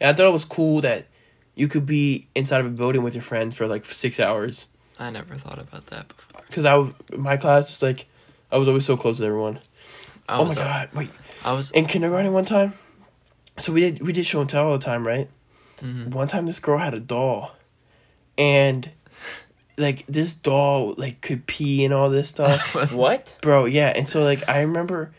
And 0.00 0.08
I 0.08 0.14
thought 0.14 0.26
it 0.26 0.32
was 0.32 0.46
cool 0.46 0.80
that 0.80 1.08
you 1.56 1.68
could 1.68 1.84
be 1.84 2.26
inside 2.34 2.60
of 2.60 2.66
a 2.66 2.70
building 2.70 3.02
with 3.02 3.14
your 3.14 3.22
friends 3.22 3.54
for 3.54 3.66
like 3.66 3.84
six 3.84 4.18
hours. 4.18 4.66
I 4.98 5.10
never 5.10 5.36
thought 5.36 5.58
about 5.58 5.88
that 5.88 6.08
before. 6.08 6.40
Cause 6.52 6.64
I, 6.64 6.74
was- 6.76 6.94
my 7.14 7.36
class, 7.36 7.82
like, 7.82 8.06
I 8.50 8.56
was 8.56 8.66
always 8.66 8.86
so 8.86 8.96
close 8.96 9.18
to 9.18 9.24
everyone. 9.26 9.58
I 10.26 10.36
oh 10.38 10.44
my 10.44 10.48
was, 10.48 10.56
uh, 10.56 10.64
god! 10.64 10.88
Wait, 10.94 11.10
I 11.44 11.52
was. 11.52 11.70
in 11.72 11.86
kindergarten 11.86 12.32
one 12.32 12.44
time, 12.44 12.74
so 13.56 13.72
we 13.72 13.80
did 13.80 14.02
we 14.06 14.12
did 14.12 14.26
show 14.26 14.40
and 14.40 14.48
tell 14.50 14.66
all 14.66 14.72
the 14.72 14.84
time, 14.84 15.06
right? 15.06 15.28
mhm. 15.80 16.08
One 16.08 16.28
time, 16.28 16.46
this 16.46 16.58
girl 16.58 16.78
had 16.78 16.94
a 16.94 17.00
doll, 17.00 17.52
and 18.36 18.90
like 19.76 20.04
this 20.06 20.34
doll 20.34 20.94
like 20.98 21.20
could 21.20 21.46
pee 21.46 21.84
and 21.84 21.94
all 21.94 22.10
this 22.10 22.28
stuff. 22.28 22.74
what? 22.92 23.36
Bro, 23.42 23.66
yeah, 23.66 23.92
and 23.94 24.08
so 24.08 24.22
like 24.24 24.48
I 24.48 24.60
remember 24.60 25.12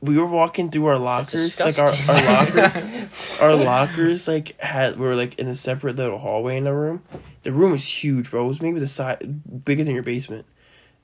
we 0.00 0.18
were 0.18 0.26
walking 0.26 0.70
through 0.70 0.86
our 0.86 0.98
lockers, 0.98 1.58
like 1.60 1.78
our, 1.78 1.92
our 2.08 2.24
lockers 2.24 2.76
our 3.40 3.54
lockers 3.54 4.28
like 4.28 4.58
had 4.60 4.98
were 4.98 5.14
like 5.14 5.38
in 5.38 5.48
a 5.48 5.54
separate 5.54 5.96
little 5.96 6.18
hallway 6.18 6.56
in 6.56 6.64
the 6.64 6.72
room. 6.74 7.02
The 7.42 7.52
room 7.52 7.72
was 7.72 7.86
huge, 7.86 8.30
bro. 8.30 8.44
It 8.44 8.48
was 8.48 8.62
maybe 8.62 8.80
the 8.80 8.86
size 8.86 9.18
bigger 9.20 9.84
than 9.84 9.94
your 9.94 10.02
basement. 10.02 10.46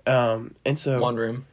Um 0.07 0.55
and 0.65 0.79
so 0.79 1.01
One 1.01 1.17
room. 1.17 1.47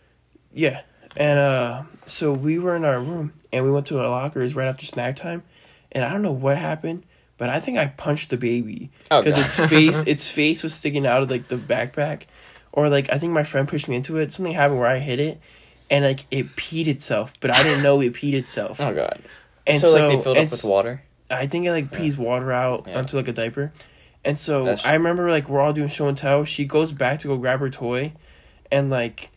yeah. 0.53 0.81
And 1.17 1.39
uh 1.39 1.83
so 2.07 2.33
we 2.33 2.57
were 2.57 2.75
in 2.75 2.83
our 2.85 2.99
room 2.99 3.33
and 3.53 3.63
we 3.65 3.71
went 3.71 3.85
to 3.87 3.99
our 3.99 4.09
lockers 4.09 4.55
right 4.55 4.67
after 4.67 4.85
snack 4.85 5.15
time 5.15 5.43
and 5.91 6.03
I 6.03 6.11
don't 6.11 6.21
know 6.21 6.31
what 6.31 6.57
happened, 6.57 7.03
but 7.37 7.49
I 7.49 7.59
think 7.59 7.77
I 7.77 7.87
punched 7.87 8.29
the 8.29 8.37
baby 8.37 8.89
Oh, 9.11 9.21
because 9.21 9.35
God. 9.35 9.45
its 9.45 9.69
face 9.69 10.03
its 10.07 10.31
face 10.31 10.63
was 10.63 10.73
sticking 10.73 11.05
out 11.05 11.21
of 11.23 11.29
like 11.29 11.47
the 11.47 11.57
backpack 11.57 12.23
or 12.71 12.89
like 12.89 13.11
I 13.13 13.17
think 13.19 13.33
my 13.33 13.43
friend 13.43 13.67
pushed 13.67 13.87
me 13.87 13.95
into 13.95 14.17
it. 14.17 14.33
Something 14.33 14.53
happened 14.53 14.79
where 14.79 14.89
I 14.89 14.99
hit 14.99 15.19
it 15.19 15.39
and 15.89 16.03
like 16.03 16.25
it 16.31 16.55
peed 16.55 16.87
itself, 16.87 17.33
but 17.39 17.51
I 17.51 17.61
didn't 17.63 17.83
know 17.83 18.01
it 18.01 18.13
peed 18.13 18.33
itself. 18.33 18.79
Oh 18.81 18.93
god. 18.93 19.21
And 19.65 19.79
so, 19.81 19.91
like 19.91 20.17
they 20.17 20.23
filled 20.23 20.37
up 20.37 20.49
with 20.51 20.63
water. 20.63 21.03
I 21.29 21.45
think 21.47 21.65
it 21.65 21.71
like 21.71 21.91
pees 21.91 22.15
water 22.17 22.51
out 22.51 22.85
Yeah. 22.87 22.97
onto 22.99 23.17
like 23.17 23.27
a 23.27 23.33
diaper. 23.33 23.71
And 24.25 24.37
so 24.37 24.75
I 24.83 24.93
remember 24.93 25.29
like 25.31 25.47
we're 25.49 25.59
all 25.61 25.73
doing 25.73 25.87
show 25.89 26.07
and 26.07 26.17
tell. 26.17 26.43
She 26.43 26.65
goes 26.65 26.91
back 26.91 27.19
to 27.19 27.27
go 27.27 27.37
grab 27.37 27.59
her 27.61 27.69
toy 27.69 28.13
and 28.71 28.89
like 28.89 29.31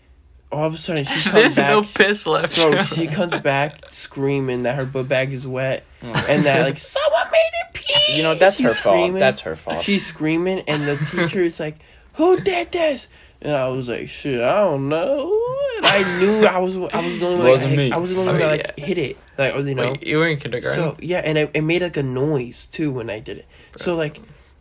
all 0.52 0.64
of 0.66 0.74
a 0.74 0.76
sudden 0.76 1.04
she 1.04 1.12
comes 1.30 1.54
There's 1.54 1.56
no 1.56 1.82
back 1.82 1.94
piss 1.94 2.26
left. 2.26 2.56
Bro, 2.56 2.82
she 2.84 3.06
comes 3.06 3.34
back 3.40 3.84
screaming 3.88 4.64
that 4.64 4.76
her 4.76 4.84
book 4.84 5.08
bag 5.08 5.32
is 5.32 5.46
wet 5.46 5.84
Oh. 6.02 6.26
and 6.28 6.44
that 6.46 6.64
like 6.64 6.78
someone 6.94 7.26
made 7.30 7.50
it 7.52 7.74
pee. 7.74 8.16
You 8.16 8.22
know 8.22 8.34
that's 8.34 8.56
She's 8.56 8.66
her 8.66 8.72
fault. 8.74 9.14
That's 9.18 9.40
her 9.40 9.54
fault. 9.56 9.82
She's 9.82 10.04
screaming 10.06 10.60
and 10.60 10.84
the 10.88 10.96
teacher 10.96 11.42
is 11.42 11.60
like, 11.60 11.76
"Who 12.14 12.38
did 12.40 12.72
this?" 12.72 13.08
And 13.42 13.52
I 13.54 13.68
was 13.68 13.88
like, 13.88 14.08
"Shit, 14.08 14.40
I 14.40 14.60
don't 14.62 14.88
know." 14.88 15.30
And 15.76 15.86
I 15.86 16.18
knew 16.18 16.46
I 16.46 16.58
was 16.58 16.76
I 16.78 17.00
was 17.04 17.18
the 17.18 17.26
only 17.26 17.36
one 17.36 17.44
that, 17.44 17.50
Wasn't 17.50 17.70
like, 17.72 17.78
me. 17.80 17.92
I 17.92 17.96
was 17.98 18.10
the 18.10 18.16
only 18.16 18.28
I 18.28 18.32
one 18.32 18.40
that 18.40 18.50
mean, 18.50 18.58
like 18.66 18.78
hit 18.78 18.96
it. 18.98 19.16
Like 19.38 19.54
you 19.56 19.74
know. 19.74 19.92
Wait, 19.92 20.06
you 20.06 20.16
were 20.18 20.26
in 20.28 20.38
kindergarten. 20.38 20.74
So 20.74 20.96
yeah, 21.00 21.18
and 21.18 21.36
it, 21.36 21.50
it 21.54 21.60
made 21.62 21.82
like 21.82 21.96
a 21.98 22.02
noise 22.02 22.66
too 22.66 22.90
when 22.90 23.10
I 23.10 23.18
did 23.20 23.36
it. 23.38 23.46
So 23.76 23.94
like, 23.94 24.20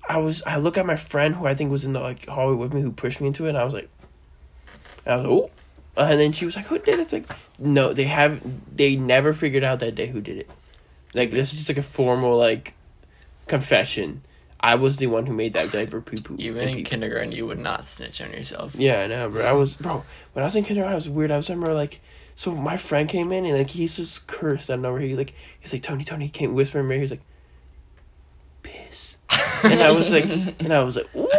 I 0.09 0.17
was 0.17 0.43
I 0.43 0.57
look 0.57 0.77
at 0.77 0.85
my 0.85 0.95
friend 0.97 1.35
who 1.35 1.47
I 1.47 1.55
think 1.55 1.71
was 1.71 1.85
in 1.85 1.93
the 1.93 1.99
like 2.01 2.27
hallway 2.27 2.55
with 2.55 2.73
me 2.73 2.81
who 2.81 2.91
pushed 2.91 3.21
me 3.21 3.27
into 3.27 3.45
it. 3.45 3.49
and 3.49 3.57
I 3.57 3.63
was 3.63 3.73
like, 3.73 3.89
I 5.05 5.15
was 5.15 5.25
like, 5.25 5.31
oh, 5.31 5.49
Uh, 5.99 6.07
and 6.11 6.19
then 6.19 6.31
she 6.31 6.45
was 6.45 6.55
like, 6.55 6.65
who 6.67 6.79
did 6.79 6.97
it? 6.97 7.01
It's 7.01 7.11
like, 7.11 7.29
no, 7.57 7.91
they 7.91 8.05
have 8.05 8.41
they 8.73 8.95
never 8.95 9.33
figured 9.33 9.65
out 9.65 9.79
that 9.81 9.95
day 9.95 10.07
who 10.07 10.21
did 10.21 10.37
it. 10.37 10.49
Like 11.13 11.29
this 11.29 11.51
is 11.51 11.59
just 11.59 11.69
like 11.69 11.77
a 11.77 11.83
formal 11.83 12.37
like 12.37 12.73
confession. 13.47 14.21
I 14.61 14.75
was 14.75 14.95
the 14.95 15.07
one 15.07 15.25
who 15.25 15.33
made 15.33 15.53
that 15.53 15.73
diaper 15.73 15.99
poo 15.99 16.21
poo. 16.21 16.35
Even 16.39 16.69
in 16.69 16.83
kindergarten, 16.85 17.33
you 17.33 17.45
would 17.47 17.59
not 17.59 17.85
snitch 17.85 18.21
on 18.21 18.31
yourself. 18.31 18.75
Yeah, 18.75 19.01
I 19.01 19.07
know, 19.07 19.29
bro. 19.29 19.45
I 19.45 19.51
was 19.51 19.75
bro. 19.75 20.05
When 20.31 20.43
I 20.43 20.45
was 20.45 20.55
in 20.55 20.63
kindergarten, 20.63 20.93
I 20.93 20.95
was 20.95 21.09
weird. 21.09 21.31
I 21.31 21.37
was 21.37 21.49
remember 21.49 21.73
like, 21.73 21.99
so 22.33 22.55
my 22.55 22.77
friend 22.77 23.09
came 23.09 23.33
in 23.33 23.45
and 23.45 23.57
like 23.57 23.71
he's 23.71 23.97
just 23.97 24.25
cursed. 24.25 24.69
I 24.69 24.73
don't 24.73 24.83
know 24.83 24.93
where 24.93 25.01
he 25.01 25.15
like 25.15 25.33
he's 25.59 25.73
like 25.73 25.83
Tony, 25.83 26.05
Tony. 26.05 26.25
He 26.25 26.31
came 26.31 26.53
whispering 26.53 26.85
in 26.85 26.87
my 26.87 26.95
ear. 26.95 27.01
He's 27.01 27.11
like, 27.11 27.23
piss. 28.63 29.17
and 29.63 29.81
I 29.81 29.91
was 29.91 30.11
like, 30.11 30.29
and 30.29 30.71
I 30.71 30.81
was 30.81 30.95
like, 30.95 31.13
ooh. 31.13 31.38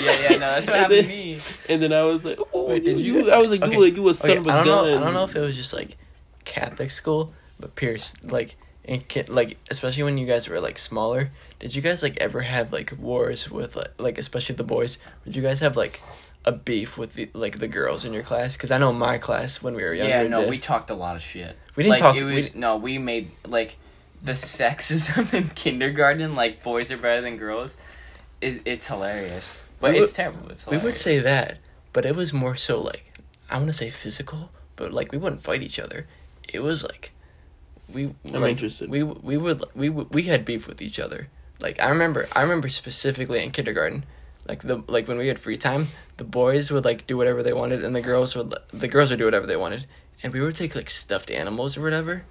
Yeah, 0.04 0.20
yeah, 0.22 0.28
no, 0.30 0.38
that's 0.38 0.66
what 0.66 0.76
And 0.76 0.82
happened 0.82 0.98
then- 0.98 1.04
to 1.04 1.08
me. 1.08 1.38
And 1.68 1.82
then 1.82 1.92
I 1.92 2.02
was 2.02 2.24
like, 2.24 2.38
oh, 2.52 2.68
Wait, 2.68 2.84
did 2.84 2.98
you? 3.00 3.20
you- 3.24 3.30
I 3.30 3.38
was 3.38 3.50
like, 3.50 3.62
okay, 3.62 3.72
you 3.72 3.80
like 3.80 3.96
you 3.96 4.08
a 4.08 4.14
son 4.14 4.30
Okay, 4.30 4.38
of 4.38 4.46
a 4.46 4.50
I 4.50 4.54
don't 4.56 4.66
gun. 4.66 4.90
know. 4.90 4.96
I 4.96 5.04
don't 5.04 5.14
know 5.14 5.24
if 5.24 5.34
it 5.36 5.40
was 5.40 5.56
just 5.56 5.72
like 5.72 5.96
Catholic 6.44 6.90
school, 6.90 7.32
but 7.60 7.74
Pierce, 7.74 8.14
like 8.22 8.56
in 8.84 9.00
ki- 9.02 9.24
like 9.24 9.58
especially 9.70 10.02
when 10.04 10.16
you 10.18 10.26
guys 10.26 10.48
were 10.48 10.60
like 10.60 10.78
smaller, 10.78 11.30
did 11.60 11.74
you 11.74 11.82
guys 11.82 12.02
like 12.02 12.16
ever 12.18 12.40
have 12.42 12.72
like 12.72 12.92
wars 12.98 13.50
with 13.50 13.76
like, 13.76 13.90
like 13.98 14.18
especially 14.18 14.54
the 14.54 14.64
boys? 14.64 14.98
Would 15.24 15.36
you 15.36 15.42
guys 15.42 15.60
have 15.60 15.76
like 15.76 16.00
a 16.44 16.52
beef 16.52 16.96
with 16.96 17.14
the 17.14 17.28
like 17.34 17.58
the 17.58 17.68
girls 17.68 18.04
in 18.04 18.12
your 18.12 18.22
class? 18.22 18.56
Because 18.56 18.70
I 18.70 18.78
know 18.78 18.92
my 18.92 19.18
class 19.18 19.60
when 19.62 19.74
we 19.74 19.82
were 19.82 19.92
younger. 19.92 20.22
Yeah, 20.22 20.28
no, 20.28 20.40
did. 20.42 20.50
we 20.50 20.58
talked 20.58 20.88
a 20.90 20.94
lot 20.94 21.16
of 21.16 21.22
shit. 21.22 21.56
We 21.76 21.82
didn't 21.82 21.90
like, 21.94 22.00
talk- 22.00 22.16
It 22.16 22.24
we 22.24 22.48
no, 22.54 22.76
we 22.78 22.96
made 22.98 23.30
like 23.46 23.76
the 24.22 24.32
sexism 24.58 25.34
in 25.34 25.48
kindergarten, 25.50 26.34
like 26.34 26.62
boys 26.62 26.90
are 26.90 26.96
better 26.96 27.20
than 27.20 27.36
girls. 27.36 27.76
Is 28.40 28.60
it's 28.64 28.86
hilarious, 28.86 29.60
but 29.80 29.92
We 29.92 30.00
it's 30.00 30.10
would- 30.10 30.16
terrible. 30.16 30.50
It's 30.50 30.66
we 30.66 30.78
would 30.78 30.98
say 30.98 31.18
that, 31.18 31.58
but 31.92 32.04
it 32.04 32.14
was 32.16 32.32
more 32.32 32.56
so 32.56 32.80
like 32.80 33.12
I 33.50 33.56
want 33.56 33.68
to 33.68 33.72
say 33.72 33.90
physical, 33.90 34.50
but 34.76 34.92
like 34.92 35.12
we 35.12 35.18
wouldn't 35.18 35.42
fight 35.42 35.62
each 35.62 35.78
other. 35.78 36.06
It 36.48 36.60
was 36.60 36.82
like 36.84 37.12
we. 37.92 38.14
I'm 38.26 38.40
like, 38.42 38.50
interested. 38.52 38.90
We 38.90 39.02
we 39.02 39.36
would 39.36 39.62
we 39.74 39.88
would- 39.88 40.12
we 40.14 40.24
had 40.24 40.44
beef 40.44 40.66
with 40.66 40.82
each 40.82 40.98
other. 40.98 41.28
Like 41.60 41.80
I 41.80 41.88
remember, 41.88 42.28
I 42.32 42.42
remember 42.42 42.68
specifically 42.68 43.42
in 43.42 43.50
kindergarten, 43.50 44.04
like 44.46 44.62
the 44.62 44.82
like 44.86 45.08
when 45.08 45.18
we 45.18 45.28
had 45.28 45.38
free 45.38 45.56
time, 45.56 45.88
the 46.16 46.24
boys 46.24 46.70
would 46.70 46.84
like 46.84 47.06
do 47.06 47.16
whatever 47.16 47.42
they 47.42 47.52
wanted, 47.52 47.84
and 47.84 47.94
the 47.96 48.00
girls 48.00 48.36
would 48.36 48.54
the 48.72 48.88
girls 48.88 49.10
would 49.10 49.18
do 49.18 49.24
whatever 49.24 49.46
they 49.46 49.56
wanted, 49.56 49.86
and 50.22 50.32
we 50.32 50.40
would 50.40 50.54
take 50.54 50.74
like 50.76 50.88
stuffed 50.90 51.30
animals 51.30 51.76
or 51.76 51.82
whatever, 51.82 52.22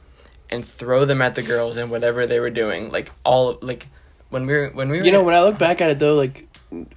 and 0.49 0.63
throw 0.65 1.03
them 1.05 1.21
at 1.21 1.36
the 1.36 1.41
girls 1.41 1.75
and 1.77 1.91
whatever 1.91 2.25
they 2.25 2.39
were 2.39 2.49
doing. 2.49 2.89
Like 2.91 3.12
all 3.25 3.57
like 3.62 3.88
when 4.29 4.45
we 4.45 4.53
were 4.53 4.69
when 4.69 4.89
we 4.89 4.99
were 4.99 5.05
You 5.05 5.11
know, 5.11 5.23
when 5.23 5.35
I 5.35 5.41
look 5.41 5.57
back 5.57 5.81
at 5.81 5.89
it 5.89 5.99
though, 5.99 6.15
like 6.15 6.47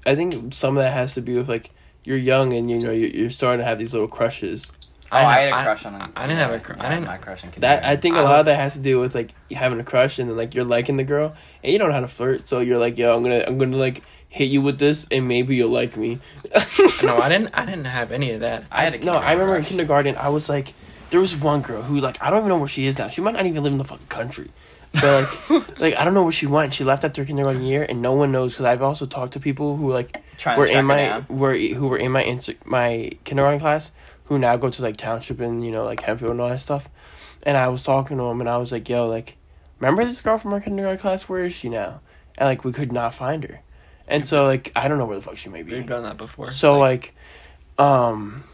I 0.06 0.14
think 0.14 0.54
some 0.54 0.76
of 0.76 0.82
that 0.82 0.92
has 0.92 1.14
to 1.14 1.22
be 1.22 1.36
with 1.36 1.48
like 1.48 1.70
you're 2.04 2.16
young 2.16 2.52
and 2.52 2.70
you 2.70 2.78
know 2.78 2.90
you're, 2.90 3.10
you're 3.10 3.30
starting 3.30 3.58
to 3.58 3.64
have 3.64 3.78
these 3.78 3.92
little 3.92 4.08
crushes. 4.08 4.72
Oh, 5.12 5.16
I, 5.16 5.40
had 5.40 5.48
a 5.48 5.62
crush 5.64 5.84
on 5.86 5.94
him. 5.94 6.12
I, 6.14 6.24
I 6.24 6.26
didn't 6.28 6.38
have 6.38 6.52
a 6.52 6.60
crush. 6.60 6.78
I 6.78 6.88
didn't. 6.88 7.06
My 7.06 7.16
crush 7.16 7.44
on 7.44 7.52
That. 7.58 7.84
I 7.84 7.96
think 7.96 8.14
a 8.14 8.20
I 8.20 8.22
lot 8.22 8.40
of 8.40 8.46
that 8.46 8.56
has 8.56 8.74
to 8.74 8.78
do 8.78 9.00
with 9.00 9.14
like 9.14 9.32
having 9.50 9.80
a 9.80 9.84
crush 9.84 10.20
and 10.20 10.30
then 10.30 10.36
like 10.36 10.54
you're 10.54 10.64
liking 10.64 10.96
the 10.96 11.04
girl 11.04 11.34
and 11.64 11.72
you 11.72 11.78
don't 11.78 11.88
know 11.88 11.94
how 11.94 12.00
to 12.00 12.08
flirt, 12.08 12.46
so 12.46 12.60
you're 12.60 12.78
like, 12.78 12.96
yo, 12.96 13.16
I'm 13.16 13.22
gonna 13.22 13.44
I'm 13.46 13.58
gonna 13.58 13.76
like 13.76 14.02
hit 14.28 14.44
you 14.44 14.62
with 14.62 14.78
this 14.78 15.08
and 15.10 15.26
maybe 15.26 15.56
you'll 15.56 15.70
like 15.70 15.96
me. 15.96 16.20
no, 17.02 17.18
I 17.18 17.28
didn't. 17.28 17.50
I 17.54 17.66
didn't 17.66 17.86
have 17.86 18.12
any 18.12 18.30
of 18.30 18.40
that. 18.40 18.64
I 18.70 18.84
had 18.84 18.94
a 18.94 19.04
no, 19.04 19.14
I 19.14 19.32
remember 19.32 19.56
in 19.56 19.64
kindergarten 19.64 20.14
kindergarten 20.14 20.16
I 20.16 20.28
was 20.28 20.48
like, 20.48 20.74
there 21.10 21.20
was 21.20 21.36
one 21.36 21.62
girl 21.62 21.82
who 21.82 21.98
like 21.98 22.22
I 22.22 22.30
don't 22.30 22.38
even 22.38 22.48
know 22.48 22.58
where 22.58 22.68
she 22.68 22.86
is 22.86 22.96
now. 22.96 23.08
She 23.08 23.20
might 23.20 23.34
not 23.34 23.46
even 23.46 23.62
live 23.64 23.72
in 23.72 23.78
the 23.78 23.84
fucking 23.84 24.06
country. 24.06 24.50
But 24.92 25.05
like, 25.50 25.50
like 25.81 25.96
I 25.96 26.05
don't 26.05 26.14
know 26.14 26.22
where 26.22 26.33
she 26.33 26.46
went. 26.46 26.74
She 26.74 26.85
left 26.85 27.05
after 27.05 27.24
kindergarten 27.24 27.62
year, 27.62 27.87
and 27.88 28.03
no 28.03 28.12
one 28.12 28.33
knows 28.33 28.55
because 28.55 28.66
I've 28.66 28.83
also 28.83 29.07
talked 29.07 29.35
to 29.35 29.40
people 29.40 29.76
who 29.76 29.92
like 29.92 30.16
Trying 30.37 30.59
were 30.59 30.66
in 30.66 30.85
my 30.87 31.05
down. 31.05 31.26
were 31.29 31.55
who 31.57 31.88
were 31.88 31.98
in 31.98 32.11
my 32.12 32.22
inst- 32.22 32.64
my 32.66 33.11
kindergarten 33.24 33.61
class 33.61 33.92
who 34.24 34.38
now 34.38 34.57
go 34.57 34.70
to 34.70 34.83
like 34.83 34.96
township 34.96 35.40
and 35.40 35.64
you 35.64 35.70
know 35.70 35.85
like 35.85 36.00
Hempfield 36.00 36.33
and 36.33 36.40
all 36.40 36.48
that 36.48 36.61
stuff. 36.61 36.88
And 37.42 37.57
I 37.57 37.68
was 37.68 37.83
talking 37.83 38.18
to 38.18 38.22
them, 38.24 38.40
and 38.40 38.50
I 38.50 38.57
was 38.59 38.72
like, 38.72 38.88
"Yo, 38.88 39.07
like, 39.07 39.37
remember 39.79 40.05
this 40.05 40.20
girl 40.20 40.38
from 40.38 40.53
our 40.53 40.61
kindergarten 40.61 40.98
class? 40.98 41.29
Where 41.29 41.44
is 41.44 41.53
she 41.55 41.68
now?" 41.68 42.00
And 42.37 42.48
like, 42.48 42.64
we 42.64 42.72
could 42.72 42.92
not 42.92 43.14
find 43.14 43.44
her. 43.44 43.61
And 44.09 44.24
so 44.26 44.44
like, 44.44 44.72
I 44.74 44.88
don't 44.88 44.98
know 44.98 45.05
where 45.07 45.16
the 45.16 45.22
fuck 45.22 45.37
she 45.37 45.48
may 45.50 45.62
be. 45.62 45.74
We've 45.74 45.87
done 45.87 46.03
that 46.03 46.16
before. 46.16 46.50
So 46.53 46.79
like, 46.79 47.14
um, 47.79 48.44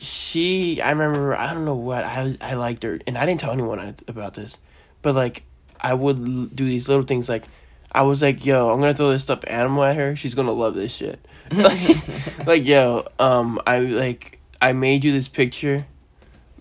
she 0.00 0.80
I 0.80 0.90
remember 0.90 1.34
I 1.34 1.52
don't 1.54 1.64
know 1.64 1.74
what 1.74 2.04
I 2.04 2.36
I 2.40 2.54
liked 2.54 2.82
her 2.82 2.98
and 3.06 3.16
I 3.18 3.24
didn't 3.26 3.40
tell 3.40 3.52
anyone 3.52 3.78
I- 3.80 3.94
about 4.06 4.34
this, 4.34 4.58
but 5.02 5.14
like 5.14 5.42
I 5.80 5.94
would 5.94 6.18
l- 6.18 6.46
do 6.46 6.64
these 6.64 6.88
little 6.88 7.04
things 7.04 7.28
like 7.28 7.44
I 7.92 8.02
was 8.02 8.22
like 8.22 8.44
yo 8.44 8.70
I'm 8.70 8.80
gonna 8.80 8.94
throw 8.94 9.10
this 9.10 9.22
stuffed 9.22 9.46
animal 9.48 9.84
at 9.84 9.96
her 9.96 10.16
she's 10.16 10.34
gonna 10.34 10.52
love 10.52 10.74
this 10.74 10.94
shit 10.94 11.20
like, 11.52 12.08
like 12.46 12.66
yo 12.66 13.06
um 13.18 13.60
I 13.66 13.78
like 13.80 14.38
I 14.60 14.72
made 14.72 15.04
you 15.04 15.12
this 15.12 15.28
picture, 15.28 15.86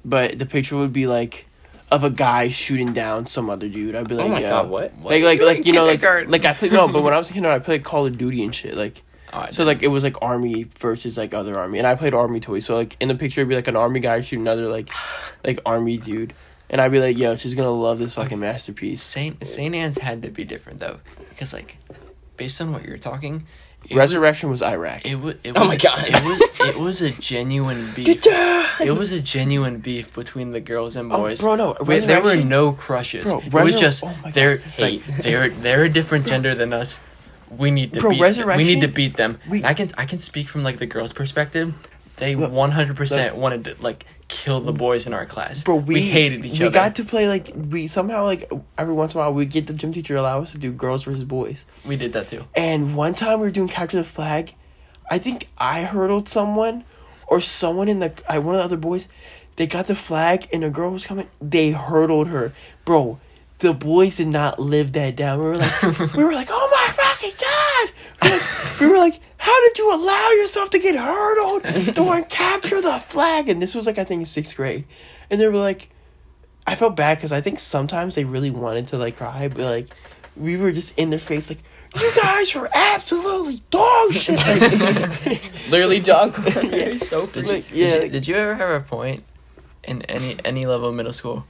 but 0.06 0.38
the 0.38 0.46
picture 0.46 0.78
would 0.78 0.94
be 0.94 1.08
like 1.08 1.48
of 1.90 2.04
a 2.04 2.10
guy 2.10 2.50
shooting 2.50 2.94
down 2.94 3.28
some 3.28 3.50
other 3.50 3.70
dude 3.70 3.96
I'd 3.96 4.08
be 4.08 4.16
like 4.16 4.26
oh 4.26 4.30
my 4.30 4.40
yo. 4.42 4.50
god, 4.50 4.70
what? 4.70 4.94
Like 5.02 5.24
like 5.24 5.42
like 5.42 5.66
you 5.66 5.74
know 5.74 5.86
like 5.86 6.02
like 6.04 6.46
I 6.46 6.54
played 6.54 6.72
no 6.74 6.88
but 6.88 7.02
when 7.02 7.14
I 7.14 7.18
was 7.18 7.30
a 7.32 7.34
kindergarten 7.34 7.62
I 7.62 7.66
played 7.66 7.84
Call 7.84 8.06
of 8.06 8.18
Duty 8.18 8.44
and 8.44 8.54
shit 8.54 8.76
like 8.76 9.04
Oh, 9.34 9.46
so 9.52 9.66
like 9.66 9.84
it 9.84 9.88
was 9.90 10.04
like 10.04 10.16
army 10.22 10.64
versus 10.78 11.18
like 11.18 11.34
other 11.34 11.58
army, 11.60 11.80
and 11.80 11.88
I 11.88 11.96
played 11.96 12.14
army 12.14 12.40
toys. 12.40 12.66
So 12.66 12.76
like 12.78 12.96
in 13.02 13.10
the 13.10 13.16
picture, 13.16 13.42
it'd 13.42 13.50
be 13.50 13.56
like 13.56 13.68
an 13.68 13.76
army 13.76 14.00
guy 14.00 14.22
shooting 14.22 14.44
another 14.44 14.70
like 14.70 14.90
like 15.44 15.60
army 15.66 15.98
dude, 15.98 16.34
and 16.70 16.82
I'd 16.82 16.92
be 16.92 17.00
like, 17.00 17.18
"Yo, 17.18 17.36
she's 17.36 17.56
gonna 17.56 17.72
love 17.72 18.00
this 18.00 18.16
fucking 18.16 18.40
masterpiece." 18.40 19.02
Saint 19.02 19.46
Saint 19.48 19.74
Anne's 19.76 19.98
had 20.00 20.22
to 20.24 20.30
be 20.30 20.44
different 20.44 20.80
though, 20.80 21.00
because 21.30 21.54
like, 21.54 21.78
based 22.38 22.60
on 22.62 22.72
what 22.74 22.84
you're 22.84 22.98
talking, 22.98 23.46
Resurrection 23.92 24.50
was 24.50 24.62
Iraq. 24.62 25.04
Was, 25.06 25.12
it 25.14 25.16
was. 25.22 25.36
It 25.44 25.54
Oh 25.56 25.62
was 25.62 25.70
my 25.70 25.78
God. 25.78 26.06
It 26.08 26.14
was. 26.24 26.70
It 26.70 26.78
was 26.80 27.02
a 27.02 27.12
genuine 27.12 27.88
beef. 27.96 28.22
it 28.26 28.92
was 28.98 29.12
a 29.12 29.22
genuine 29.22 29.78
beef 29.78 30.14
between 30.14 30.52
the 30.52 30.60
girls 30.60 30.96
and 30.98 31.12
Oh, 31.14 31.18
boys. 31.18 31.40
bro, 31.42 31.56
no, 31.56 31.76
We- 31.86 32.00
there 32.00 32.22
were 32.22 32.36
no 32.36 32.74
crushes. 32.74 33.24
Bro, 33.24 33.40
it 33.46 33.54
was 33.54 33.80
just 33.80 34.04
oh 34.04 34.14
they're 34.34 34.58
God. 34.58 34.66
like 34.80 35.06
they're 35.22 35.50
they're 35.50 35.84
a 35.86 35.90
different 35.90 36.26
gender 36.28 36.54
than 36.56 36.74
us. 36.74 37.00
We 37.50 37.72
need 37.72 37.94
to 37.94 38.02
Bro, 38.02 38.10
beat. 38.12 38.20
them. 38.36 38.58
We 38.58 38.64
need 38.66 38.82
to 38.82 38.88
beat 38.90 39.16
them. 39.16 39.40
we- 39.48 39.64
I 39.64 39.74
can 39.74 39.88
I 39.98 40.06
can 40.06 40.18
speak 40.18 40.50
from 40.50 40.64
like 40.64 40.80
the 40.80 40.86
girls' 40.86 41.14
perspective. 41.14 41.74
They 42.18 42.36
one 42.36 42.72
hundred 42.72 42.98
percent 42.98 43.36
wanted 43.38 43.64
to 43.66 43.76
like 43.80 44.06
kill 44.28 44.60
the 44.60 44.74
boys 44.74 45.08
in 45.08 45.14
our 45.14 45.26
class. 45.26 45.64
Bro, 45.64 45.78
we, 45.78 46.02
hated 46.02 46.46
each 46.46 46.60
we 46.60 46.66
other. 46.66 46.66
We 46.66 46.74
got 46.74 46.96
to 46.98 47.06
play 47.06 47.28
like 47.28 47.52
we 47.56 47.88
somehow 47.88 48.24
like 48.24 48.52
every 48.78 48.94
once 48.94 49.14
in 49.14 49.20
a 49.20 49.24
while 49.24 49.34
we 49.34 49.46
get 49.46 49.68
the 49.68 49.74
gym 49.74 49.94
teacher 49.94 50.16
allow 50.16 50.42
us 50.42 50.52
to 50.52 50.58
do 50.58 50.72
girls 50.72 51.04
versus 51.04 51.24
boys. 51.24 51.66
we 51.86 51.96
did 51.96 52.14
that 52.14 52.28
too. 52.28 52.46
And 52.56 52.96
one 52.96 53.14
time 53.16 53.40
we 53.40 53.48
were 53.48 53.52
doing 53.52 53.68
capture 53.68 53.98
the 53.98 54.04
flag, 54.04 54.54
I 55.10 55.18
think 55.18 55.50
I 55.58 55.84
hurdled 55.84 56.28
someone, 56.28 56.84
or 57.28 57.42
someone 57.42 57.88
in 57.88 58.00
the 58.00 58.14
I 58.30 58.40
one 58.40 58.56
of 58.56 58.60
the 58.60 58.66
other 58.66 58.78
boys, 58.78 59.08
they 59.56 59.68
got 59.68 59.88
the 59.88 59.96
flag 59.96 60.48
and 60.54 60.64
a 60.64 60.70
girl 60.70 60.92
was 60.92 61.06
coming. 61.06 61.30
They 61.42 61.72
hurdled 61.72 62.28
her, 62.28 62.54
bro. 62.86 63.20
The 63.60 63.74
boys 63.74 64.18
did 64.18 64.28
not 64.28 64.60
live 64.60 64.92
that 64.92 65.16
down. 65.16 65.40
We 65.40 65.46
were 65.46 65.56
like, 65.56 65.82
we 66.16 66.24
were 66.24 66.34
like, 66.34 66.50
oh 66.52 66.86
my 66.88 66.94
fucking 66.94 67.32
god! 67.40 67.90
We 68.22 68.30
were 68.30 68.38
like, 68.38 68.80
we 68.80 68.88
were 68.88 68.98
like, 68.98 69.22
how 69.48 69.62
did 69.68 69.78
you 69.78 69.94
allow 69.94 70.30
yourself 70.32 70.70
to 70.72 70.80
get 70.80 70.96
hurdled 70.96 71.64
during 71.96 72.26
capture 72.26 72.82
the 72.82 73.00
flag? 73.00 73.48
And 73.48 73.62
this 73.62 73.74
was 73.74 73.86
like 73.86 73.98
I 73.98 74.04
think 74.04 74.20
in 74.20 74.26
sixth 74.26 74.58
grade, 74.58 74.84
and 75.30 75.40
they 75.40 75.48
were 75.48 75.58
like, 75.58 75.90
I 76.66 76.76
felt 76.76 76.98
bad 76.98 77.18
because 77.18 77.32
I 77.32 77.40
think 77.40 77.60
sometimes 77.60 78.16
they 78.16 78.26
really 78.26 78.52
wanted 78.52 78.88
to 78.90 78.98
like 78.98 79.16
cry, 79.16 79.48
but 79.48 79.60
like 79.60 79.88
we 80.36 80.58
were 80.58 80.74
just 80.74 80.98
in 81.00 81.10
their 81.12 81.20
face 81.20 81.50
like, 81.50 81.60
you 81.96 82.12
guys 82.22 82.54
are 82.58 82.70
absolutely 82.76 83.62
dog 83.72 84.12
shit. 84.12 84.38
Literally 85.72 86.00
dog. 86.02 86.36
Yeah. 86.68 86.98
so 87.00 87.26
Did 87.28 87.46
you, 87.48 87.54
Like, 87.54 87.70
did, 87.70 88.04
you, 88.04 88.10
did 88.10 88.28
you 88.28 88.36
ever 88.36 88.56
have 88.56 88.70
a 88.70 88.82
point 88.82 89.24
in 89.86 90.02
any 90.04 90.38
any 90.44 90.66
level 90.66 90.90
of 90.90 90.96
middle 90.96 91.14
school 91.14 91.48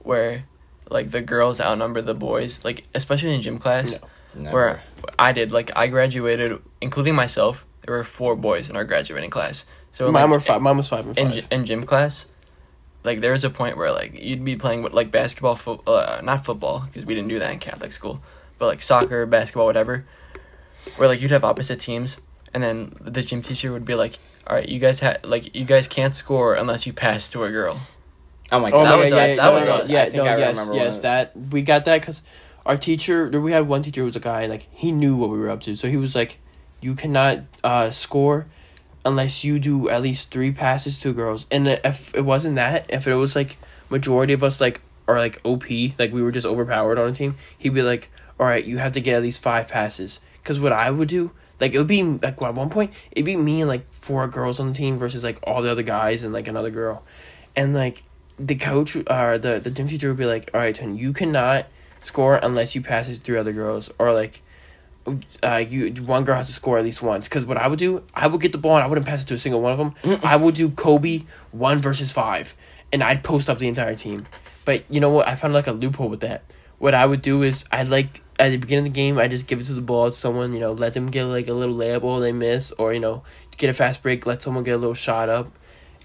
where 0.00 0.44
like 0.90 1.10
the 1.10 1.22
girls 1.22 1.60
outnumber 1.60 2.02
the 2.02 2.14
boys, 2.14 2.62
like 2.64 2.84
especially 2.94 3.34
in 3.34 3.40
gym 3.40 3.58
class? 3.58 3.98
Never. 4.34 4.54
Where 4.54 4.82
I 5.18 5.32
did, 5.32 5.52
like 5.52 5.70
I 5.76 5.86
graduated, 5.88 6.60
including 6.80 7.14
myself. 7.14 7.64
There 7.82 7.94
were 7.96 8.04
four 8.04 8.36
boys 8.36 8.70
in 8.70 8.76
our 8.76 8.84
graduating 8.84 9.30
class. 9.30 9.64
So 9.90 10.10
mine 10.10 10.22
like, 10.24 10.30
were 10.30 10.40
five. 10.40 10.62
Mine 10.62 10.76
was 10.76 10.88
five 10.88 11.06
and 11.06 11.18
in, 11.18 11.26
five. 11.26 11.34
gy- 11.34 11.46
in 11.50 11.64
gym 11.66 11.82
class, 11.84 12.26
like 13.04 13.20
there 13.20 13.32
was 13.32 13.44
a 13.44 13.50
point 13.50 13.76
where 13.76 13.90
like 13.92 14.18
you'd 14.20 14.44
be 14.44 14.56
playing 14.56 14.82
with 14.82 14.94
like 14.94 15.10
basketball, 15.10 15.56
fo- 15.56 15.82
uh, 15.86 16.20
not 16.22 16.44
football 16.44 16.84
because 16.86 17.04
we 17.04 17.14
didn't 17.14 17.28
do 17.28 17.38
that 17.40 17.52
in 17.52 17.58
Catholic 17.58 17.92
school, 17.92 18.22
but 18.58 18.66
like 18.66 18.82
soccer, 18.82 19.26
basketball, 19.26 19.66
whatever. 19.66 20.04
Where 20.96 21.08
like 21.08 21.20
you'd 21.20 21.30
have 21.32 21.44
opposite 21.44 21.80
teams, 21.80 22.18
and 22.54 22.62
then 22.62 22.96
the 23.00 23.22
gym 23.22 23.42
teacher 23.42 23.72
would 23.72 23.84
be 23.84 23.94
like, 23.94 24.18
"All 24.46 24.56
right, 24.56 24.68
you 24.68 24.78
guys 24.78 25.00
ha- 25.00 25.16
like 25.24 25.54
you 25.54 25.64
guys 25.64 25.86
can't 25.88 26.14
score 26.14 26.54
unless 26.54 26.86
you 26.86 26.92
pass 26.92 27.28
to 27.30 27.44
a 27.44 27.50
girl." 27.50 27.80
Oh 28.50 28.60
my 28.60 28.68
Oh 28.68 28.70
god. 28.70 28.84
That 28.84 28.90
my 28.90 28.96
was 28.96 29.10
god, 29.10 29.18
us, 29.22 29.28
yeah, 29.28 29.34
that 29.36 29.44
no, 29.44 29.54
was 29.54 29.66
no, 29.66 29.72
us. 29.72 29.92
Yeah, 29.92 30.00
I 30.00 30.04
think 30.04 30.14
no, 30.16 30.24
I 30.24 30.38
yes, 30.38 30.48
remember 30.50 30.74
yes. 30.74 31.00
That 31.00 31.32
we 31.50 31.62
got 31.62 31.84
that 31.86 32.00
because 32.00 32.22
our 32.64 32.76
teacher. 32.76 33.28
We 33.28 33.52
had 33.52 33.68
one 33.68 33.82
teacher 33.82 34.02
who 34.02 34.06
was 34.06 34.16
a 34.16 34.20
guy, 34.20 34.46
like 34.46 34.68
he 34.72 34.92
knew 34.92 35.16
what 35.16 35.30
we 35.30 35.38
were 35.38 35.50
up 35.50 35.62
to. 35.62 35.76
So 35.76 35.88
he 35.88 35.96
was 35.96 36.14
like, 36.14 36.38
"You 36.80 36.94
cannot 36.94 37.40
uh, 37.64 37.90
score 37.90 38.46
unless 39.04 39.42
you 39.42 39.58
do 39.58 39.88
at 39.88 40.02
least 40.02 40.30
three 40.30 40.52
passes 40.52 40.98
to 41.00 41.12
girls." 41.12 41.46
And 41.50 41.66
if 41.68 42.14
it 42.14 42.24
wasn't 42.24 42.56
that, 42.56 42.86
if 42.88 43.06
it 43.06 43.14
was 43.14 43.34
like 43.34 43.58
majority 43.90 44.32
of 44.32 44.42
us 44.42 44.60
like 44.60 44.80
are 45.08 45.18
like 45.18 45.40
OP, 45.44 45.64
like 45.98 46.12
we 46.12 46.22
were 46.22 46.32
just 46.32 46.46
overpowered 46.46 46.98
on 46.98 47.08
a 47.08 47.12
team, 47.12 47.36
he'd 47.58 47.74
be 47.74 47.82
like, 47.82 48.10
"All 48.38 48.46
right, 48.46 48.64
you 48.64 48.78
have 48.78 48.92
to 48.92 49.00
get 49.00 49.16
at 49.16 49.22
least 49.22 49.42
five 49.42 49.68
passes." 49.68 50.20
Because 50.42 50.58
what 50.60 50.72
I 50.72 50.90
would 50.90 51.08
do. 51.08 51.32
Like 51.60 51.74
it 51.74 51.78
would 51.78 51.86
be 51.86 52.02
like 52.02 52.42
at 52.42 52.54
one 52.54 52.70
point 52.70 52.92
it'd 53.12 53.24
be 53.24 53.36
me 53.36 53.60
and 53.60 53.68
like 53.68 53.86
four 53.92 54.26
girls 54.26 54.58
on 54.58 54.66
the 54.66 54.74
team 54.74 54.98
versus 54.98 55.22
like 55.22 55.38
all 55.44 55.62
the 55.62 55.70
other 55.70 55.84
guys 55.84 56.24
and 56.24 56.32
like 56.32 56.48
another 56.48 56.70
girl, 56.70 57.04
and 57.54 57.72
like 57.72 58.02
the 58.36 58.56
coach 58.56 58.96
or 58.96 59.38
the 59.38 59.60
the 59.62 59.70
gym 59.70 59.86
teacher 59.86 60.08
would 60.08 60.16
be 60.16 60.26
like, 60.26 60.50
"All 60.52 60.60
right, 60.60 60.74
Tony, 60.74 60.98
you 60.98 61.12
cannot 61.12 61.66
score 62.02 62.36
unless 62.42 62.74
you 62.74 62.82
pass 62.82 63.06
these 63.08 63.18
three 63.18 63.38
other 63.38 63.52
girls, 63.52 63.90
or 63.98 64.12
like, 64.12 64.42
uh, 65.42 65.56
you 65.56 65.90
one 66.04 66.24
girl 66.24 66.36
has 66.36 66.46
to 66.48 66.52
score 66.52 66.78
at 66.78 66.84
least 66.84 67.02
once." 67.02 67.28
Because 67.28 67.44
what 67.44 67.56
I 67.56 67.66
would 67.68 67.78
do, 67.78 68.02
I 68.14 68.26
would 68.26 68.40
get 68.40 68.52
the 68.52 68.58
ball 68.58 68.76
and 68.76 68.84
I 68.84 68.86
wouldn't 68.86 69.06
pass 69.06 69.22
it 69.22 69.28
to 69.28 69.34
a 69.34 69.38
single 69.38 69.60
one 69.60 69.72
of 69.72 69.78
them. 69.78 70.20
I 70.22 70.36
would 70.36 70.54
do 70.54 70.70
Kobe 70.70 71.22
one 71.50 71.80
versus 71.80 72.12
five, 72.12 72.54
and 72.92 73.02
I'd 73.02 73.22
post 73.22 73.48
up 73.48 73.58
the 73.58 73.68
entire 73.68 73.94
team. 73.94 74.26
But 74.64 74.84
you 74.88 75.00
know 75.00 75.10
what? 75.10 75.26
I 75.26 75.34
found 75.34 75.54
like 75.54 75.66
a 75.66 75.72
loophole 75.72 76.08
with 76.08 76.20
that. 76.20 76.44
What 76.78 76.94
I 76.94 77.06
would 77.06 77.22
do 77.22 77.42
is 77.42 77.64
I'd 77.70 77.88
like 77.88 78.22
at 78.38 78.50
the 78.50 78.56
beginning 78.56 78.86
of 78.88 78.92
the 78.92 78.96
game, 78.96 79.18
I 79.18 79.28
just 79.28 79.46
give 79.46 79.60
it 79.60 79.64
to 79.64 79.72
the 79.72 79.80
ball 79.80 80.10
to 80.10 80.16
someone, 80.16 80.52
you 80.52 80.58
know, 80.60 80.72
let 80.72 80.94
them 80.94 81.10
get 81.10 81.24
like 81.24 81.46
a 81.46 81.52
little 81.52 81.76
layup 81.76 82.02
or 82.02 82.20
they 82.20 82.32
miss, 82.32 82.72
or 82.72 82.92
you 82.92 83.00
know, 83.00 83.22
get 83.56 83.70
a 83.70 83.74
fast 83.74 84.02
break, 84.02 84.26
let 84.26 84.42
someone 84.42 84.64
get 84.64 84.72
a 84.72 84.78
little 84.78 84.94
shot 84.94 85.28
up 85.28 85.52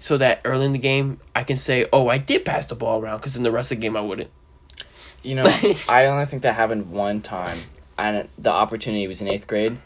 so 0.00 0.16
that 0.16 0.40
early 0.44 0.66
in 0.66 0.72
the 0.72 0.78
game 0.78 1.18
I 1.34 1.42
can 1.44 1.56
say, 1.56 1.86
"Oh, 1.92 2.08
I 2.08 2.18
did 2.18 2.44
pass 2.44 2.66
the 2.66 2.74
ball 2.74 3.00
around," 3.00 3.18
because 3.18 3.36
in 3.36 3.42
the 3.42 3.50
rest 3.50 3.72
of 3.72 3.78
the 3.78 3.82
game 3.82 3.96
I 3.96 4.00
wouldn't. 4.00 4.30
You 5.28 5.34
know, 5.34 5.44
I 5.88 6.06
only 6.06 6.24
think 6.24 6.42
that 6.44 6.54
happened 6.54 6.90
one 6.90 7.20
time, 7.20 7.58
and 7.98 8.28
the 8.38 8.50
opportunity 8.50 9.06
was 9.06 9.20
in 9.20 9.28
eighth 9.28 9.46
grade. 9.46 9.76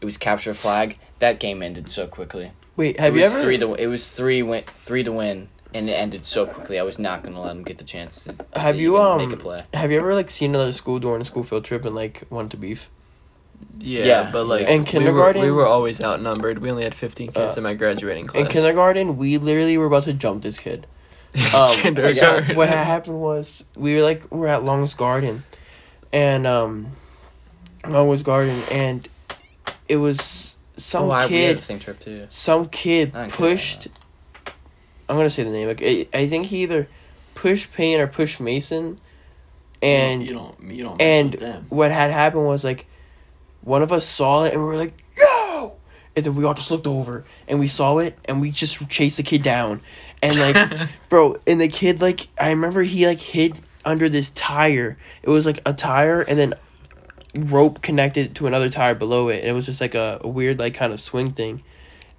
It 0.00 0.04
was 0.04 0.16
capture 0.16 0.52
a 0.52 0.54
flag. 0.54 0.98
That 1.18 1.40
game 1.40 1.64
ended 1.64 1.90
so 1.90 2.06
quickly. 2.06 2.52
Wait, 2.76 3.00
have 3.00 3.12
it 3.14 3.18
you 3.18 3.24
was 3.24 3.32
ever? 3.34 3.42
three 3.42 3.58
to 3.58 3.74
it 3.74 3.86
was 3.88 4.12
three 4.12 4.40
win 4.42 4.62
three 4.86 5.02
to 5.02 5.10
win, 5.10 5.48
and 5.74 5.90
it 5.90 5.94
ended 5.94 6.24
so 6.24 6.46
quickly. 6.46 6.78
I 6.78 6.84
was 6.84 7.00
not 7.00 7.24
gonna 7.24 7.40
let 7.42 7.48
them 7.48 7.64
get 7.64 7.78
the 7.78 7.84
chance 7.84 8.22
to, 8.22 8.34
to 8.34 8.58
have 8.60 8.76
you 8.78 8.94
even 8.94 9.06
um? 9.06 9.18
make 9.28 9.36
a 9.36 9.42
play. 9.42 9.64
Have 9.74 9.90
you 9.90 9.98
ever 9.98 10.14
like 10.14 10.30
seen 10.30 10.54
another 10.54 10.70
school 10.70 11.00
during 11.00 11.20
a 11.20 11.24
school 11.24 11.42
field 11.42 11.64
trip 11.64 11.84
and 11.84 11.96
like 11.96 12.22
wanted 12.30 12.52
to 12.52 12.56
beef? 12.56 12.88
Yeah, 13.80 14.04
Yeah, 14.04 14.30
but 14.30 14.46
like 14.46 14.68
In 14.68 14.74
we 14.74 14.78
were- 14.78 14.84
kindergarten- 14.84 15.42
we 15.42 15.50
were, 15.50 15.66
always 15.66 16.00
outnumbered. 16.00 16.58
We 16.60 16.70
only 16.70 16.84
had 16.84 16.94
fifteen 16.94 17.32
kids 17.32 17.56
Uh, 17.56 17.58
in 17.60 17.64
my 17.64 17.74
graduating 17.74 18.26
class. 18.26 18.42
In 18.42 18.46
kindergarten, 18.48 19.16
we 19.16 19.38
literally 19.38 19.76
were 19.76 19.86
about 19.86 20.04
to 20.04 20.12
jump 20.12 20.44
this 20.44 20.60
kid. 20.60 20.86
Um, 21.54 21.74
Kindergarten. 21.76 22.48
so 22.48 22.54
what 22.54 22.68
had 22.68 22.84
happened 22.84 23.20
was 23.20 23.64
we 23.76 23.96
were 23.96 24.02
like 24.02 24.30
we're 24.30 24.46
at 24.46 24.64
Long's 24.64 24.94
Garden, 24.94 25.44
and 26.12 26.46
um, 26.46 26.92
Long's 27.86 28.22
Garden, 28.22 28.62
and 28.70 29.08
it 29.88 29.96
was 29.96 30.54
some 30.76 31.04
oh, 31.04 31.10
I, 31.10 31.26
we 31.26 31.34
had 31.36 31.48
kid. 31.48 31.58
the 31.58 31.62
same 31.62 31.78
trip 31.78 32.00
too. 32.00 32.26
some 32.30 32.68
kid 32.68 33.14
I 33.14 33.22
don't 33.22 33.30
care 33.30 33.36
pushed. 33.36 33.88
I'm 35.08 35.16
gonna 35.16 35.30
say 35.30 35.42
the 35.42 35.50
name. 35.50 35.68
Like, 35.68 35.82
I, 35.82 36.06
I 36.14 36.26
think 36.28 36.46
he 36.46 36.62
either 36.62 36.88
pushed 37.34 37.72
Payne 37.72 38.00
or 38.00 38.06
pushed 38.06 38.40
Mason, 38.40 39.00
and 39.82 40.24
you 40.26 40.32
don't 40.32 40.60
you 40.62 40.84
don't 40.84 40.98
mess 40.98 41.04
and 41.04 41.30
with 41.32 41.40
them. 41.40 41.66
what 41.68 41.90
had 41.90 42.10
happened 42.10 42.46
was 42.46 42.64
like, 42.64 42.86
one 43.62 43.82
of 43.82 43.92
us 43.92 44.06
saw 44.06 44.44
it 44.44 44.52
and 44.52 44.62
we 44.62 44.66
were 44.66 44.76
like, 44.76 44.94
"Yo!" 45.18 45.76
And 46.16 46.24
then 46.24 46.34
we 46.36 46.44
all 46.44 46.54
just 46.54 46.70
looked 46.70 46.86
over 46.86 47.24
and 47.48 47.58
we 47.58 47.66
saw 47.68 47.98
it 47.98 48.16
and 48.24 48.40
we 48.40 48.50
just 48.50 48.88
chased 48.88 49.16
the 49.16 49.22
kid 49.22 49.42
down, 49.42 49.80
and 50.24 50.38
like, 50.38 50.88
bro, 51.08 51.36
and 51.46 51.60
the 51.60 51.68
kid 51.68 52.00
like 52.00 52.28
I 52.38 52.50
remember 52.50 52.82
he 52.82 53.06
like 53.06 53.20
hid 53.20 53.60
under 53.84 54.08
this 54.08 54.30
tire. 54.30 54.96
It 55.22 55.30
was 55.30 55.46
like 55.46 55.60
a 55.66 55.72
tire 55.72 56.22
and 56.22 56.38
then 56.38 56.54
rope 57.34 57.82
connected 57.82 58.34
to 58.36 58.46
another 58.46 58.70
tire 58.70 58.94
below 58.94 59.28
it, 59.28 59.40
and 59.40 59.48
it 59.48 59.52
was 59.52 59.66
just 59.66 59.80
like 59.80 59.94
a, 59.94 60.20
a 60.22 60.28
weird 60.28 60.58
like 60.58 60.74
kind 60.74 60.92
of 60.92 61.00
swing 61.00 61.32
thing. 61.32 61.62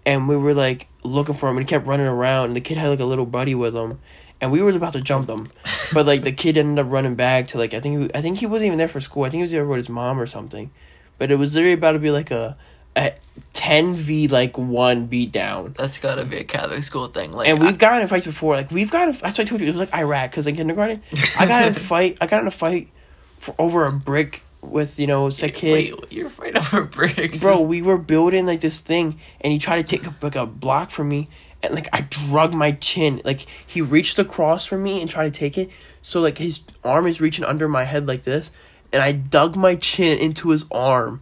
And 0.06 0.28
we 0.28 0.38
were 0.38 0.54
like 0.54 0.88
looking 1.04 1.36
for 1.36 1.50
him, 1.50 1.58
and 1.58 1.68
he 1.68 1.70
kept 1.70 1.88
running 1.88 2.06
around. 2.06 2.48
And 2.48 2.56
the 2.56 2.62
kid 2.62 2.78
had 2.78 2.90
like 2.90 3.00
a 3.00 3.06
little 3.06 3.26
buddy 3.26 3.56
with 3.56 3.76
him, 3.76 4.00
and 4.40 4.52
we 4.52 4.62
were 4.62 4.70
about 4.70 4.94
to 4.94 5.02
jump 5.02 5.28
them, 5.28 5.52
but 5.94 6.06
like 6.06 6.24
the 6.24 6.32
kid 6.32 6.58
ended 6.58 6.86
up 6.86 6.92
running 6.92 7.16
back 7.16 7.48
to 7.50 7.58
like 7.58 7.74
I 7.74 7.80
think 7.80 8.00
he, 8.00 8.18
I 8.18 8.22
think 8.22 8.38
he 8.38 8.46
wasn't 8.46 8.68
even 8.68 8.78
there 8.78 8.88
for 8.88 9.00
school. 9.00 9.24
I 9.24 9.30
think 9.30 9.40
he 9.40 9.44
was 9.44 9.52
there 9.52 9.66
with 9.66 9.78
his 9.78 9.90
mom 9.90 10.20
or 10.20 10.28
something, 10.28 10.70
but 11.18 11.32
it 11.32 11.38
was 11.38 11.56
literally 11.56 11.74
about 11.74 11.94
to 11.94 12.00
be 12.00 12.12
like 12.12 12.30
a 12.30 12.56
a 12.96 13.14
ten 13.54 13.96
v 13.96 14.28
like 14.28 14.58
one 14.58 15.06
beat 15.08 15.32
down. 15.32 15.76
That's 15.78 15.98
gotta 15.98 16.26
be 16.26 16.38
a 16.38 16.44
Catholic 16.44 16.84
school 16.84 17.08
thing. 17.08 17.32
Like, 17.32 17.48
And 17.48 17.60
we've 17.62 17.78
gotten 17.78 18.02
in 18.02 18.08
fights 18.08 18.26
before. 18.26 18.56
Like 18.56 18.72
we've 18.72 18.92
got. 18.92 19.08
That's 19.08 19.38
what 19.38 19.40
I 19.40 19.44
told 19.44 19.62
you. 19.62 19.68
It 19.68 19.72
was 19.72 19.80
like 19.80 19.94
Iraq 19.94 20.32
because 20.32 20.48
in 20.48 20.56
kindergarten, 20.56 21.02
I 21.40 21.46
got 21.46 21.68
in 21.68 21.76
a 21.76 21.80
fight. 21.80 22.18
I 22.22 22.28
got 22.28 22.42
in 22.42 22.48
a 22.48 22.52
fight 22.52 22.90
for 23.38 23.56
over 23.60 23.86
a 23.86 23.92
brick 23.92 24.44
with 24.62 25.00
you 25.00 25.08
know 25.08 25.28
it's 25.28 25.42
a 25.44 25.50
kid. 25.50 25.72
Wait, 25.72 26.12
you're 26.12 26.30
fighting 26.30 26.58
over 26.58 26.84
bricks, 26.84 27.40
Bro, 27.40 27.62
we 27.62 27.82
were 27.82 27.98
building 27.98 28.46
like 28.46 28.62
this 28.62 28.82
thing, 28.82 29.20
and 29.42 29.54
he 29.54 29.60
tried 29.60 29.88
to 29.88 29.98
take 29.98 30.08
a, 30.08 30.16
like 30.22 30.36
a 30.36 30.46
block 30.46 30.92
from 30.92 31.10
me, 31.10 31.30
and 31.64 31.74
like 31.74 31.90
I 31.94 32.02
drug 32.02 32.54
my 32.54 32.72
chin. 32.74 33.22
Like 33.24 33.46
he 33.66 33.82
reached 33.82 34.20
across 34.20 34.66
from 34.66 34.84
me 34.84 35.02
and 35.02 35.10
tried 35.10 35.32
to 35.32 35.40
take 35.40 35.58
it, 35.58 35.70
so 36.02 36.22
like 36.22 36.38
his 36.38 36.62
arm 36.84 37.08
is 37.08 37.22
reaching 37.22 37.46
under 37.46 37.68
my 37.68 37.84
head 37.84 38.08
like 38.08 38.24
this, 38.24 38.52
and 38.92 39.02
I 39.02 39.12
dug 39.12 39.56
my 39.56 39.76
chin 39.76 40.18
into 40.18 40.50
his 40.50 40.66
arm, 40.72 41.22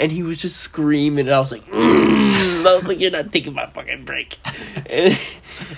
and 0.00 0.10
he 0.10 0.22
was 0.22 0.38
just 0.38 0.56
screaming, 0.56 1.26
and 1.26 1.34
I 1.34 1.38
was 1.38 1.52
like, 1.52 1.64
mm. 1.66 2.66
I 2.66 2.74
was 2.74 2.84
like, 2.84 2.98
you're 2.98 3.10
not 3.10 3.32
taking 3.32 3.54
my 3.54 3.66
fucking 3.66 4.04
break, 4.04 4.38
and, 4.86 5.18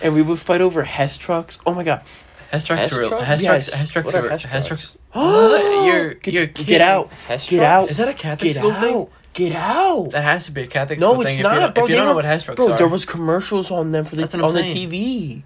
and 0.03 0.15
we 0.15 0.23
would 0.23 0.39
fight 0.39 0.61
over 0.61 0.83
Hess 0.85 1.17
trucks. 1.19 1.59
Oh 1.67 1.75
my 1.75 1.83
god, 1.85 2.03
Hess 2.51 2.65
trucks 2.65 2.83
Hess 2.83 2.93
were 2.93 3.09
trucks? 3.09 3.25
Hess 3.25 3.43
Yes. 3.43 3.67
trucks. 3.67 3.79
Hess 3.81 3.91
trucks 3.91 4.07
What 4.07 4.15
are 4.15 4.23
were 4.23 4.29
Hess 4.31 4.45
Hess 4.45 4.67
trucks? 4.67 4.93
trucks. 4.93 4.99
You're 5.87 6.15
get, 6.15 6.33
you're 6.35 6.47
get 6.47 6.57
kidding. 6.57 6.81
out, 6.81 7.11
Hess 7.27 7.49
get 7.51 7.57
trucks? 7.59 7.69
out, 7.69 7.91
Is 7.91 7.97
that 7.99 8.09
a 8.09 8.15
Catholic 8.15 8.49
get 8.53 8.57
school 8.57 8.73
out, 8.73 8.81
thing? 8.81 9.07
get 9.35 9.53
out. 9.53 10.11
That 10.13 10.23
has 10.25 10.45
to 10.47 10.53
be 10.53 10.63
a 10.63 10.67
Catholic 10.67 11.01
No, 11.01 11.13
school 11.13 11.23
it's 11.23 11.31
thing. 11.37 11.41
if 11.41 11.53
you 11.53 11.59
not, 11.59 11.59
don't, 11.61 11.75
bro. 11.75 11.85
if 11.85 11.91
you 11.91 11.97
don't 11.97 12.07
know 12.07 12.15
what 12.15 12.25
Hess 12.25 12.45
trucks 12.45 12.57
Bro, 12.57 12.73
are, 12.73 12.79
there 12.79 12.89
was 12.89 13.05
commercials 13.05 13.71
on 13.71 13.91
them 13.91 14.05
for 14.05 14.17
the 14.17 14.23
That's 14.23 14.35
on 14.35 14.55
the. 14.55 14.63
TV. 14.63 15.43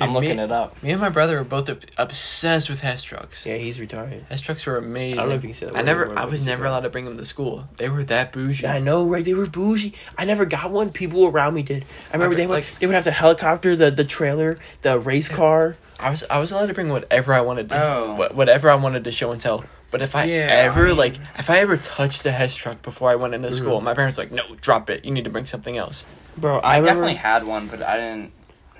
I'm 0.00 0.12
looking 0.14 0.36
me, 0.36 0.42
it 0.42 0.50
up. 0.50 0.82
Me 0.82 0.90
and 0.90 1.00
my 1.00 1.08
brother 1.08 1.36
were 1.38 1.44
both 1.44 1.68
obsessed 1.98 2.70
with 2.70 2.80
Hess 2.80 3.02
trucks. 3.02 3.44
Yeah, 3.46 3.56
he's 3.56 3.78
retired. 3.80 4.24
Hess 4.28 4.40
trucks 4.40 4.64
were 4.66 4.76
amazing. 4.76 5.18
I 5.18 5.22
don't 5.22 5.30
know 5.30 5.34
if 5.36 5.42
you 5.42 5.48
can 5.50 5.54
say 5.54 5.66
that 5.66 5.76
I 5.76 5.82
never, 5.82 6.16
I 6.18 6.24
was 6.24 6.44
never 6.44 6.64
allowed 6.64 6.80
to 6.80 6.90
bring 6.90 7.04
them 7.04 7.16
to 7.16 7.24
school. 7.24 7.68
They 7.76 7.88
were 7.88 8.04
that 8.04 8.32
bougie. 8.32 8.62
Yeah, 8.64 8.74
I 8.74 8.78
know, 8.78 9.04
right? 9.06 9.24
They 9.24 9.34
were 9.34 9.46
bougie. 9.46 9.94
I 10.16 10.24
never 10.24 10.44
got 10.46 10.70
one. 10.70 10.90
People 10.90 11.26
around 11.26 11.54
me 11.54 11.62
did. 11.62 11.84
I 12.10 12.14
remember 12.14 12.34
Okay, 12.34 12.42
they 12.42 12.46
would 12.46 12.54
like- 12.54 12.78
they 12.78 12.86
would 12.86 12.94
have 12.94 13.04
the 13.04 13.10
helicopter, 13.10 13.76
the 13.76 13.90
the 13.90 14.04
trailer, 14.04 14.58
the 14.82 14.98
race 14.98 15.28
car. 15.28 15.76
I 15.98 16.08
was, 16.10 16.24
I 16.30 16.38
was 16.38 16.50
allowed 16.50 16.66
to 16.66 16.74
bring 16.74 16.88
whatever 16.88 17.34
I 17.34 17.42
wanted 17.42 17.68
to, 17.68 17.82
Oh. 17.84 18.28
whatever 18.32 18.70
I 18.70 18.74
wanted 18.76 19.04
to 19.04 19.12
show 19.12 19.32
and 19.32 19.40
tell. 19.40 19.64
But 19.90 20.00
if 20.02 20.14
I 20.16 20.24
Yeah, 20.24 20.46
ever 20.48 20.84
I 20.86 20.88
mean- 20.90 20.96
like, 20.96 21.16
if 21.38 21.50
I 21.50 21.58
ever 21.58 21.76
touched 21.76 22.24
a 22.24 22.30
Hess 22.30 22.54
truck 22.54 22.80
before 22.80 23.10
I 23.10 23.16
went 23.16 23.34
into 23.34 23.48
Mm-hmm. 23.48 23.56
school, 23.56 23.80
my 23.80 23.92
parents 23.92 24.16
were 24.16 24.22
like, 24.24 24.32
no, 24.32 24.44
drop 24.62 24.88
it. 24.88 25.04
You 25.04 25.10
need 25.10 25.24
to 25.24 25.30
bring 25.30 25.46
something 25.46 25.76
else. 25.76 26.06
Bro, 26.38 26.60
I, 26.60 26.74
I, 26.74 26.78
remember. 26.78 26.86
definitely 26.88 27.14
had 27.16 27.44
one, 27.46 27.66
but 27.66 27.82
I 27.82 27.96
didn't. 27.96 28.32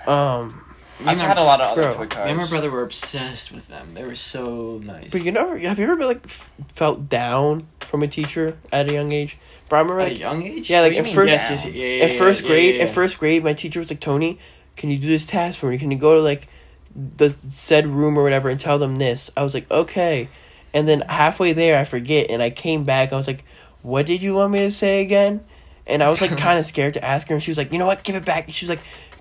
um, 0.09 0.65
I 1.07 1.15
just 1.15 1.25
had 1.25 1.39
a 1.39 1.43
lot 1.43 1.61
of 1.61 1.67
other 1.79 1.83
Bro, 1.83 2.07
toy 2.07 2.25
Me 2.25 2.31
and 2.31 2.39
my 2.39 2.47
brother 2.49 2.71
were 2.71 2.83
obsessed 2.83 3.53
with 3.53 3.69
them. 3.69 3.95
They 3.95 4.05
were 4.05 4.15
so 4.15 4.81
nice. 4.85 5.11
but 5.11 5.25
you 5.25 5.33
know, 5.33 5.57
have 5.57 5.79
you 5.79 5.85
ever 5.85 5.97
been 5.97 6.09
like 6.09 6.25
f- 6.25 6.51
felt 6.75 7.09
down 7.09 7.67
from 7.81 8.03
a 8.03 8.09
teacher 8.09 8.57
at 8.73 8.91
a 8.91 8.93
young 8.93 9.13
age? 9.13 9.39
Bro, 9.69 9.79
I 9.79 9.83
remember 9.83 10.01
At 10.01 10.09
a 10.09 10.11
like 10.11 10.21
young 10.21 10.43
age? 10.43 10.69
Yeah, 10.71 10.81
like 10.81 10.95
What 10.95 11.07
in 11.07 11.15
first 11.15 11.39
down? 11.39 11.51
Yes, 11.53 11.65
yes, 11.65 11.75
yeah, 11.75 11.87
yeah, 11.87 12.07
in 12.07 12.19
first 12.19 12.43
yeah, 12.43 12.49
grade, 12.49 12.75
yeah, 12.77 12.83
in 12.83 12.89
first 12.89 13.19
grade, 13.19 13.45
my 13.45 13.55
teacher 13.55 13.81
was 13.81 13.91
like, 13.91 14.01
Tony, 14.01 14.39
can 14.77 14.91
you 14.91 14.99
do 14.99 15.09
this 15.09 15.27
task 15.27 15.59
for 15.59 15.71
me? 15.71 15.79
Can 15.79 15.91
you 15.91 15.99
go 15.99 16.15
to 16.17 16.21
like 16.21 16.49
the 16.95 17.31
said 17.31 17.87
room 17.87 18.19
or 18.19 18.23
whatever 18.23 18.49
and 18.49 18.59
tell 18.61 18.79
them 18.79 18.97
this? 18.97 19.31
I 19.37 19.43
was 19.43 19.55
like, 19.55 19.71
okay. 19.71 20.29
And 20.75 20.89
then 20.89 21.03
halfway 21.03 21.53
there, 21.53 21.79
I 21.79 21.85
forget, 21.85 22.31
and 22.31 22.43
I 22.43 22.51
came 22.51 22.85
back. 22.85 23.13
I 23.13 23.17
was 23.17 23.27
like, 23.27 23.45
what 23.83 24.07
did 24.07 24.23
you 24.23 24.35
want 24.35 24.53
me 24.53 24.61
to 24.61 24.73
say 24.73 25.03
again? 25.03 25.45
And 25.87 26.03
I 26.03 26.11
was 26.11 26.21
like, 26.21 26.37
kind 26.37 26.59
of 26.59 26.67
scared 26.67 26.95
to 26.95 27.05
ask 27.05 27.29
her, 27.29 27.35
and 27.35 27.43
she 27.43 27.51
was 27.51 27.59
like, 27.59 27.73
you 27.73 27.79
know 27.79 27.87
what, 27.87 28.03
give 28.05 28.17
it 28.17 28.25
back. 28.25 28.47
And 28.47 28.55
she 28.55 28.65
was 28.67 28.71
like, 28.71 28.81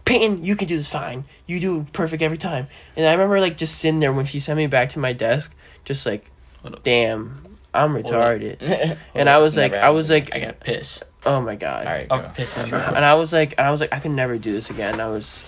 Peyton, 0.09 0.43
you 0.43 0.55
can 0.55 0.67
do 0.67 0.75
this 0.75 0.87
fine. 0.87 1.25
You 1.45 1.59
do 1.59 1.85
perfect 1.93 2.23
every 2.23 2.39
time. 2.39 2.67
And 2.95 3.05
I 3.05 3.11
remember 3.11 3.39
like 3.39 3.57
just 3.57 3.77
sitting 3.77 3.99
there 3.99 4.11
when 4.11 4.25
she 4.25 4.39
sent 4.39 4.57
me 4.57 4.65
back 4.65 4.89
to 4.91 4.99
my 4.99 5.13
desk, 5.13 5.53
just 5.85 6.03
like, 6.03 6.31
damn, 6.81 7.57
I'm 7.75 7.93
retarded. 7.93 8.97
And 9.13 9.29
I 9.29 9.37
was 9.37 9.55
like, 9.55 9.75
I 9.75 9.91
was 9.91 10.09
like, 10.09 10.33
I 10.33 10.39
got 10.39 10.61
pissed. 10.61 11.03
oh 11.27 11.39
my 11.41 11.55
god. 11.55 11.85
All 11.85 11.93
right, 11.93 12.07
I'm 12.09 12.23
go. 12.23 12.29
pissed. 12.29 12.57
And. 12.57 12.73
I 12.73 13.13
was 13.13 13.31
like, 13.31 13.53
and 13.59 13.67
I 13.67 13.69
was 13.69 13.81
like, 13.81 13.93
I 13.93 13.99
could 13.99 14.09
never 14.09 14.39
do 14.39 14.51
this 14.51 14.71
again. 14.71 14.99
I 14.99 15.09
was, 15.09 15.43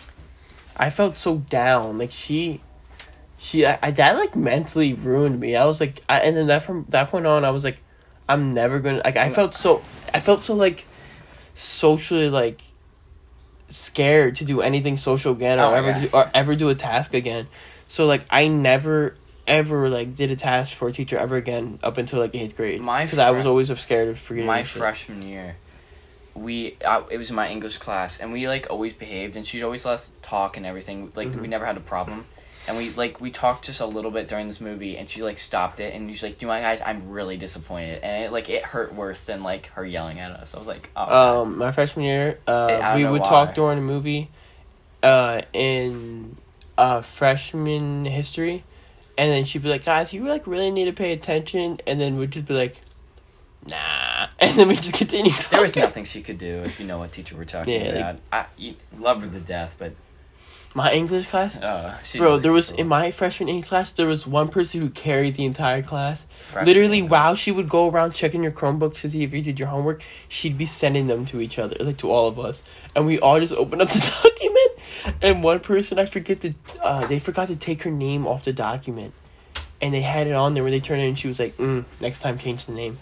I 0.77 0.91
felt 0.91 1.17
so 1.17 1.37
down. 1.37 1.97
Like 1.97 2.11
she, 2.11 2.61
she, 3.39 3.65
I, 3.65 3.79
I 3.81 3.89
that 3.89 4.15
like 4.15 4.35
mentally 4.35 4.93
ruined 4.93 5.39
me. 5.39 5.55
I 5.55 5.65
was 5.65 5.79
like, 5.79 6.03
I, 6.07 6.19
and 6.19 6.37
then 6.37 6.45
that 6.47 6.61
from 6.61 6.85
that 6.89 7.09
point 7.09 7.25
on, 7.25 7.43
I 7.43 7.49
was 7.49 7.63
like, 7.63 7.79
I'm 8.29 8.51
never 8.51 8.79
gonna 8.79 9.01
like. 9.03 9.17
I 9.17 9.31
felt 9.31 9.55
so, 9.55 9.81
I 10.13 10.19
felt 10.19 10.43
so 10.43 10.53
like, 10.53 10.85
socially 11.55 12.29
like, 12.29 12.61
scared 13.71 14.35
to 14.37 14.45
do 14.45 14.61
anything 14.61 14.97
social 14.97 15.31
again 15.33 15.59
or 15.59 15.65
Oh 15.65 15.73
ever 15.73 15.91
God. 15.93 16.01
do, 16.01 16.09
or 16.13 16.31
ever 16.33 16.55
do 16.55 16.69
a 16.69 16.75
task 16.75 17.13
again. 17.13 17.47
So 17.87 18.05
like, 18.05 18.25
I 18.29 18.47
never 18.47 19.15
ever 19.47 19.89
like 19.89 20.15
did 20.15 20.29
a 20.31 20.35
task 20.35 20.73
for 20.75 20.87
a 20.87 20.91
teacher 20.91 21.17
ever 21.17 21.35
again 21.35 21.79
up 21.83 21.97
until 21.97 22.19
like 22.19 22.33
eighth 22.35 22.55
grade. 22.55 22.79
My 22.81 23.03
because 23.05 23.19
I 23.19 23.31
was 23.31 23.45
always 23.45 23.77
scared 23.79 24.07
of 24.09 24.19
forgetting. 24.19 24.45
my 24.47 24.63
freshman 24.63 25.21
year, 25.23 25.57
we 26.35 26.77
uh, 26.85 27.01
it 27.09 27.17
was 27.17 27.31
my 27.31 27.49
English 27.49 27.77
class, 27.79 28.19
and 28.19 28.31
we 28.31 28.47
like 28.47 28.67
always 28.69 28.93
behaved, 28.93 29.35
and 29.35 29.45
she'd 29.45 29.63
always 29.63 29.83
let 29.85 29.95
us 29.95 30.13
talk 30.21 30.57
and 30.57 30.65
everything. 30.65 31.11
Like 31.15 31.29
Mm-hmm. 31.29 31.41
we 31.41 31.47
never 31.47 31.65
had 31.65 31.75
a 31.75 31.81
problem, 31.81 32.25
and 32.67 32.77
we 32.77 32.91
like 32.91 33.19
we 33.19 33.31
talked 33.31 33.65
just 33.65 33.79
a 33.81 33.85
little 33.85 34.11
bit 34.11 34.27
during 34.27 34.47
this 34.47 34.61
movie, 34.61 34.97
and 34.97 35.09
she 35.09 35.23
like 35.23 35.37
stopped 35.37 35.79
it, 35.79 35.93
and 35.93 36.09
she's 36.09 36.23
like, 36.23 36.37
"Do 36.37 36.47
my 36.47 36.61
guys, 36.61 36.81
I'm 36.85 37.09
really 37.09 37.37
disappointed," 37.37 38.03
and 38.03 38.23
it 38.23 38.31
like 38.31 38.49
it 38.49 38.63
hurt 38.63 38.93
worse 38.93 39.23
than 39.25 39.43
like 39.43 39.67
her 39.67 39.85
yelling 39.85 40.19
at 40.19 40.31
us. 40.31 40.53
I 40.55 40.57
was 40.59 40.67
like, 40.67 40.89
"Oh, 40.95 41.41
Um, 41.43 41.57
my 41.57 41.71
freshman 41.71 42.05
year, 42.05 42.39
uh, 42.47 42.93
we 42.95 43.05
would 43.05 43.21
why. 43.21 43.27
talk 43.29 43.53
during 43.55 43.77
the 43.77 43.85
movie, 43.85 44.29
uh, 45.03 45.41
in 45.53 46.37
uh 46.77 47.01
freshman 47.01 48.05
history, 48.05 48.63
and 49.17 49.31
then 49.31 49.45
she'd 49.45 49.63
be 49.63 49.69
like, 49.69 49.85
"Guys, 49.85 50.13
you 50.13 50.23
like 50.25 50.45
really 50.47 50.71
need 50.71 50.85
to 50.85 50.93
pay 50.93 51.13
attention," 51.13 51.79
and 51.87 51.99
then 51.99 52.17
we'd 52.17 52.31
just 52.31 52.45
be 52.45 52.53
like, 52.53 52.79
"Nah," 53.69 54.27
and 54.39 54.57
then 54.57 54.67
we 54.67 54.75
just 54.75 54.93
continue 54.93 55.31
talking. 55.31 55.49
there 55.51 55.61
was 55.61 55.75
nothing 55.75 56.05
she 56.05 56.21
could 56.21 56.37
do 56.37 56.61
if 56.63 56.79
you 56.79 56.85
know 56.85 56.99
what 56.99 57.11
teacher 57.11 57.35
we're 57.35 57.45
talking 57.45 57.73
Yeah, 57.81 57.87
like- 57.87 57.95
about. 57.95 58.15
I 58.31 58.45
you, 58.57 58.75
love 58.97 59.21
her 59.21 59.27
to 59.29 59.39
death, 59.39 59.75
but 59.79 59.93
My 60.73 60.93
English 60.93 61.27
class, 61.27 61.57
uh, 61.59 61.97
bro. 62.15 62.37
There 62.37 62.53
was 62.53 62.71
in 62.71 62.87
my 62.87 63.11
freshman 63.11 63.49
English 63.49 63.67
class, 63.67 63.91
there 63.91 64.07
was 64.07 64.25
one 64.25 64.47
person 64.47 64.79
who 64.79 64.89
carried 64.89 65.35
the 65.35 65.43
entire 65.43 65.83
class. 65.83 66.27
Literally, 66.63 67.01
while 67.01 67.35
she 67.35 67.51
would 67.51 67.67
go 67.67 67.89
around 67.89 68.13
checking 68.13 68.41
your 68.41 68.53
Chromebooks 68.53 69.01
to 69.01 69.09
see 69.09 69.23
if 69.23 69.33
you 69.33 69.41
did 69.41 69.59
your 69.59 69.67
homework, 69.67 70.01
she'd 70.29 70.57
be 70.57 70.65
sending 70.65 71.07
them 71.07 71.25
to 71.25 71.41
each 71.41 71.59
other, 71.59 71.75
like 71.81 71.97
to 71.97 72.09
all 72.09 72.27
of 72.27 72.39
us, 72.39 72.63
and 72.95 73.05
we 73.05 73.19
all 73.19 73.37
just 73.39 73.53
open 73.53 73.81
up 73.81 73.89
the 73.91 73.99
document. 74.23 75.17
And 75.21 75.43
one 75.43 75.59
person, 75.59 75.99
I 75.99 76.05
forget 76.05 76.39
to, 76.41 76.53
uh, 76.81 77.05
they 77.07 77.19
forgot 77.19 77.49
to 77.49 77.57
take 77.57 77.83
her 77.83 77.91
name 77.91 78.25
off 78.25 78.45
the 78.45 78.53
document, 78.53 79.13
and 79.81 79.93
they 79.93 80.01
had 80.01 80.27
it 80.27 80.33
on 80.33 80.53
there 80.53 80.63
when 80.63 80.71
they 80.71 80.79
turned 80.79 81.01
it, 81.01 81.07
and 81.07 81.19
she 81.19 81.27
was 81.27 81.39
like, 81.39 81.57
mm, 81.57 81.83
"Next 81.99 82.21
time, 82.21 82.37
change 82.37 82.63
the 82.65 82.71
name." 82.71 82.97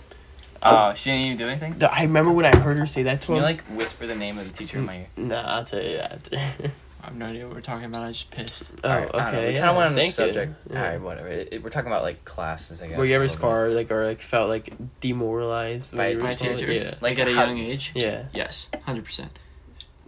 Oh, 0.63 0.93
she 0.95 1.11
didn't 1.11 1.25
even 1.25 1.37
do 1.37 1.47
anything. 1.47 1.83
I 1.89 2.01
remember 2.01 2.31
when 2.31 2.45
I 2.45 2.55
heard 2.57 2.77
her 2.77 2.85
say 2.85 3.03
that 3.03 3.21
to 3.21 3.27
Can 3.27 3.35
you 3.35 3.41
like 3.41 3.61
whisper 3.67 4.07
the 4.07 4.15
name 4.15 4.37
of 4.39 4.45
the 4.45 4.57
teacher 4.57 4.79
in 4.79 4.85
my 4.85 4.97
ear? 4.97 5.07
nah, 5.15 5.41
I'll 5.41 5.63
tell 5.63 5.81
you 5.81 5.97
that. 5.97 6.29
I 7.01 7.05
have 7.05 7.15
no 7.15 7.27
idea 7.27 7.45
what 7.47 7.55
we're 7.55 7.61
talking 7.61 7.85
about. 7.85 8.03
I 8.03 8.09
just 8.11 8.29
pissed. 8.29 8.69
oh, 8.83 8.89
Alright, 8.89 9.07
I 9.07 9.11
don't 9.11 9.17
know, 9.17 9.27
okay. 9.29 9.47
We 9.47 9.53
yeah, 9.55 9.59
kind 9.61 9.69
of 9.69 9.75
went 9.77 9.87
on 9.87 9.93
the 9.93 9.99
thank 10.01 10.17
you. 10.17 10.25
subject. 10.25 10.55
Yeah. 10.69 10.81
Alright, 10.83 11.01
whatever. 11.01 11.27
It, 11.29 11.49
it- 11.53 11.63
we're 11.63 11.69
talking 11.69 11.87
about 11.91 12.03
like 12.03 12.25
classes, 12.25 12.81
I 12.81 12.87
guess. 12.87 12.97
Were 12.97 13.05
you 13.05 13.15
ever 13.15 13.29
scarred, 13.29 13.73
like, 13.73 13.89
or 13.91 14.05
like 14.05 14.21
felt 14.21 14.49
like 14.49 14.73
demoralized 14.99 15.95
By 15.95 15.97
when 15.97 16.11
you 16.11 16.17
were 16.17 16.23
My 16.23 16.33
teacher, 16.35 16.71
Yeah. 16.71 16.95
like 17.01 17.17
at 17.19 17.27
a 17.27 17.33
how- 17.33 17.45
young 17.45 17.57
age. 17.59 17.91
Yeah. 17.95 18.25
Yes, 18.33 18.69
hundred 18.83 19.05
percent. 19.05 19.31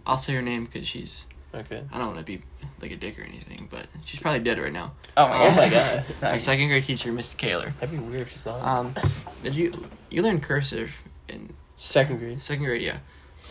I'll 0.06 0.18
say 0.18 0.34
her 0.34 0.42
name 0.42 0.64
because 0.66 0.86
she's. 0.86 1.26
Okay. 1.54 1.82
I 1.92 1.98
don't 1.98 2.06
want 2.14 2.18
to 2.18 2.24
be 2.24 2.42
like 2.80 2.92
a 2.92 2.96
dick 2.96 3.18
or 3.18 3.22
anything, 3.22 3.68
but 3.70 3.86
she's 4.04 4.20
probably 4.20 4.40
dead 4.40 4.58
right 4.58 4.72
now. 4.72 4.92
Oh 5.16 5.28
my 5.28 5.34
Oh 5.46 5.48
god. 5.50 5.56
my 5.56 5.68
god. 5.68 6.04
My 6.22 6.38
second 6.38 6.68
grade 6.68 6.84
teacher, 6.84 7.12
Mr. 7.12 7.36
Kaler. 7.36 7.74
That'd 7.78 7.90
be 7.98 8.02
weird 8.04 8.22
if 8.22 8.32
she's 8.32 8.44
not. 8.46 8.62
Um, 8.62 8.94
did 9.42 9.54
you 9.54 9.86
you 10.10 10.22
learned 10.22 10.42
cursive 10.42 10.94
in 11.28 11.52
Second 11.76 12.18
grade. 12.18 12.40
second 12.42 12.64
grade? 12.64 12.80
Yeah. 12.82 12.98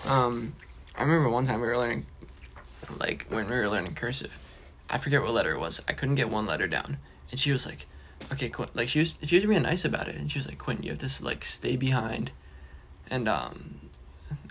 Um, 0.05 0.55
I 0.97 1.03
remember 1.03 1.29
one 1.29 1.45
time 1.45 1.61
we 1.61 1.67
were 1.67 1.77
learning, 1.77 2.05
like 2.99 3.25
when 3.29 3.49
we 3.49 3.55
were 3.55 3.67
learning 3.69 3.95
cursive, 3.95 4.39
I 4.89 4.97
forget 4.97 5.21
what 5.21 5.31
letter 5.31 5.51
it 5.53 5.59
was. 5.59 5.81
I 5.87 5.93
couldn't 5.93 6.15
get 6.15 6.29
one 6.29 6.45
letter 6.45 6.67
down, 6.67 6.97
and 7.31 7.39
she 7.39 7.51
was 7.51 7.65
like, 7.65 7.85
"Okay, 8.31 8.49
Quinn." 8.49 8.69
Like 8.73 8.89
she 8.89 8.99
was 8.99 9.13
she 9.23 9.35
was 9.35 9.45
being 9.45 9.61
nice 9.63 9.85
about 9.85 10.07
it, 10.07 10.15
and 10.15 10.31
she 10.31 10.37
was 10.39 10.47
like, 10.47 10.57
"Quinn, 10.59 10.83
you 10.83 10.89
have 10.91 10.99
to 10.99 11.23
like 11.25 11.43
stay 11.45 11.75
behind, 11.75 12.31
and 13.09 13.27
um, 13.27 13.89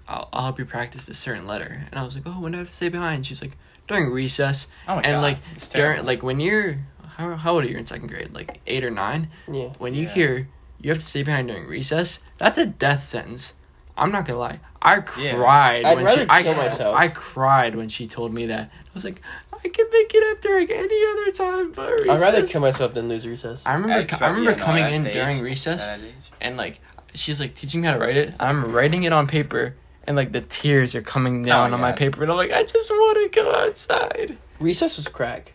I'll 0.08 0.28
I'll 0.32 0.42
help 0.44 0.58
you 0.58 0.64
practice 0.64 1.06
this 1.06 1.18
certain 1.18 1.46
letter." 1.46 1.86
And 1.90 1.98
I 2.00 2.04
was 2.04 2.14
like, 2.14 2.24
"Oh, 2.26 2.40
when 2.40 2.52
do 2.52 2.58
I 2.58 2.60
have 2.60 2.68
to 2.68 2.74
stay 2.74 2.88
behind?" 2.88 3.16
And 3.16 3.26
she's 3.26 3.42
like, 3.42 3.56
"During 3.88 4.10
recess." 4.10 4.66
Oh 4.88 4.96
my 4.96 5.02
and 5.02 5.12
god. 5.16 5.22
like 5.22 5.38
It's 5.54 5.68
during 5.68 5.90
terrible. 5.92 6.06
like 6.06 6.22
when 6.22 6.40
you're 6.40 6.78
how 7.16 7.34
how 7.36 7.52
old 7.54 7.64
are 7.64 7.68
you 7.68 7.76
in 7.76 7.86
second 7.86 8.08
grade? 8.08 8.32
Like 8.32 8.60
eight 8.66 8.84
or 8.84 8.90
nine. 8.90 9.28
Yeah. 9.50 9.68
When 9.78 9.94
you 9.94 10.02
Yeah. 10.04 10.14
hear 10.14 10.48
you 10.80 10.88
have 10.90 10.98
to 11.00 11.06
stay 11.06 11.22
behind 11.22 11.48
during 11.48 11.66
recess, 11.66 12.20
that's 12.38 12.56
a 12.56 12.64
death 12.64 13.04
sentence. 13.04 13.54
I'm 13.98 14.10
not 14.10 14.24
gonna 14.24 14.38
lie. 14.38 14.60
I 14.82 14.96
Yeah. 15.18 15.34
cried 15.34 15.84
I'd 15.84 15.96
when 15.96 16.04
rather 16.06 16.22
she. 16.22 16.26
I, 16.30 16.42
kill 16.42 16.54
myself. 16.54 16.96
I 16.96 17.08
cried 17.08 17.76
when 17.76 17.88
she 17.88 18.06
told 18.06 18.32
me 18.32 18.46
that. 18.46 18.70
I 18.72 18.90
was 18.94 19.04
like, 19.04 19.20
I 19.52 19.68
can 19.68 19.86
make 19.92 20.12
it 20.14 20.22
up 20.32 20.40
during 20.40 20.70
any 20.70 21.04
other 21.12 21.30
time, 21.32 21.72
but 21.72 21.92
recess. 21.92 22.08
I'd 22.08 22.20
rather 22.20 22.46
kill 22.46 22.60
myself 22.62 22.94
than 22.94 23.08
lose 23.08 23.26
recess. 23.26 23.64
I 23.66 23.74
remember. 23.74 23.98
Expect- 23.98 24.22
I 24.22 24.28
remember 24.28 24.52
yeah, 24.52 24.56
coming 24.64 24.84
at 24.84 24.92
in 24.92 25.02
that 25.04 25.12
during 25.12 25.36
age- 25.38 25.42
recess 25.42 25.86
at 25.86 26.00
that 26.00 26.06
age. 26.06 26.14
and 26.40 26.56
like 26.56 26.80
she's 27.12 27.40
like 27.40 27.54
teaching 27.54 27.82
me 27.82 27.88
how 27.88 27.92
to 27.94 27.98
write 28.00 28.16
it. 28.16 28.32
I'm 28.40 28.72
writing 28.72 29.02
it 29.02 29.12
on 29.12 29.26
paper 29.26 29.74
and 30.04 30.16
like 30.16 30.32
the 30.32 30.40
tears 30.40 30.94
are 30.94 31.02
coming 31.02 31.42
oh, 31.44 31.48
down 31.48 31.70
Oh, 31.72 31.74
on 31.74 31.80
my 31.80 31.92
paper 31.92 32.22
and 32.22 32.30
I'm 32.32 32.38
like, 32.38 32.52
I 32.52 32.62
just 32.64 32.88
want 32.90 33.32
to 33.32 33.40
go 33.42 33.52
outside. 33.54 34.38
Recess 34.60 34.96
was 34.96 35.08
crack. 35.08 35.52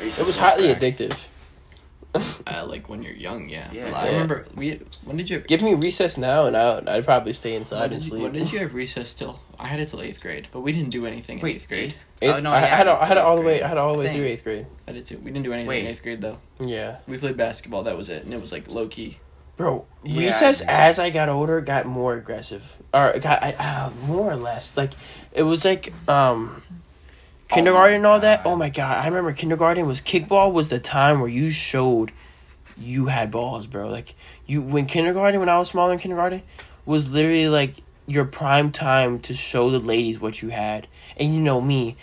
Recess 0.00 0.18
It 0.18 0.26
was 0.26 0.36
highly 0.36 0.68
crack. 0.74 0.80
addictive. 0.82 1.16
Uh, 2.46 2.64
like 2.66 2.88
when 2.88 3.02
you're 3.02 3.12
young, 3.14 3.48
yeah. 3.48 3.70
Yeah. 3.72 3.90
But 3.90 3.96
I 4.00 4.04
Yeah. 4.06 4.12
remember 4.12 4.46
we. 4.54 4.80
When 5.04 5.16
did 5.16 5.28
you? 5.30 5.40
Give 5.40 5.62
me 5.62 5.74
recess 5.74 6.16
now, 6.16 6.46
and 6.46 6.56
I, 6.56 6.82
I'd 6.86 7.04
probably 7.04 7.32
stay 7.32 7.54
inside 7.54 7.80
When 7.80 7.92
and 7.92 8.00
did, 8.00 8.02
you, 8.04 8.10
sleep. 8.10 8.22
when 8.22 8.32
did 8.32 8.52
you 8.52 8.58
have 8.60 8.74
recess 8.74 9.14
till? 9.14 9.40
I 9.58 9.68
had 9.68 9.80
it 9.80 9.88
till 9.88 10.02
eighth 10.02 10.20
grade, 10.20 10.48
but 10.52 10.60
we 10.60 10.72
didn't 10.72 10.90
do 10.90 11.06
anything 11.06 11.38
in 11.38 11.44
Wait, 11.44 11.56
eighth 11.56 11.68
grade. 11.68 11.84
eighth? 11.90 12.04
Eighth- 12.22 12.34
Oh, 12.34 12.40
no, 12.40 12.52
I, 12.52 12.60
yeah, 12.60 12.64
I 12.64 12.68
had, 12.68 12.86
it- 12.86 12.90
it's 12.90 13.02
I 13.02 13.06
had 13.06 13.16
it 13.16 13.20
all 13.22 13.36
the 13.36 13.40
eighth 13.42 13.46
way. 13.46 13.52
grade, 13.58 13.62
I 13.62 13.68
had 13.68 13.76
it 13.78 13.80
all 13.80 13.94
the 13.96 14.02
I 14.02 14.06
way 14.06 14.12
through 14.12 14.22
think. 14.24 14.32
eighth 14.38 14.44
grade. 14.44 14.66
I 14.88 14.92
did 14.92 15.04
too. 15.06 15.18
We 15.18 15.30
didn't 15.30 15.44
do 15.44 15.52
anything 15.52 15.68
Wait. 15.68 15.80
in 15.84 15.90
eighth 15.90 16.02
grade 16.02 16.20
though. 16.20 16.38
Yeah, 16.60 16.96
We 17.06 17.18
played 17.18 17.36
basketball. 17.36 17.82
That 17.84 17.96
was 17.96 18.08
it, 18.10 18.24
and 18.24 18.32
it 18.34 18.40
was 18.40 18.52
like 18.52 18.68
low 18.68 18.86
key. 18.88 19.18
bro. 19.56 19.86
Yeah, 20.04 20.20
I 20.22 20.26
recess 20.26 20.58
think 20.58 20.70
so. 20.70 20.76
as 20.76 20.98
I 20.98 21.10
got 21.10 21.28
older 21.30 21.60
got 21.62 21.86
more 21.86 22.14
aggressive, 22.14 22.62
or 22.92 23.08
it 23.08 23.22
got 23.22 23.42
I, 23.42 23.52
uh, 23.58 23.90
more 24.06 24.30
or 24.30 24.36
less 24.36 24.76
like 24.76 24.92
it 25.32 25.42
was 25.44 25.64
like 25.64 25.92
um 26.08 26.62
kindergarten 27.48 27.96
and 27.96 28.06
all 28.06 28.20
that. 28.20 28.42
Oh 28.44 28.56
my 28.56 28.68
god, 28.68 29.02
I 29.02 29.06
remember 29.06 29.32
kindergarten 29.32 29.86
was 29.86 30.00
kickball 30.00 30.52
was 30.52 30.68
the 30.68 30.78
time 30.78 31.20
where 31.20 31.28
you 31.28 31.50
showed 31.50 32.12
you 32.76 33.06
had 33.06 33.30
balls, 33.30 33.66
bro. 33.66 33.88
Like 33.88 34.14
you 34.46 34.62
when 34.62 34.86
kindergarten 34.86 35.40
when 35.40 35.48
I 35.48 35.58
was 35.58 35.68
smaller 35.68 35.92
in 35.92 35.98
kindergarten 35.98 36.42
was 36.84 37.10
literally 37.10 37.48
like 37.48 37.74
your 38.06 38.24
prime 38.24 38.70
time 38.70 39.18
to 39.20 39.34
show 39.34 39.70
the 39.70 39.78
ladies 39.78 40.20
what 40.20 40.42
you 40.42 40.50
had. 40.50 40.86
And 41.16 41.34
you 41.34 41.40
know 41.40 41.60
me, 41.60 41.96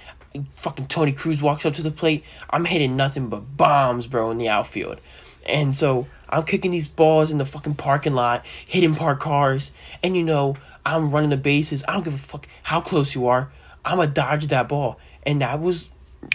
fucking 0.58 0.88
Tony 0.88 1.14
Cruz 1.14 1.41
walks 1.41 1.66
up 1.66 1.74
to 1.76 1.82
the 1.82 1.91
plate. 1.91 2.24
I'm 2.50 2.66
hitting 2.66 2.96
nothing 2.96 3.30
but 3.30 3.58
bombs, 3.58 4.08
bro, 4.08 4.32
in 4.32 4.38
the 4.38 4.50
outfield. 4.50 5.00
And 5.46 5.76
so 5.76 6.08
I'm 6.30 6.44
kicking 6.44 6.72
these 6.72 6.88
balls 6.88 7.32
in 7.32 7.38
the 7.38 7.46
fucking 7.46 7.76
parking 7.76 8.14
lot, 8.14 8.46
hitting 8.46 8.96
parked 8.96 9.22
cars, 9.22 9.72
and 10.02 10.16
you 10.16 10.24
know, 10.24 10.58
I'm 10.86 11.12
running 11.12 11.30
the 11.30 11.38
bases. 11.38 11.84
I 11.88 11.94
don't 11.94 12.04
give 12.04 12.14
a 12.14 12.18
fuck 12.18 12.48
how 12.64 12.82
close 12.82 13.16
you 13.16 13.28
are. 13.28 13.52
I'ma 13.86 14.06
dodge 14.06 14.48
that 14.48 14.70
ball. 14.70 15.00
And 15.26 15.42
that 15.42 15.60
was 15.62 15.90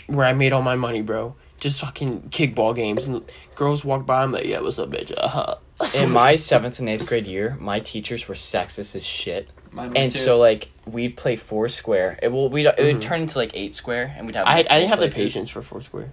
where 0.06 0.26
I 0.26 0.32
made 0.32 0.52
all 0.52 0.62
my 0.62 0.76
money, 0.76 1.02
bro. 1.02 1.34
Just 1.60 1.80
fucking 1.80 2.22
kickball 2.30 2.74
games. 2.74 3.04
And 3.06 3.22
girls 3.54 3.84
walk 3.84 4.06
by, 4.06 4.22
I'm 4.22 4.32
like, 4.32 4.44
yeah, 4.46 4.60
what's 4.60 4.78
up, 4.78 4.90
bitch? 4.90 5.12
Uh-huh. 5.16 5.56
In 5.94 6.10
my 6.10 6.36
seventh 6.36 6.78
and 6.80 6.88
eighth 6.88 7.06
grade 7.06 7.26
year, 7.26 7.56
my 7.60 7.80
teachers 7.80 8.26
were 8.28 8.34
sexist 8.34 8.96
as 8.96 9.04
shit. 9.04 9.48
Mine 9.70 9.92
And 9.96 10.10
too. 10.10 10.18
so 10.18 10.38
like 10.38 10.68
we'd 10.86 11.16
play 11.16 11.36
four 11.36 11.68
square. 11.68 12.18
It 12.22 12.28
will 12.28 12.48
we 12.48 12.66
it 12.66 12.74
would 12.78 12.96
Mhm. 12.96 13.02
turn 13.02 13.20
into 13.22 13.38
like 13.38 13.50
eight 13.54 13.76
square, 13.76 14.12
and 14.16 14.26
we'd 14.26 14.34
have. 14.34 14.46
I, 14.46 14.58
I 14.68 14.78
didn't 14.78 14.88
have 14.88 14.98
the 15.00 15.08
patience 15.08 15.50
for 15.50 15.62
Foursquare. 15.62 16.10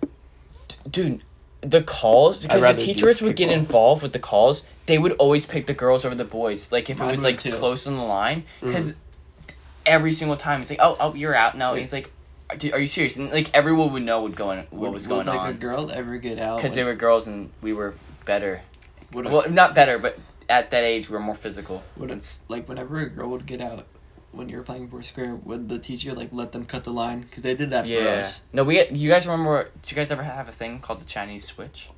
dude. 0.89 1.21
The 1.61 1.81
calls 1.81 2.41
because 2.43 2.61
the 2.61 2.73
teachers 2.85 3.21
would 3.23 3.35
get 3.35 3.51
involved 3.51 4.03
with 4.03 4.13
the 4.13 4.19
calls. 4.19 4.61
They 4.85 4.99
would 4.99 5.13
always 5.13 5.47
pick 5.47 5.65
the 5.65 5.73
girls 5.73 6.05
over 6.05 6.13
the 6.13 6.25
boys. 6.25 6.71
Like 6.71 6.89
if 6.91 7.01
it 7.01 7.05
was 7.09 7.23
like 7.23 7.39
too. 7.39 7.53
close 7.53 7.87
on 7.87 7.95
the 7.97 8.03
line, 8.03 8.43
Mm-hmm. 8.61 8.67
because 8.67 8.93
every 9.85 10.11
single 10.11 10.37
time 10.37 10.61
it's 10.61 10.69
like, 10.69 10.79
oh, 10.81 10.95
oh, 10.99 11.13
you're 11.15 11.33
out. 11.35 11.57
No, 11.57 11.71
and 11.71 11.79
he's 11.79 11.93
like, 11.93 12.11
are 12.49 12.55
are 12.73 12.79
you 12.79 12.87
serious? 12.87 13.15
And 13.15 13.31
like 13.31 13.49
everyone 13.53 13.91
would 13.93 14.03
know 14.03 14.21
what 14.21 14.35
going 14.35 14.59
what 14.69 14.73
Would- 14.73 14.93
was 14.93 15.07
would, 15.07 15.25
going 15.25 15.37
like 15.37 15.55
a 15.55 15.57
girl 15.57 15.91
ever 15.91 16.17
get 16.17 16.39
out? 16.39 16.57
because 16.57 16.71
like, 16.71 16.75
they 16.75 16.83
were 16.83 16.95
girls 16.95 17.27
and 17.27 17.49
we 17.61 17.73
were 17.73 17.93
better. 18.25 18.61
would 19.13 19.25
a- 19.25 19.29
Well, 19.29 19.49
not 19.49 19.73
better, 19.75 19.97
but 19.99 20.17
at 20.47 20.71
that 20.71 20.83
age 20.83 21.09
we 21.09 21.15
are 21.15 21.19
more 21.19 21.35
physical. 21.35 21.83
would 21.97 22.11
It's- 22.11 22.41
like 22.47 22.67
whenever 22.69 22.99
a 22.99 23.09
girl 23.09 23.29
would 23.31 23.45
get 23.45 23.61
out 23.61 23.85
when 24.31 24.49
you 24.49 24.57
were 24.57 24.63
playing 24.63 24.89
four 24.89 25.01
square, 25.01 25.33
would 25.35 25.69
the 25.69 25.79
teacher 25.79 26.13
like 26.13 26.29
let 26.33 26.51
them 26.51 26.65
cut 26.65 26.83
the 26.83 26.91
line? 26.91 27.21
Because 27.21 27.41
they 27.43 27.55
did 27.55 27.69
that 27.69 27.87
for 27.87 28.07
us. 28.09 28.41
No, 28.51 28.63
we. 28.65 28.85
You 28.89 29.09
guys 29.09 29.25
remember? 29.25 29.69
Do 29.81 29.89
you 29.89 29.95
guys 29.95 30.11
ever 30.11 30.23
have 30.23 30.49
a 30.49 30.51
thing 30.51 30.79
called 30.79 30.99
the 30.99 31.05
Chinese 31.05 31.45
switch? 31.45 31.89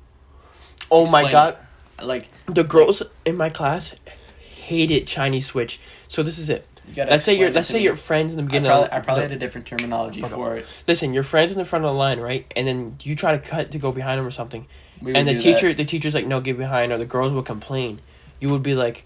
Oh 0.90 1.10
my 1.10 1.30
god. 1.30 1.58
Like 2.00 2.30
The 2.46 2.62
girls 2.64 3.02
in 3.24 3.36
my 3.36 3.50
class 3.50 3.94
hated 4.40 5.06
Chinese 5.08 5.46
switch. 5.46 5.80
So 6.06 6.22
this 6.22 6.38
is 6.38 6.48
it. 6.48 6.64
You 6.94 7.04
Let's 7.04 7.24
say 7.24 7.32
explain 7.32 7.40
you're 7.40 7.50
let's 7.50 7.68
say 7.68 7.78
me. 7.78 7.84
you're 7.84 7.96
friends 7.96 8.32
in 8.32 8.36
the 8.36 8.42
I 8.42 8.46
beginning. 8.46 8.70
probably, 8.70 8.86
of, 8.88 8.92
I 8.92 9.00
probably 9.00 9.22
the- 9.22 9.28
had 9.28 9.36
a 9.36 9.38
different 9.38 9.66
terminology 9.66 10.22
Okay. 10.24 10.34
for 10.34 10.56
it. 10.56 10.66
listen, 10.86 11.12
your 11.14 11.22
friends 11.22 11.52
in 11.52 11.58
the 11.58 11.64
front 11.64 11.84
of 11.84 11.90
the 11.92 11.96
line, 11.98 12.20
right? 12.20 12.50
And 12.56 12.66
then 12.66 12.96
you 13.02 13.14
try 13.14 13.32
to 13.32 13.38
cut 13.38 13.70
to 13.72 13.78
go 13.78 13.92
behind 13.92 14.18
them 14.18 14.26
or 14.26 14.30
something. 14.30 14.66
We 15.00 15.14
and 15.14 15.26
the 15.28 15.38
teacher 15.38 15.68
that. 15.68 15.76
the 15.76 15.84
teacher's 15.84 16.14
like, 16.14 16.26
no, 16.26 16.40
get 16.40 16.58
behind, 16.58 16.92
or 16.92 16.98
the 16.98 17.06
girls 17.06 17.32
will 17.32 17.42
complain. 17.44 18.00
You 18.40 18.50
would 18.50 18.62
be 18.62 18.74
like, 18.74 19.04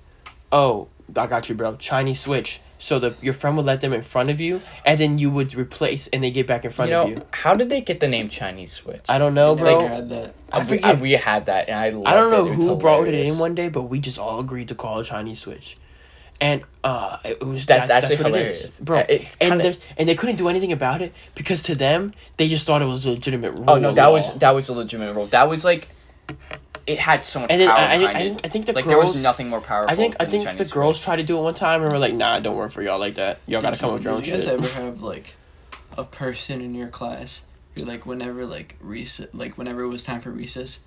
oh, 0.50 0.88
I 1.16 1.26
got 1.26 1.48
you, 1.48 1.54
bro. 1.54 1.76
Chinese 1.76 2.20
switch. 2.20 2.60
So 2.78 2.98
the 2.98 3.14
your 3.22 3.32
friend 3.34 3.56
would 3.58 3.66
let 3.66 3.80
them 3.80 3.92
in 3.92 4.02
front 4.02 4.28
of 4.30 4.40
you, 4.40 4.60
and 4.84 4.98
then 4.98 5.16
you 5.18 5.30
would 5.30 5.54
replace, 5.54 6.08
and 6.08 6.20
they 6.20 6.32
get 6.32 6.48
back 6.48 6.64
in 6.64 6.72
front 6.72 6.88
you 6.90 6.96
know, 6.96 7.02
of 7.04 7.08
you. 7.10 7.22
how 7.30 7.54
did 7.54 7.70
they 7.70 7.80
get 7.80 8.00
the 8.00 8.08
name 8.08 8.28
Chinese 8.28 8.72
switch? 8.72 9.02
I 9.08 9.18
don't 9.18 9.34
know, 9.34 9.54
They 9.54 9.62
bro. 9.62 9.86
had 9.86 10.08
that. 10.08 10.34
I 10.50 10.58
we, 10.58 10.64
forget. 10.64 10.98
we 11.00 11.12
had 11.12 11.46
that, 11.46 11.68
and 11.68 11.78
I. 11.78 11.90
Loved 11.90 12.08
I 12.08 12.14
don't 12.14 12.32
know 12.32 12.46
it. 12.46 12.52
It 12.54 12.56
was 12.58 12.66
who 12.66 12.76
brought 12.76 13.06
it 13.06 13.14
in 13.14 13.38
one 13.38 13.54
day, 13.54 13.68
but 13.68 13.82
we 13.84 14.00
just 14.00 14.18
all 14.18 14.40
agreed 14.40 14.66
to 14.68 14.74
call 14.74 14.98
it 14.98 15.04
Chinese 15.04 15.38
switch, 15.38 15.76
and 16.42 16.62
uh, 16.84 17.16
it 17.24 17.40
was 17.42 17.64
That- 17.66 17.86
that's, 17.86 17.88
that's 17.88 18.08
that's, 18.08 18.18
what 18.20 18.26
hilarious. 18.26 18.64
it 18.64 18.68
is, 18.70 18.80
bro. 18.80 18.98
It's 19.08 19.36
and 19.38 19.50
kinda- 19.62 19.70
they 19.70 19.78
and 19.96 20.08
they 20.08 20.14
couldn't 20.14 20.36
do 20.36 20.48
anything 20.48 20.72
about 20.72 21.00
it 21.00 21.14
because 21.34 21.62
to 21.64 21.74
them 21.74 22.12
they 22.36 22.48
just 22.48 22.66
thought 22.66 22.82
it 22.82 22.86
was 22.86 23.06
a 23.06 23.10
legitimate 23.12 23.54
rule. 23.54 23.64
Oh 23.68 23.78
no, 23.78 23.92
that 23.94 24.06
law. 24.06 24.12
was 24.14 24.34
that 24.34 24.50
was 24.50 24.68
a 24.68 24.72
legitimate 24.74 25.14
rule. 25.14 25.26
That 25.28 25.48
was 25.48 25.64
like, 25.64 25.88
it 26.86 26.98
had 26.98 27.24
so 27.24 27.40
much 27.40 27.50
And 27.50 27.60
then 27.60 27.68
power 27.68 27.78
I, 27.78 27.94
I, 27.94 27.98
behind 27.98 28.16
I, 28.16 28.20
it. 28.20 28.24
think- 28.24 28.40
I 28.44 28.48
think 28.48 28.66
the 28.66 28.72
like 28.72 28.84
girls. 28.84 28.94
there 29.04 29.12
was 29.14 29.22
nothing 29.22 29.48
more 29.48 29.60
powerful. 29.60 29.92
I 29.92 29.96
think 29.96 30.16
I 30.20 30.26
think 30.26 30.44
the, 30.58 30.64
the 30.64 30.70
girls 30.70 31.00
tried 31.00 31.16
to 31.16 31.22
do 31.22 31.38
it 31.38 31.42
one 31.42 31.54
time 31.54 31.82
and 31.82 31.92
we're 31.92 31.98
like, 31.98 32.14
nah, 32.14 32.40
don't 32.40 32.56
work 32.56 32.72
for 32.72 32.82
y'all 32.82 32.98
like 32.98 33.14
that. 33.14 33.38
Y'all 33.46 33.62
gotta 33.62 33.76
Did 33.76 33.80
come 33.80 33.90
up 33.90 33.94
with 33.94 34.04
your 34.04 34.14
own 34.14 34.20
Did 34.22 34.26
you 34.28 34.32
guys 34.34 34.46
ever 34.46 34.66
have 34.82 35.02
like 35.02 35.36
a 35.96 36.04
person 36.04 36.60
in 36.60 36.74
your 36.74 36.88
class 36.88 37.44
who 37.76 37.84
like 37.84 38.04
whenever 38.04 38.44
like 38.44 38.76
recess, 38.80 39.28
like 39.32 39.56
whenever 39.56 39.82
it 39.82 39.88
was 39.88 40.02
time 40.02 40.20
for 40.20 40.30
recess, 40.30 40.80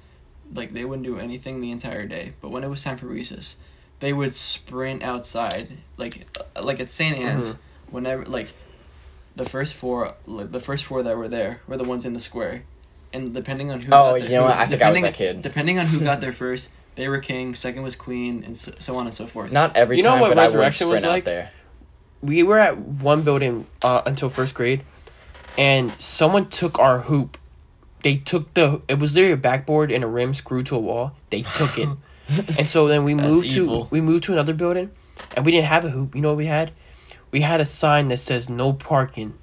like 0.54 0.74
they 0.74 0.84
wouldn't 0.84 1.06
do 1.06 1.18
anything 1.18 1.62
the 1.62 1.72
entire 1.72 2.06
day, 2.06 2.34
but 2.42 2.50
when 2.50 2.64
it 2.64 2.68
was 2.70 2.84
time 2.84 2.98
for 2.98 3.08
recess, 3.08 3.56
they 4.00 4.14
would 4.14 4.36
sprint 4.36 5.04
outside 5.04 5.78
like 5.98 6.28
like 6.62 6.80
at 6.80 6.90
St. 6.90 7.18
Anne's. 7.18 7.54
Mhm. 7.54 7.58
Whenever 7.92 8.26
like 8.26 8.54
the 9.36 9.46
first 9.46 9.74
four, 9.74 10.14
like, 10.26 10.52
the 10.52 10.60
first 10.60 10.86
four 10.86 11.04
that 11.04 11.18
were 11.18 11.28
there 11.28 11.62
were 11.68 11.78
the 11.78 11.84
ones 11.84 12.04
in 12.06 12.14
the 12.14 12.20
square, 12.20 12.64
and 13.14 13.34
depending 13.34 13.72
on 13.72 13.82
who. 13.82 13.88
Oh, 13.88 14.12
got 14.12 14.20
there, 14.20 14.24
you 14.24 14.30
know 14.36 14.42
who- 14.44 14.48
what? 14.50 14.58
I 14.58 14.66
think 14.68 14.82
I 14.82 14.90
was 14.90 14.96
depending- 15.00 15.04
that 15.04 15.14
kid. 15.14 15.42
Depending 15.42 15.80
on 15.80 15.86
who 15.88 16.00
got 16.00 16.20
there 16.22 16.34
first, 16.46 16.70
they 16.96 17.08
were 17.08 17.20
king. 17.20 17.54
Second 17.54 17.84
was 17.84 17.96
queen, 17.96 18.44
and 18.46 18.56
so, 18.58 18.74
so 18.80 18.98
on 18.98 19.06
and 19.06 19.14
so 19.14 19.28
forth. 19.28 19.52
Not 19.52 19.76
every 19.76 19.98
You 19.98 20.04
know 20.04 20.18
what 20.18 20.30
but 20.30 20.40
I 20.40 20.44
would 20.46 20.54
Resurrection 20.56 20.90
was 20.90 21.04
like? 21.04 21.24
out 21.24 21.26
there. 21.26 21.52
We 22.22 22.44
were 22.44 22.58
at 22.58 22.78
one 22.78 23.22
building 23.22 23.68
uh, 23.84 24.02
until 24.06 24.30
first 24.30 24.56
grade, 24.56 24.82
and 25.58 25.92
someone 26.00 26.50
took 26.50 26.80
our 26.80 27.00
hoop. 27.02 27.38
They 28.04 28.16
took 28.18 28.54
the. 28.56 28.82
It 28.88 29.00
was 29.00 29.14
literally 29.14 29.34
a 29.34 29.38
backboard 29.38 29.92
and 29.92 30.04
a 30.04 30.08
rim 30.08 30.34
screwed 30.34 30.66
to 30.68 30.76
a 30.76 30.80
wall. 30.80 31.14
They 31.30 31.42
took 31.44 31.78
it, 31.78 31.90
and 32.58 32.68
so 32.68 32.88
then 32.88 33.04
we 33.04 33.14
moved 33.14 33.46
evil. 33.46 33.86
to 33.86 33.92
we 33.92 34.02
moved 34.02 34.24
to 34.26 34.34
another 34.34 34.54
building, 34.54 34.92
and 35.36 35.46
we 35.46 35.52
didn't 35.52 35.68
have 35.68 35.86
a 35.86 35.90
hoop. 35.90 36.16
You 36.16 36.22
know 36.22 36.30
what 36.30 36.38
we 36.38 36.48
had? 36.48 36.72
We 37.32 37.42
had 37.42 37.60
a 37.60 37.66
sign 37.66 38.08
that 38.08 38.18
says 38.18 38.50
no 38.50 38.74
parking, 38.74 39.38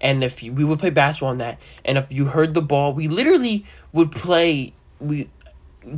and 0.00 0.22
if 0.24 0.42
you, 0.42 0.52
we 0.52 0.64
would 0.64 0.78
play 0.78 0.90
basketball 0.90 1.30
on 1.30 1.38
that, 1.38 1.58
and 1.84 1.98
if 1.98 2.12
you 2.12 2.26
heard 2.26 2.54
the 2.54 2.62
ball, 2.62 2.92
we 2.92 3.08
literally 3.08 3.66
would 3.92 4.12
play. 4.12 4.74
We, 5.00 5.30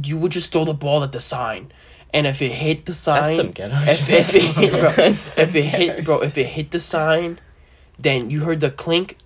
you 0.02 0.16
would 0.16 0.32
just 0.32 0.50
throw 0.50 0.64
the 0.64 0.74
ball 0.74 1.04
at 1.04 1.12
the 1.12 1.20
sign, 1.20 1.72
and 2.12 2.26
if 2.26 2.40
it 2.40 2.52
hit 2.52 2.86
the 2.86 2.94
sign, 2.94 3.52
if, 3.56 4.08
if 4.08 4.34
it 4.34 4.44
hit, 4.44 4.70
bro, 4.96 5.04
if 5.04 5.54
it 5.54 5.64
hit, 5.64 6.04
bro, 6.04 6.20
if 6.20 6.38
it 6.38 6.46
hit 6.46 6.70
the 6.70 6.80
sign, 6.80 7.38
then 7.98 8.30
you 8.30 8.40
heard 8.40 8.60
the 8.60 8.70
clink, 8.70 9.18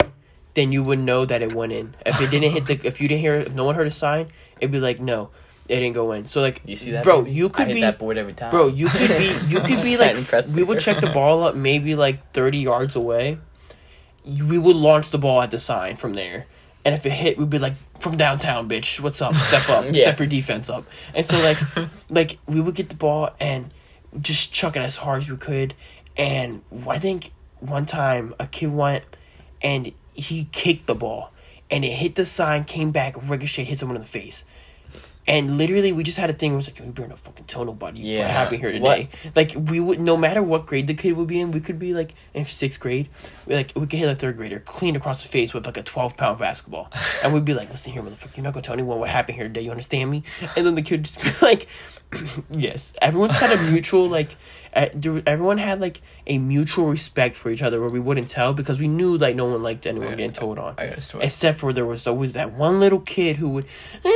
then 0.54 0.72
you 0.72 0.82
would 0.82 0.98
know 0.98 1.24
that 1.24 1.42
it 1.42 1.52
went 1.54 1.72
in. 1.72 1.94
If 2.04 2.20
it 2.20 2.30
didn't 2.30 2.50
hit 2.50 2.66
the, 2.66 2.80
if 2.86 3.00
you 3.00 3.06
didn't 3.06 3.20
hear, 3.20 3.34
if 3.34 3.54
no 3.54 3.64
one 3.64 3.74
heard 3.74 3.86
a 3.86 3.92
sign, 3.92 4.28
it'd 4.58 4.72
be 4.72 4.80
like 4.80 5.00
no, 5.00 5.30
it 5.68 5.80
didn't 5.80 5.94
go 5.94 6.12
in. 6.12 6.26
So 6.26 6.40
like, 6.40 6.62
You 6.64 6.76
see 6.76 6.92
that, 6.92 7.04
bro? 7.04 7.22
baby? 7.22 7.34
You 7.36 7.48
could 7.50 7.68
hit 7.68 7.74
be, 7.74 7.80
that 7.82 7.98
board 7.98 8.18
every 8.18 8.32
time, 8.32 8.50
bro. 8.50 8.68
You 8.68 8.88
could 8.88 9.08
be, 9.08 9.36
you 9.48 9.60
could 9.60 9.82
be 9.82 9.96
like, 9.96 10.16
we 10.54 10.62
would 10.62 10.80
check 10.80 11.00
the 11.00 11.10
ball 11.10 11.44
up 11.44 11.54
maybe 11.54 11.94
like 11.94 12.32
thirty 12.32 12.58
yards 12.58 12.96
away. 12.96 13.38
We 14.24 14.58
would 14.58 14.76
launch 14.76 15.10
the 15.10 15.18
ball 15.18 15.40
at 15.42 15.50
the 15.50 15.58
sign 15.58 15.96
from 15.96 16.14
there. 16.14 16.46
And 16.84 16.94
if 16.94 17.04
it 17.04 17.12
hit, 17.12 17.38
we'd 17.38 17.50
be 17.50 17.58
like, 17.58 17.74
"From 17.98 18.16
downtown, 18.16 18.68
bitch, 18.68 19.00
what's 19.00 19.20
up? 19.20 19.34
Step 19.34 19.68
up, 19.68 19.84
Yeah. 19.92 19.92
step 19.92 20.18
your 20.18 20.28
defense 20.28 20.70
up." 20.70 20.86
And 21.14 21.26
so, 21.26 21.38
like, 21.40 21.58
like 22.08 22.38
we 22.46 22.60
would 22.60 22.74
get 22.74 22.88
the 22.88 22.94
ball 22.94 23.30
and 23.40 23.70
just 24.20 24.52
chuck 24.52 24.76
it 24.76 24.80
as 24.80 24.96
hard 24.98 25.22
as 25.22 25.30
we 25.30 25.36
could. 25.36 25.74
And 26.16 26.62
I 26.86 26.98
think 26.98 27.32
one 27.60 27.84
time 27.84 28.34
a 28.38 28.46
kid 28.46 28.72
went 28.72 29.04
and 29.60 29.92
he 30.14 30.48
kicked 30.52 30.86
the 30.86 30.94
ball 30.94 31.32
and 31.70 31.84
it 31.84 31.92
hit 31.92 32.14
the 32.14 32.24
sign, 32.24 32.64
came 32.64 32.90
back, 32.90 33.16
ricochet, 33.28 33.64
hit 33.64 33.78
someone 33.78 33.96
in 33.96 34.02
the 34.02 34.08
face. 34.08 34.44
And 35.28 35.58
literally, 35.58 35.92
we 35.92 36.02
just 36.02 36.16
had 36.18 36.30
a 36.30 36.32
thing. 36.32 36.52
Where 36.52 36.56
it 36.56 36.66
was 36.66 36.68
like, 36.68 36.80
"We 36.80 36.86
better 36.90 37.08
not 37.08 37.18
fucking 37.18 37.44
tell 37.44 37.64
nobody 37.64 38.00
Yeah. 38.02 38.22
what 38.22 38.30
happened 38.30 38.60
here 38.62 38.80
What- 38.80 38.96
today." 38.96 39.08
Like 39.36 39.52
we 39.70 39.78
would, 39.78 40.00
no 40.00 40.16
matter 40.16 40.42
what 40.42 40.64
grade 40.66 40.86
the 40.86 40.94
kid 40.94 41.12
would 41.18 41.28
be 41.28 41.38
in, 41.40 41.52
we 41.52 41.60
could 41.60 41.78
be 41.78 41.92
like 41.94 42.14
in 42.34 42.46
sixth 42.46 42.80
grade, 42.80 43.08
we 43.46 43.54
like 43.54 43.72
we 43.76 43.82
could 43.86 43.98
hit 43.98 44.08
a 44.08 44.14
third 44.14 44.38
grader 44.38 44.58
clean 44.58 44.96
across 44.96 45.22
the 45.22 45.28
face 45.28 45.52
with 45.52 45.66
like 45.66 45.76
a 45.76 45.82
twelve 45.82 46.16
pound 46.16 46.38
basketball, 46.38 46.90
and 47.22 47.32
we'd 47.34 47.44
be 47.44 47.52
like, 47.54 47.70
"Listen 47.70 47.92
here, 47.92 48.02
motherfucker, 48.02 48.36
you're 48.38 48.44
not 48.44 48.54
gonna 48.54 48.62
tell 48.62 48.72
anyone 48.72 48.98
what 48.98 49.10
happened 49.10 49.36
here 49.36 49.46
today. 49.46 49.60
You 49.60 49.70
understand 49.70 50.10
me?" 50.10 50.22
And 50.56 50.66
then 50.66 50.74
the 50.74 50.82
kid 50.82 51.00
would 51.00 51.04
just 51.04 51.22
be 51.22 51.30
like, 51.46 51.66
"Yes." 52.50 52.94
Everyone 53.02 53.28
just 53.28 53.42
had 53.42 53.52
a 53.52 53.62
mutual 53.70 54.08
like, 54.08 54.34
everyone 54.72 55.58
had 55.58 55.78
like 55.80 56.00
a 56.26 56.38
mutual 56.38 56.86
respect 56.86 57.36
for 57.36 57.50
each 57.50 57.62
other 57.62 57.80
where 57.80 57.90
we 57.90 58.00
wouldn't 58.00 58.28
tell 58.28 58.54
because 58.54 58.78
we 58.78 58.88
knew 58.88 59.18
like 59.18 59.36
no 59.36 59.44
one 59.44 59.62
liked 59.62 59.86
anyone 59.86 60.08
Yeah. 60.10 60.14
getting 60.16 60.32
told 60.32 60.58
on. 60.58 60.74
I 60.78 60.86
got 60.86 60.98
a 60.98 61.00
story. 61.02 61.24
Except 61.24 61.58
for 61.58 61.72
there 61.74 61.84
was 61.86 62.06
always 62.06 62.32
that 62.32 62.52
one 62.52 62.80
little 62.80 63.00
kid 63.00 63.36
who 63.36 63.48
would 63.50 63.66
and 64.04 64.12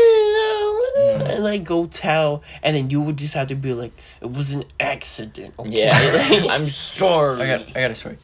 like 1.42 1.64
go 1.64 1.86
tell, 1.86 2.42
and 2.62 2.74
then 2.76 2.90
you 2.90 3.02
would 3.02 3.16
just 3.18 3.34
have 3.34 3.48
to 3.48 3.54
be 3.54 3.72
like, 3.74 3.92
"It 4.20 4.30
was 4.32 4.52
an 4.52 4.64
accident." 4.80 5.54
Okay? 5.58 5.84
Yeah, 5.86 6.46
I'm 6.50 6.66
sorry. 6.66 7.42
I 7.42 7.46
got 7.58 7.68
I 7.76 7.80
got 7.82 7.90
a 7.90 7.94
story. 7.94 8.16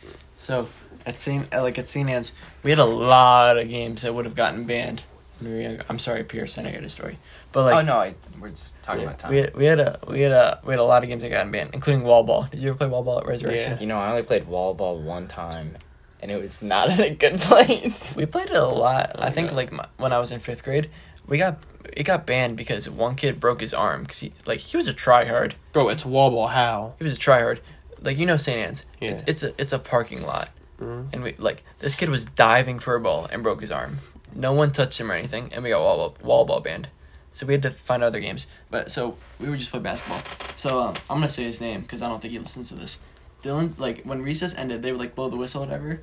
So 0.44 0.68
at 1.06 1.18
Saint 1.18 1.52
uh, 1.54 1.62
like 1.62 1.78
at 1.78 1.86
Saint 1.86 2.08
Anne's, 2.08 2.32
we 2.62 2.70
had 2.70 2.78
a 2.78 2.84
lot 2.84 3.58
of 3.58 3.68
games 3.68 4.02
that 4.02 4.14
would 4.14 4.24
have 4.24 4.34
gotten 4.34 4.64
banned. 4.64 5.02
when 5.40 5.50
we 5.50 5.56
were 5.56 5.62
younger. 5.62 5.82
I'm 5.88 5.98
sorry, 5.98 6.24
Pierce. 6.24 6.58
I 6.58 6.62
know 6.62 6.68
you 6.68 6.76
had 6.76 6.84
a 6.84 6.88
story, 6.88 7.16
but 7.52 7.64
like 7.64 7.74
oh 7.76 7.86
no, 7.86 7.96
I, 7.98 8.14
we're 8.40 8.50
just 8.50 8.70
talking 8.82 9.02
Yeah. 9.02 9.06
about 9.08 9.18
time. 9.18 9.30
we 9.32 9.36
had, 9.38 9.56
we 9.56 9.64
had 9.64 9.80
a 9.80 9.98
we 10.08 10.20
had 10.20 10.32
a 10.32 10.60
we 10.64 10.72
had 10.72 10.80
a 10.80 10.84
lot 10.84 11.02
of 11.02 11.08
games 11.08 11.22
that 11.22 11.30
got 11.30 11.50
banned, 11.50 11.70
including 11.74 12.02
wall 12.04 12.22
ball. 12.24 12.48
Did 12.50 12.60
you 12.60 12.68
ever 12.70 12.78
play 12.78 12.86
wall 12.88 13.02
ball 13.02 13.18
at 13.20 13.26
Resurrection? 13.26 13.72
Yeah. 13.72 13.80
You 13.80 13.86
know, 13.86 13.98
I 13.98 14.10
only 14.10 14.22
played 14.22 14.46
wall 14.46 14.74
ball 14.74 14.98
one 15.00 15.28
time, 15.28 15.76
and 16.20 16.30
it 16.30 16.40
was 16.40 16.60
not 16.62 16.90
in 16.90 17.00
a 17.12 17.14
good 17.14 17.40
place. 17.40 18.14
We 18.16 18.26
played 18.26 18.50
it 18.50 18.56
a 18.56 18.66
lot. 18.66 19.12
Oh 19.14 19.22
I 19.22 19.30
think 19.30 19.48
God. 19.50 19.56
like 19.56 19.72
my, 19.72 19.86
when 19.98 20.12
I 20.12 20.18
was 20.18 20.32
in 20.32 20.40
fifth 20.40 20.62
grade, 20.64 20.88
we 21.28 21.38
got 21.38 21.58
it 21.92 22.02
got 22.04 22.26
banned 22.26 22.56
because 22.56 22.88
one 22.90 23.14
kid 23.14 23.38
broke 23.40 23.60
his 23.60 23.72
arm 23.74 24.02
because 24.02 24.18
he 24.20 24.32
like 24.46 24.58
he 24.60 24.76
was 24.76 24.88
a 24.88 24.94
tryhard. 24.94 25.52
Bro, 25.72 25.88
it's 25.90 26.04
wall 26.04 26.30
ball. 26.30 26.48
How? 26.48 26.94
He 26.98 27.04
was 27.04 27.12
a 27.12 27.16
tryhard. 27.16 27.60
Like 28.00 28.18
you 28.18 28.26
know 28.26 28.36
St. 28.36 28.58
Anne's. 28.58 28.84
It's 29.00 29.20
Yeah. 29.22 29.24
it's 29.28 29.42
a 29.42 29.60
it's 29.60 29.72
a 29.72 29.78
parking 29.78 30.22
lot, 30.22 30.50
Mhm. 30.80 31.08
and 31.12 31.22
we 31.22 31.34
like 31.36 31.62
this 31.80 31.94
kid 31.94 32.08
was 32.08 32.24
diving 32.24 32.78
for 32.78 32.94
a 32.94 33.00
ball 33.00 33.28
and 33.30 33.42
broke 33.42 33.60
his 33.60 33.70
arm. 33.70 34.00
No 34.34 34.52
one 34.52 34.70
touched 34.72 35.00
him 35.00 35.10
or 35.10 35.14
anything, 35.14 35.50
and 35.52 35.64
we 35.64 35.70
got 35.70 35.80
wall 35.80 35.96
ball, 35.96 36.16
wall 36.22 36.44
ball 36.44 36.60
banned. 36.60 36.88
So 37.32 37.46
we 37.46 37.54
had 37.54 37.62
to 37.62 37.70
find 37.70 38.02
other 38.02 38.20
games. 38.20 38.46
But 38.70 38.90
so 38.90 39.16
we 39.40 39.48
would 39.48 39.58
just 39.58 39.70
play 39.70 39.80
basketball. 39.80 40.22
So 40.56 40.80
um, 40.80 40.94
I'm 41.10 41.18
gonna 41.18 41.28
say 41.28 41.44
his 41.44 41.60
name 41.60 41.80
because 41.82 42.02
I 42.02 42.08
don't 42.08 42.20
think 42.20 42.32
he 42.32 42.38
listens 42.38 42.68
to 42.68 42.74
this. 42.74 42.98
Dylan, 43.42 43.78
like 43.78 44.02
when 44.04 44.22
recess 44.22 44.54
ended, 44.56 44.82
they 44.82 44.90
would 44.92 45.00
like 45.00 45.14
blow 45.14 45.28
the 45.28 45.36
whistle, 45.36 45.62
or 45.62 45.66
whatever, 45.66 46.02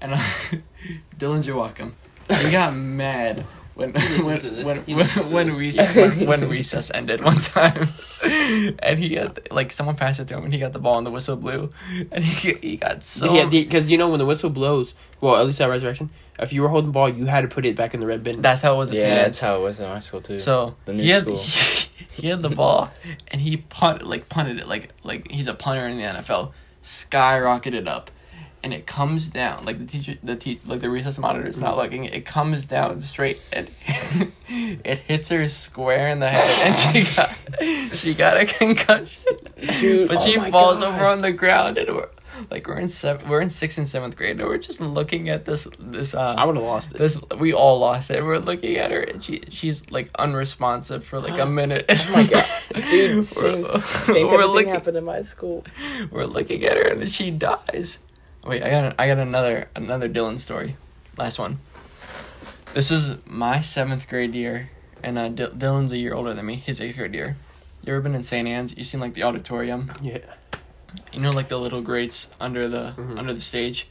and 0.00 0.14
uh, 0.14 0.16
Dylan 1.18 1.44
Joachim, 1.44 1.94
he 2.30 2.50
got 2.50 2.74
mad 2.74 3.44
when 3.76 3.92
listens 3.92 4.64
when 4.64 4.78
when, 4.78 4.96
when, 4.96 5.32
when, 5.32 5.48
recess, 5.50 5.94
when, 5.94 6.26
when 6.26 6.48
recess 6.48 6.90
ended 6.94 7.22
one 7.22 7.38
time, 7.38 7.88
and 8.24 8.98
he 8.98 9.14
had 9.14 9.46
like 9.50 9.70
someone 9.70 9.94
passed 9.96 10.18
it 10.18 10.28
to 10.28 10.36
him, 10.36 10.44
and 10.44 10.52
he 10.52 10.58
got 10.58 10.72
the 10.72 10.78
ball, 10.78 10.96
and 10.98 11.06
the 11.06 11.10
whistle 11.10 11.36
blew, 11.36 11.70
and 12.10 12.24
he 12.24 12.54
he 12.54 12.76
got 12.78 13.02
so 13.02 13.34
yeah, 13.34 13.44
because 13.44 13.90
you 13.90 13.98
know 13.98 14.08
when 14.08 14.18
the 14.18 14.24
whistle 14.26 14.50
blows, 14.50 14.94
well, 15.20 15.36
at 15.36 15.46
least 15.46 15.60
at 15.60 15.68
Resurrection, 15.68 16.08
if 16.38 16.52
you 16.52 16.62
were 16.62 16.68
holding 16.68 16.88
the 16.88 16.92
ball, 16.92 17.08
you 17.08 17.26
had 17.26 17.42
to 17.42 17.48
put 17.48 17.66
it 17.66 17.76
back 17.76 17.92
in 17.92 18.00
the 18.00 18.06
red 18.06 18.22
bin. 18.22 18.40
that's 18.40 18.62
how 18.62 18.74
it 18.74 18.78
was. 18.78 18.90
Yeah, 18.90 19.02
St. 19.02 19.12
Anne's. 19.12 19.24
that's 19.26 19.40
how 19.40 19.56
it 19.58 19.62
was 19.62 19.78
in 19.78 19.86
high 19.86 20.00
school 20.00 20.22
too. 20.22 20.38
So 20.38 20.74
The 20.86 20.94
new 20.94 21.02
he 21.02 21.10
had 21.10 21.22
school. 21.22 21.36
he, 21.36 21.90
he 22.22 22.28
had 22.28 22.42
the 22.42 22.48
ball 22.48 22.90
and 23.28 23.40
he 23.40 23.58
punt 23.58 24.06
like 24.06 24.28
punted 24.30 24.58
it 24.58 24.66
like 24.66 24.90
like 25.04 25.30
he's 25.30 25.48
a 25.48 25.54
punter 25.54 25.86
in 25.86 25.98
the 25.98 26.04
NFL, 26.04 26.52
skyrocketed 26.82 27.86
up, 27.86 28.10
and 28.66 28.74
it 28.74 28.84
comes 28.84 29.30
down 29.30 29.64
like 29.64 29.78
the 29.78 29.84
teacher 29.86 30.16
the 30.24 30.34
te- 30.34 30.60
like 30.66 30.80
the 30.80 30.90
recess 30.90 31.18
monitor 31.18 31.46
is 31.46 31.60
not 31.60 31.76
looking. 31.76 32.04
It 32.04 32.26
comes 32.26 32.66
down 32.66 32.98
straight 32.98 33.38
and 33.52 33.70
it 34.48 34.98
hits 34.98 35.28
her 35.28 35.48
square 35.48 36.08
in 36.08 36.18
the 36.18 36.28
head 36.28 36.50
and 36.64 36.76
she 37.06 37.14
got 37.16 37.96
she 37.96 38.12
got 38.14 38.36
a 38.40 38.44
concussion. 38.44 39.22
Dude, 39.80 40.08
but 40.08 40.16
oh 40.16 40.24
she 40.26 40.36
falls 40.50 40.80
God. 40.80 40.94
over 40.94 41.06
on 41.06 41.20
the 41.20 41.30
ground 41.30 41.78
and 41.78 41.94
we're 41.94 42.08
like 42.50 42.66
we're 42.66 42.78
in 42.80 42.88
seven, 42.88 43.28
we're 43.28 43.40
in 43.40 43.48
sixth 43.50 43.78
and 43.78 43.86
seventh 43.88 44.16
grade 44.16 44.38
and 44.40 44.48
we're 44.48 44.58
just 44.58 44.80
looking 44.80 45.28
at 45.28 45.44
this 45.44 45.68
this 45.78 46.12
uh 46.12 46.34
I 46.36 46.44
would 46.44 46.56
have 46.56 46.64
lost 46.64 46.90
it. 46.92 46.98
this 46.98 47.16
we 47.38 47.52
all 47.52 47.78
lost 47.78 48.10
it. 48.10 48.22
We're 48.24 48.38
looking 48.40 48.76
at 48.78 48.90
her 48.90 49.00
and 49.00 49.24
she 49.24 49.44
she's 49.50 49.88
like 49.92 50.10
unresponsive 50.18 51.04
for 51.04 51.20
like 51.20 51.38
a 51.40 51.46
minute. 51.60 51.84
Oh 51.88 52.10
my 52.12 52.24
God. 52.26 52.44
Dude, 52.90 53.24
same- 53.26 53.62
we're, 53.62 53.80
Same 53.82 54.26
we're 54.26 54.44
looking 54.44 54.70
happened 54.72 54.96
in 54.96 55.04
my 55.04 55.22
school. 55.22 55.64
we're 56.10 56.26
looking 56.26 56.64
at 56.64 56.76
her 56.76 56.88
and 56.88 57.08
she 57.08 57.30
dies. 57.30 58.00
Wait, 58.46 58.62
I 58.62 58.70
got 58.70 58.94
I 58.98 59.06
got 59.08 59.18
another 59.18 59.68
another 59.74 60.08
Dylan 60.08 60.38
story. 60.38 60.76
Last 61.16 61.38
one. 61.38 61.58
This 62.74 62.90
was 62.90 63.16
my 63.26 63.60
seventh 63.60 64.06
grade 64.08 64.34
year, 64.34 64.70
and 65.02 65.18
uh, 65.18 65.28
Dy- 65.28 65.46
Dylan's 65.46 65.92
a 65.92 65.98
year 65.98 66.14
older 66.14 66.34
than 66.34 66.44
me. 66.46 66.56
His 66.56 66.80
eighth 66.80 66.96
grade 66.96 67.14
year. 67.14 67.36
You 67.84 67.92
ever 67.92 68.02
been 68.02 68.14
in 68.14 68.22
St. 68.22 68.46
Anne's? 68.46 68.76
You 68.76 68.84
seen 68.84 69.00
like 69.00 69.14
the 69.14 69.22
auditorium? 69.22 69.92
yeah. 70.02 70.18
You 71.12 71.20
know, 71.20 71.30
like 71.30 71.48
the 71.48 71.58
little 71.58 71.82
grates 71.82 72.28
under 72.40 72.68
the 72.68 72.94
Mhm. 72.96 73.18
under 73.18 73.32
the 73.34 73.40
stage. 73.40 73.88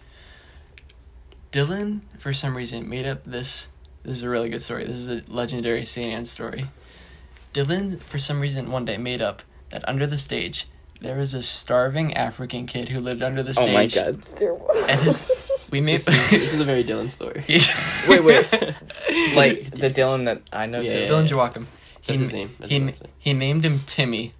Dylan, 1.51 2.01
for 2.17 2.33
some 2.33 2.55
reason, 2.57 2.87
made 2.89 3.05
up 3.05 3.23
this. 3.23 3.67
This 4.03 4.17
is 4.17 4.23
a 4.23 4.29
really 4.29 4.49
good 4.49 4.61
story. 4.61 4.85
This 4.85 4.97
is 4.97 5.07
a 5.09 5.21
legendary 5.27 5.85
St. 5.85 6.13
Anne's 6.13 6.29
story. 6.29 6.65
Dylan, 7.53 7.99
for 8.01 8.19
some 8.19 8.39
reason, 8.39 8.69
one 8.71 8.85
day 8.85 8.97
made 8.97 9.21
up 9.21 9.41
that 9.71 9.87
under 9.87 10.05
the 10.05 10.17
stage 10.17 10.67
there 11.05 11.15
was 11.17 11.33
a 11.33 11.41
starving 11.41 12.13
African 12.15 12.65
kid 12.65 12.89
who 12.89 12.99
lived 12.99 13.21
under 13.23 13.43
the 13.43 13.49
oh 13.49 13.53
stage. 13.53 13.69
Oh 13.69 13.87
stage. 13.87 14.05
my 14.05 14.11
god. 14.11 14.19
it's 14.19 14.31
terrible. 14.31 14.71
And 14.87 15.01
his, 15.01 15.31
we 15.71 15.81
made. 15.81 16.01
This 16.01 16.07
is, 16.07 16.29
this 16.31 16.53
is 16.53 16.59
a 16.59 16.65
very 16.65 16.83
Dylan 16.89 17.09
story. 17.11 17.43
Wait, 18.07 18.23
wait. 18.23 18.45
Like 19.35 19.71
the 19.71 19.89
Dylan 19.89 20.25
that 20.25 20.41
I 20.51 20.65
know 20.65 20.81
Yeah. 20.81 21.05
too. 21.07 21.13
Dylan 21.13 21.29
Joachim. 21.29 21.67
He, 22.01 22.11
That's 22.13 22.19
his 22.19 22.33
name. 22.33 22.55
That's 22.59 22.71
he, 22.71 22.79
what 22.79 22.87
I'm 22.89 22.95
saying. 22.95 23.11
he 23.17 23.33
named 23.33 23.65
him 23.65 23.79
Timmy. 23.87 24.33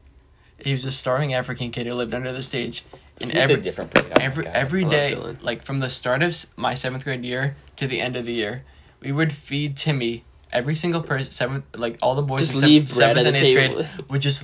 He 0.60 0.72
was 0.74 0.86
a 0.86 0.92
starving 0.92 1.34
African 1.34 1.72
kid 1.72 1.88
who 1.88 1.94
lived 1.94 2.14
under 2.14 2.32
the 2.32 2.42
stage. 2.42 2.84
And 3.22 3.32
He's 3.32 3.42
every 3.44 3.56
a 3.56 3.58
different 3.62 3.92
player. 3.92 4.08
Oh 4.12 4.18
every 4.20 4.44
God. 4.44 4.54
every 4.56 4.82
I 4.82 4.84
love 4.84 4.92
day, 4.92 5.16
Dylan. 5.16 5.38
like 5.44 5.64
from 5.64 5.80
the 5.80 5.90
start 5.90 6.22
of 6.24 6.46
my 6.58 6.74
seventh 6.74 7.04
grade 7.06 7.24
year 7.26 7.56
to 7.78 7.88
the 7.88 8.02
end 8.02 8.16
of 8.16 8.26
the 8.26 8.34
year, 8.34 8.64
we 9.02 9.12
would 9.12 9.32
feed 9.32 9.78
Timmy. 9.78 10.24
Every 10.52 10.76
single 10.76 11.02
person, 11.02 11.32
seventh, 11.32 11.66
like 11.78 11.98
all 12.02 12.16
the 12.16 12.22
boys, 12.22 12.40
Just 12.42 12.54
in 12.56 12.62
leave 12.62 12.90
seventh, 12.90 13.16
bread 13.16 13.26
seventh 13.26 13.28
at 13.28 13.28
and 13.28 13.36
the 13.36 13.48
eighth 13.48 13.70
table. 13.72 13.76
grade 13.98 14.10
would 14.10 14.22
just 14.22 14.44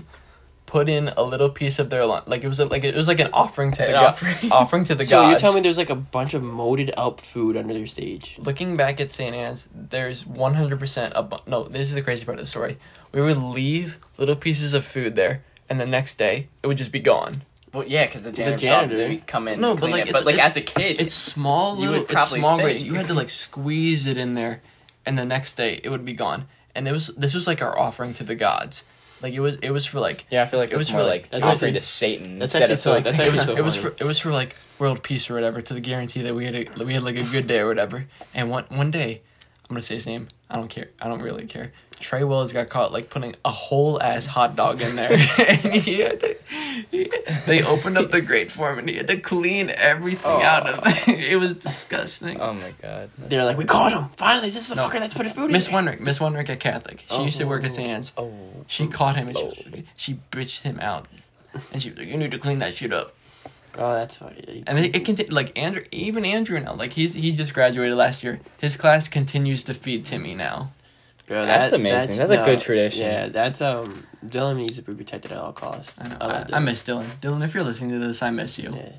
put 0.72 0.88
in 0.88 1.10
a 1.18 1.22
little 1.22 1.50
piece 1.50 1.80
of 1.80 1.90
their 1.90 2.06
lunch. 2.06 2.26
Like 2.28 2.44
it 2.46 2.48
was 2.48 2.60
a, 2.62 2.66
like 2.66 2.86
it 2.86 2.96
was 2.96 3.08
like 3.10 3.20
an 3.20 3.30
offering 3.34 3.72
to 3.74 3.78
the 3.80 3.88
An 3.90 3.92
go- 4.02 4.08
offering. 4.08 4.52
offering 4.52 4.84
to 4.86 4.96
the 4.96 5.04
gods. 5.04 5.10
so 5.10 5.30
you're 5.30 5.38
telling 5.38 5.56
me 5.58 5.62
there's 5.64 5.78
like 5.78 5.90
a 5.90 5.96
bunch 6.18 6.34
of 6.34 6.42
molded 6.44 6.92
up 6.96 7.20
food 7.20 7.58
under 7.58 7.74
their 7.74 7.88
stage? 7.88 8.38
Looking 8.40 8.78
back 8.78 9.02
at 9.02 9.12
St. 9.12 9.36
Anne's, 9.36 9.68
there's 9.76 10.24
100% 10.24 11.12
a 11.14 11.24
bu- 11.24 11.38
no, 11.46 11.64
this 11.68 11.90
is 11.90 11.94
the 11.94 12.02
crazy 12.02 12.24
part 12.24 12.40
of 12.40 12.44
the 12.44 12.48
story. 12.48 12.78
We 13.12 13.22
would 13.22 13.36
leave 13.38 14.00
little 14.18 14.38
pieces 14.38 14.74
of 14.74 14.86
food 14.86 15.16
there, 15.18 15.44
and 15.70 15.78
the 15.80 15.86
next 15.86 16.18
day, 16.18 16.48
it 16.64 16.68
would 16.68 16.78
just 16.78 16.94
be 16.94 17.02
gone. 17.02 17.42
Well, 17.74 17.86
yeah, 17.86 18.06
because 18.06 18.24
the 18.24 18.32
janitor, 18.32 18.58
janitor- 18.58 18.96
janitor 18.96 19.10
would 19.10 19.28
come 19.28 19.48
in. 19.50 19.60
No, 19.60 19.72
and 19.72 19.80
but, 19.82 19.90
like, 19.92 20.02
it. 20.04 20.10
it's- 20.10 20.14
but 20.22 20.26
like 20.26 20.36
it's- 20.36 20.52
as 20.52 20.58
a 20.58 20.62
kid, 20.62 21.02
It's 21.02 21.14
small 21.14 21.76
You 21.76 21.82
little, 21.90 22.02
would 22.04 22.12
it's 22.12 22.30
small 22.30 22.58
think. 22.58 22.66
grades. 22.66 22.84
You 22.86 22.94
had 22.94 23.08
to 23.08 23.14
like 23.14 23.30
squeeze 23.30 24.08
it 24.08 24.18
in 24.18 24.36
there, 24.36 24.62
and 25.06 25.18
the 25.18 25.26
next 25.26 25.58
day, 25.58 25.82
it 25.84 25.90
would 25.90 26.06
be 26.06 26.14
gone. 26.14 26.46
And 26.74 26.88
it 26.88 26.94
was 26.94 27.08
this 27.18 27.34
was 27.34 27.46
like 27.48 27.62
our 27.62 27.78
offering 27.78 28.14
to 28.14 28.24
the 28.24 28.36
gods. 28.36 28.86
Like 29.22 29.34
it 29.34 29.40
was 29.40 29.56
it 29.58 29.70
was 29.72 29.86
for 29.86 30.00
like 30.00 30.26
yeah, 30.30 30.44
I 30.44 30.46
feel 30.48 30.60
like 30.60 30.72
it 30.72 30.78
was 30.78 30.90
for, 30.90 30.98
like- 31.04 31.08
like 31.24 31.30
that's 31.30 31.44
offering 31.44 31.76
actually- 31.76 31.80
to 31.80 31.82
Satan 31.86 32.40
that's 32.40 32.56
instead 32.56 32.64
actually 32.72 32.74
of 32.74 32.80
so- 32.80 32.92
like 32.94 33.04
that's 33.04 33.20
it 33.20 33.22
actually 33.22 33.32
was 33.38 33.46
so 33.46 33.56
it 33.56 33.64
was 33.64 33.76
for 33.76 33.88
it 34.00 34.04
was 34.04 34.20
for 34.20 34.32
like 34.32 34.56
world 34.80 35.04
peace 35.04 35.30
or 35.30 35.36
whatever 35.36 35.62
to 35.62 35.74
the 35.74 35.80
guarantee 35.80 36.22
that 36.24 36.34
we 36.34 36.46
had 36.46 36.56
a, 36.56 36.84
we 36.84 36.94
had 36.94 37.04
like 37.04 37.16
a 37.18 37.24
good 37.24 37.46
day 37.48 37.60
or 37.60 37.68
whatever. 37.68 38.06
And 38.34 38.50
one 38.50 38.66
one 38.70 38.90
day, 38.92 39.22
I'm 39.72 39.76
gonna 39.76 39.84
say 39.84 39.94
his 39.94 40.06
name. 40.06 40.28
I 40.50 40.56
don't 40.58 40.68
care. 40.68 40.90
I 41.00 41.08
don't 41.08 41.22
really 41.22 41.46
care. 41.46 41.72
Trey 42.02 42.26
Wells 42.26 42.52
got 42.52 42.68
caught 42.68 42.92
like 42.92 43.10
putting 43.10 43.38
a 43.46 43.52
whole 43.52 44.04
ass 44.04 44.26
hot 44.26 44.58
dog 44.58 44.82
in 44.82 44.98
there, 44.98 45.14
and 45.38 45.74
he 45.76 46.02
had 46.02 46.20
to, 46.20 46.36
he- 46.92 47.10
they 47.46 47.64
opened 47.64 47.98
up 47.98 48.12
the 48.12 48.20
grate 48.20 48.52
for 48.52 48.70
him, 48.70 48.80
and 48.80 48.90
he 48.90 48.98
had 48.98 49.08
to 49.08 49.16
clean 49.18 49.70
everything 49.70 50.26
Oh. 50.30 50.42
out 50.42 50.68
of 50.68 50.80
it. 51.08 51.08
It 51.32 51.38
was 51.38 51.56
disgusting. 51.56 52.42
Oh 52.42 52.54
my 52.54 52.74
god. 52.82 53.12
They're 53.18 53.46
like, 53.46 53.56
we 53.58 53.64
caught 53.64 53.94
him! 53.94 54.10
Finally, 54.18 54.50
this 54.50 54.64
is 54.64 54.68
the 54.68 54.76
No. 54.76 54.90
fucker 54.90 55.00
that's 55.00 55.14
putting 55.14 55.32
food 55.32 55.46
in 55.46 55.52
Miss 55.54 55.68
there." 55.68 55.76
Wondrick, 55.76 56.02
Miss 56.02 56.20
Wondrick 56.20 56.50
at 56.50 56.60
Catholic. 56.60 57.06
She 57.10 57.24
used 57.24 57.38
to 57.38 57.46
work 57.46 57.64
at 57.64 57.72
oh. 57.72 57.76
Sands. 57.76 58.12
Oh. 58.18 58.34
She 58.68 58.88
caught 58.88 59.16
him 59.16 59.30
and 59.30 59.38
she, 59.38 59.44
oh. 59.46 59.82
she 59.96 60.20
bitched 60.34 60.64
him 60.64 60.82
out, 60.82 61.08
and 61.72 61.82
she 61.82 61.92
was 61.92 61.98
like, 62.00 62.10
"You 62.10 62.18
need 62.18 62.32
to 62.32 62.40
clean 62.40 62.58
that 62.60 62.74
shit 62.76 62.92
up." 62.92 63.16
Oh, 63.78 63.94
that's 63.94 64.18
funny. 64.18 64.64
And 64.68 64.80
it, 64.80 64.96
it 64.96 65.06
can 65.06 65.18
like 65.30 65.58
Andrew, 65.58 65.84
even 65.92 66.26
Andrew 66.26 66.60
now, 66.60 66.74
like 66.74 66.94
he's 66.94 67.14
he 67.14 67.32
just 67.32 67.54
graduated 67.54 67.98
last 67.98 68.24
year. 68.24 68.40
His 68.60 68.76
class 68.76 69.08
continues 69.08 69.64
to 69.66 69.74
feed 69.74 70.06
Timmy 70.06 70.36
now. 70.36 70.72
Bro, 71.28 71.46
That's 71.46 71.72
amazing. 71.72 72.18
That's 72.18 72.32
a 72.32 72.44
good 72.44 72.60
tradition. 72.60 73.04
Yeah, 73.04 73.30
that's 73.30 73.62
um. 73.62 74.06
Dylan 74.26 74.58
needs 74.58 74.76
to 74.76 74.82
be 74.84 74.94
protected 74.94 75.32
at 75.32 75.38
all 75.38 75.54
costs. 75.54 76.00
I 76.00 76.10
know. 76.10 76.18
love 76.20 76.50
I, 76.52 76.58
I 76.58 76.60
miss 76.60 76.84
Dylan. 76.84 77.06
Dylan, 77.22 77.44
if 77.44 77.54
you're 77.54 77.64
listening 77.64 77.92
to 77.92 78.06
this, 78.06 78.22
I 78.22 78.30
miss 78.30 78.60
you. 78.60 78.76
Yeah. 78.76 78.92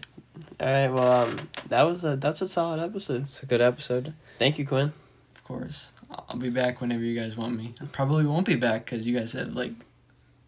All 0.59 0.67
right. 0.67 0.89
Well, 0.89 1.13
um, 1.25 1.49
that 1.69 1.83
was 1.83 2.05
a 2.05 2.17
that's 2.17 2.41
a 2.41 2.49
solid 2.49 2.81
episode. 2.81 3.23
It's 3.23 3.43
a 3.43 3.47
good 3.47 3.61
episode. 3.61 4.15
Thank 4.39 4.59
you, 4.59 4.67
Quinn. 4.67 4.93
Of 5.37 5.45
course, 5.45 5.93
I'll 6.11 6.37
be 6.37 6.49
back 6.49 6.81
whenever 6.81 7.03
you 7.03 7.19
guys 7.19 7.37
want 7.37 7.57
me. 7.57 7.75
I 7.81 7.85
probably 7.85 8.25
won't 8.25 8.47
be 8.47 8.57
back 8.57 8.87
because 8.87 9.07
you 9.07 9.17
guys 9.17 9.33
have 9.33 9.55
like 9.55 9.73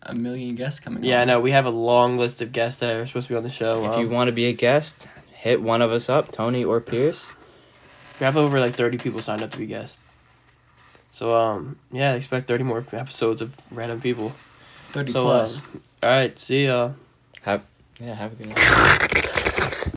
a 0.07 0.15
million 0.15 0.55
guests 0.55 0.81
coming. 0.81 1.03
Yeah, 1.05 1.19
I 1.19 1.23
on. 1.23 1.29
know 1.29 1.41
we 1.41 1.51
have 1.53 1.67
a 1.67 1.71
long 1.71 2.19
list 2.19 2.41
of 2.43 2.53
guests 2.53 2.81
that 2.81 2.95
are 2.95 3.07
supposed 3.07 3.29
to 3.29 3.33
be 3.35 3.37
on 3.37 3.43
the 3.43 3.51
show. 3.51 3.85
If 3.85 3.91
Um, 3.93 4.01
you 4.01 4.09
want 4.09 4.29
to 4.29 4.33
be 4.33 4.47
a 4.47 4.53
guest, 4.53 5.09
hit 5.33 5.61
one 5.63 5.83
of 5.83 5.91
us 5.93 6.09
up, 6.09 6.33
Tony 6.33 6.65
or 6.65 6.81
Pierce. 6.81 7.27
we 8.21 8.25
have 8.25 8.37
over 8.37 8.61
like 8.61 8.75
thirty 8.75 8.99
people 8.99 9.21
signed 9.21 9.43
up 9.43 9.51
to 9.53 9.59
be 9.59 9.67
guests. 9.67 10.01
So 11.11 11.35
um, 11.35 11.79
yeah, 11.93 12.15
expect 12.15 12.47
thirty 12.49 12.65
more 12.65 12.85
episodes 12.93 13.41
of 13.41 13.55
random 13.71 14.01
people. 14.01 14.33
thirty 14.85 15.13
So 15.13 15.25
plus. 15.25 15.61
um, 15.61 15.83
all 16.03 16.11
right, 16.11 16.39
see 16.39 16.67
ya. 16.67 16.91
Have 17.43 17.63
yeah, 18.01 18.15
have 18.15 18.33
a 18.33 18.35
good 18.37 18.49
night. 18.49 19.11